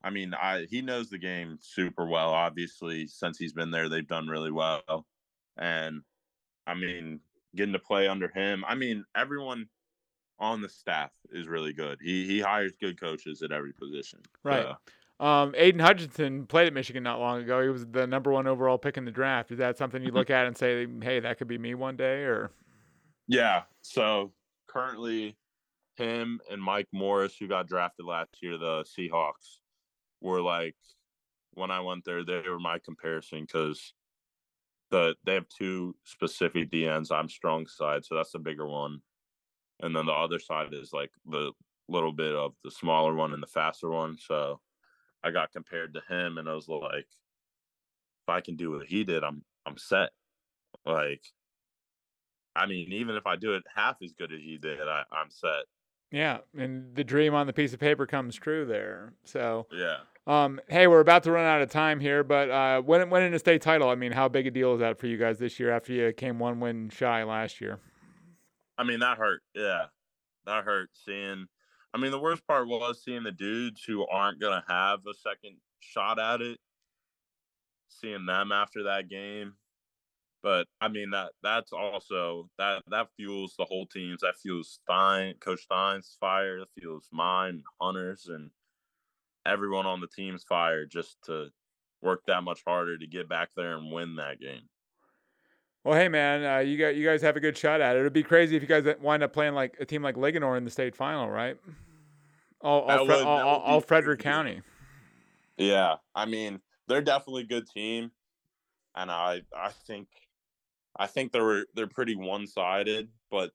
I 0.04 0.10
mean, 0.10 0.34
I 0.34 0.66
he 0.70 0.82
knows 0.82 1.10
the 1.10 1.18
game 1.18 1.58
super 1.62 2.06
well. 2.06 2.30
Obviously, 2.30 3.08
since 3.08 3.38
he's 3.38 3.54
been 3.54 3.72
there, 3.72 3.90
they've 3.90 4.08
done 4.08 4.28
really 4.28 4.52
well. 4.52 5.06
And 5.58 6.02
I 6.66 6.74
mean, 6.74 7.20
getting 7.56 7.74
to 7.74 7.80
play 7.80 8.08
under 8.08 8.30
him. 8.30 8.64
I 8.68 8.76
mean, 8.76 9.06
everyone 9.16 9.68
on 10.40 10.62
the 10.62 10.70
staff 10.70 11.12
is 11.32 11.48
really 11.48 11.74
good. 11.74 12.00
He 12.02 12.26
he 12.26 12.40
hires 12.40 12.74
good 12.80 13.00
coaches 13.00 13.42
at 13.42 13.52
every 13.52 13.74
position. 13.74 14.20
Right. 14.44 14.64
So, 14.64 14.76
Um, 15.22 15.54
Aidan 15.56 15.80
Hutchinson 15.80 16.48
played 16.48 16.66
at 16.66 16.74
Michigan 16.74 17.04
not 17.04 17.20
long 17.20 17.42
ago. 17.44 17.62
He 17.62 17.70
was 17.70 17.86
the 17.86 18.08
number 18.08 18.32
one 18.32 18.48
overall 18.48 18.80
pick 18.80 18.98
in 18.98 19.06
the 19.06 19.12
draft. 19.12 19.52
Is 19.52 19.60
that 19.60 19.78
something 19.78 20.02
you 20.02 20.12
look 20.12 20.32
at 20.32 20.48
and 20.48 20.58
say, 20.58 20.88
"Hey, 21.02 21.20
that 21.20 21.38
could 21.38 21.48
be 21.48 21.60
me 21.60 21.76
one 21.76 21.96
day"? 21.96 22.24
Or 22.24 22.52
yeah. 23.28 23.64
So 23.84 24.34
currently, 24.68 25.38
him 25.96 26.42
and 26.50 26.62
Mike 26.62 26.88
Morris, 26.92 27.38
who 27.38 27.48
got 27.48 27.68
drafted 27.68 28.06
last 28.08 28.42
year, 28.42 28.58
the 28.58 28.84
Seahawks, 28.84 29.60
were 30.22 30.42
like 30.42 30.76
when 31.54 31.70
I 31.70 31.82
went 31.82 32.04
there, 32.04 32.24
they 32.26 32.42
were 32.50 32.60
my 32.60 32.80
comparison 32.80 33.42
because 33.42 33.94
the 34.90 35.16
they 35.24 35.36
have 35.36 35.48
two 35.50 35.96
specific 36.04 36.72
D 36.72 36.88
ends. 36.88 37.12
I'm 37.12 37.30
strong 37.30 37.68
side, 37.68 38.06
so 38.06 38.16
that's 38.16 38.32
the 38.32 38.40
bigger 38.40 38.68
one, 38.68 39.02
and 39.82 39.96
then 39.96 40.08
the 40.08 40.14
other 40.14 40.40
side 40.40 40.74
is 40.74 40.94
like 40.94 41.12
the 41.28 41.52
little 41.88 42.12
bit 42.12 42.34
of 42.34 42.54
the 42.64 42.72
smaller 42.72 43.14
one 43.14 43.34
and 43.34 43.44
the 43.44 43.48
faster 43.48 43.90
one. 43.92 44.18
So 44.18 44.60
I 45.24 45.32
got 45.32 45.52
compared 45.52 45.94
to 45.94 46.02
him, 46.10 46.38
and 46.38 46.50
I 46.50 46.54
was 46.54 46.68
like, 46.68 47.06
if 47.06 48.30
I 48.30 48.42
can 48.42 48.56
do 48.56 48.72
what 48.72 48.88
he 48.88 49.04
did, 49.04 49.24
I'm 49.24 49.44
I'm 49.66 49.78
set. 49.78 50.10
Like, 50.86 51.22
I 52.56 52.66
mean, 52.66 52.92
even 52.94 53.16
if 53.16 53.26
I 53.28 53.36
do 53.36 53.54
it 53.54 53.64
half 53.74 53.98
as 54.04 54.14
good 54.14 54.32
as 54.34 54.40
he 54.40 54.58
did, 54.58 54.80
I, 54.82 55.04
I'm 55.12 55.30
set. 55.30 55.66
yeah, 56.12 56.40
and 56.58 56.96
the 56.96 57.04
dream 57.04 57.34
on 57.34 57.48
the 57.48 57.54
piece 57.54 57.74
of 57.74 57.80
paper 57.80 58.06
comes 58.08 58.36
true 58.36 58.66
there. 58.66 59.14
So, 59.24 59.68
Yeah. 59.72 59.98
um, 60.28 60.60
hey, 60.68 60.88
we're 60.88 61.00
about 61.00 61.24
to 61.24 61.32
run 61.32 61.46
out 61.46 61.62
of 61.62 61.70
time 61.70 62.00
here, 62.00 62.24
but 62.24 62.50
uh, 62.50 62.82
when 62.82 63.10
winning 63.10 63.34
a 63.34 63.40
state 63.40 63.62
title, 63.62 63.90
I 63.90 63.96
mean, 63.96 64.12
how 64.12 64.28
big 64.28 64.48
a 64.48 64.52
deal 64.52 64.74
is 64.74 64.80
that 64.80 64.98
for 65.00 65.08
you 65.08 65.18
guys 65.18 65.38
this 65.40 65.60
year 65.60 65.72
after 65.72 65.94
you 65.94 66.12
came 66.14 66.40
one 66.40 66.60
win 66.60 66.90
shy 66.90 67.24
last 67.24 67.62
year? 67.62 67.80
I 68.78 68.84
mean, 68.84 69.00
that 69.02 69.18
hurt. 69.18 69.42
Yeah. 69.54 69.86
That 70.46 70.64
hurt 70.66 70.90
seeing. 71.06 71.48
I 71.94 71.98
mean, 71.98 72.12
the 72.12 72.20
worst 72.20 72.46
part 72.48 72.68
was 72.68 73.04
seeing 73.04 73.24
the 73.24 73.32
dudes 73.32 73.84
who 73.84 74.08
aren't 74.08 74.40
going 74.40 74.54
to 74.54 74.74
have 74.74 75.00
a 75.08 75.14
second 75.14 75.58
shot 75.82 76.20
at 76.20 76.42
it, 76.42 76.58
seeing 77.90 78.26
them 78.26 78.52
after 78.52 78.84
that 78.84 79.10
game. 79.10 79.54
But 80.44 80.68
I 80.80 80.88
mean 80.88 81.12
that 81.12 81.34
that's 81.44 81.72
also 81.72 82.50
that 82.58 82.82
that 82.90 83.10
fuels 83.16 83.54
the 83.58 83.66
whole 83.66 83.86
teams. 83.86 84.22
That 84.22 84.40
fuels 84.42 84.80
Stein, 84.82 85.36
Coach 85.40 85.62
Stein's 85.62 86.18
fire. 86.20 86.60
That 86.60 86.70
fuels 86.80 87.08
mine, 87.12 87.62
Hunter's, 87.80 88.26
and 88.28 88.50
everyone 89.46 89.86
on 89.86 90.02
the 90.02 90.08
team's 90.08 90.44
fire 90.44 90.86
just 90.86 91.18
to 91.26 91.50
work 92.02 92.24
that 92.26 92.44
much 92.44 92.64
harder 92.66 92.98
to 92.98 93.08
get 93.08 93.30
back 93.30 93.50
there 93.56 93.78
and 93.78 93.92
win 93.92 94.16
that 94.16 94.40
game. 94.40 94.68
Well, 95.84 95.96
hey 95.98 96.08
man, 96.10 96.46
uh, 96.46 96.60
you 96.60 96.78
got 96.78 96.96
you 96.96 97.06
guys 97.06 97.22
have 97.24 97.36
a 97.36 97.40
good 97.40 97.58
shot 97.58 97.82
at 97.82 97.96
it. 97.96 98.02
It'd 98.02 98.14
be 98.14 98.24
crazy 98.24 98.56
if 98.56 98.62
you 98.62 98.68
guys 98.68 98.86
wind 99.02 99.24
up 99.24 99.34
playing 99.34 99.56
like 99.56 99.78
a 99.80 99.86
team 99.86 100.04
like 100.04 100.16
Linganore 100.16 100.58
in 100.58 100.64
the 100.64 100.70
state 100.72 100.96
final, 100.96 101.30
right? 101.30 101.58
All 102.62 102.82
all, 102.82 103.06
Fre- 103.06 103.12
would- 103.12 103.26
all, 103.26 103.40
all, 103.40 103.60
all 103.62 103.82
Frederick. 103.82 104.20
County. 104.20 104.62
Yeah, 105.58 105.96
I 106.14 106.26
mean 106.26 106.60
they're 106.88 107.02
definitely 107.02 107.44
a 107.44 107.48
good 107.48 107.68
team, 107.68 108.12
and 108.96 109.10
I 109.10 109.42
I 109.56 109.70
think 109.88 110.08
I 110.98 111.08
think 111.08 111.32
they're 111.32 111.66
they're 111.74 111.88
pretty 111.88 112.16
one 112.16 112.46
sided. 112.46 113.10
But 113.32 113.52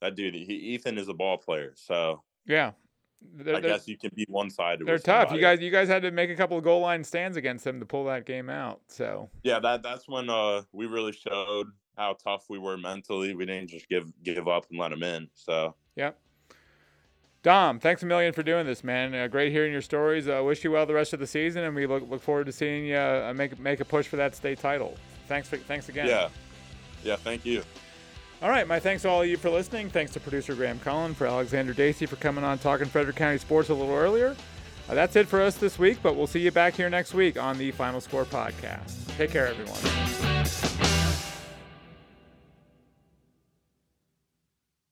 that 0.00 0.14
dude, 0.14 0.34
he, 0.34 0.42
Ethan 0.54 0.98
is 0.98 1.08
a 1.08 1.14
ball 1.14 1.38
player, 1.38 1.72
so 1.74 2.22
Yeah, 2.46 2.72
I 3.46 3.60
guess 3.60 3.88
you 3.88 3.96
can 3.96 4.10
be 4.14 4.26
one 4.28 4.50
sided. 4.50 4.86
they're 4.86 4.98
tough. 4.98 5.32
You 5.32 5.40
guys, 5.40 5.60
you 5.60 5.70
guys 5.70 5.88
had 5.88 6.02
to 6.02 6.10
make 6.10 6.30
a 6.30 6.36
couple 6.36 6.56
of 6.58 6.64
goal 6.64 6.80
line 6.80 7.02
stands 7.02 7.36
against 7.36 7.64
them 7.64 7.80
to 7.80 7.86
pull 7.86 8.04
that 8.06 8.26
game 8.26 8.48
out. 8.50 8.80
So 8.88 9.30
yeah, 9.42 9.58
that 9.60 9.82
that's 9.82 10.08
when 10.08 10.28
uh 10.30 10.62
we 10.72 10.86
really 10.86 11.12
showed 11.12 11.68
how 11.96 12.14
tough 12.14 12.46
we 12.48 12.58
were 12.58 12.76
mentally. 12.76 13.34
We 13.34 13.46
didn't 13.46 13.70
just 13.70 13.88
give 13.88 14.12
give 14.22 14.48
up 14.48 14.66
and 14.70 14.78
let 14.78 14.90
them 14.90 15.02
in. 15.02 15.28
So 15.34 15.74
Yep. 15.96 16.18
Dom, 17.42 17.78
thanks 17.78 18.02
a 18.02 18.06
million 18.06 18.32
for 18.32 18.42
doing 18.42 18.64
this, 18.64 18.82
man. 18.82 19.14
Uh, 19.14 19.28
great 19.28 19.52
hearing 19.52 19.70
your 19.70 19.82
stories. 19.82 20.26
Uh, 20.28 20.42
wish 20.42 20.64
you 20.64 20.70
well 20.70 20.86
the 20.86 20.94
rest 20.94 21.12
of 21.12 21.20
the 21.20 21.26
season, 21.26 21.64
and 21.64 21.74
we 21.74 21.86
look 21.86 22.08
look 22.08 22.22
forward 22.22 22.46
to 22.46 22.52
seeing 22.52 22.86
you 22.86 22.96
uh, 22.96 23.32
make 23.36 23.58
make 23.58 23.80
a 23.80 23.84
push 23.84 24.06
for 24.06 24.16
that 24.16 24.34
state 24.34 24.58
title. 24.58 24.96
Thanks 25.28 25.48
for, 25.48 25.58
thanks 25.58 25.88
again. 25.88 26.06
yeah, 26.06 26.28
yeah, 27.02 27.16
thank 27.16 27.44
you. 27.44 27.62
All 28.44 28.50
right, 28.50 28.68
my 28.68 28.78
thanks 28.78 29.00
to 29.04 29.08
all 29.08 29.22
of 29.22 29.26
you 29.26 29.38
for 29.38 29.48
listening. 29.48 29.88
Thanks 29.88 30.12
to 30.12 30.20
producer 30.20 30.54
Graham 30.54 30.78
Cullen, 30.78 31.14
for 31.14 31.26
Alexander 31.26 31.72
Dacy 31.72 32.04
for 32.04 32.16
coming 32.16 32.44
on 32.44 32.58
talking 32.58 32.84
Frederick 32.84 33.16
County 33.16 33.38
sports 33.38 33.70
a 33.70 33.74
little 33.74 33.94
earlier. 33.94 34.36
Uh, 34.86 34.92
that's 34.92 35.16
it 35.16 35.26
for 35.26 35.40
us 35.40 35.56
this 35.56 35.78
week, 35.78 35.96
but 36.02 36.14
we'll 36.14 36.26
see 36.26 36.40
you 36.40 36.50
back 36.50 36.74
here 36.74 36.90
next 36.90 37.14
week 37.14 37.40
on 37.42 37.56
the 37.56 37.70
Final 37.70 38.02
Score 38.02 38.26
podcast. 38.26 39.16
Take 39.16 39.30
care, 39.30 39.46
everyone. 39.46 40.33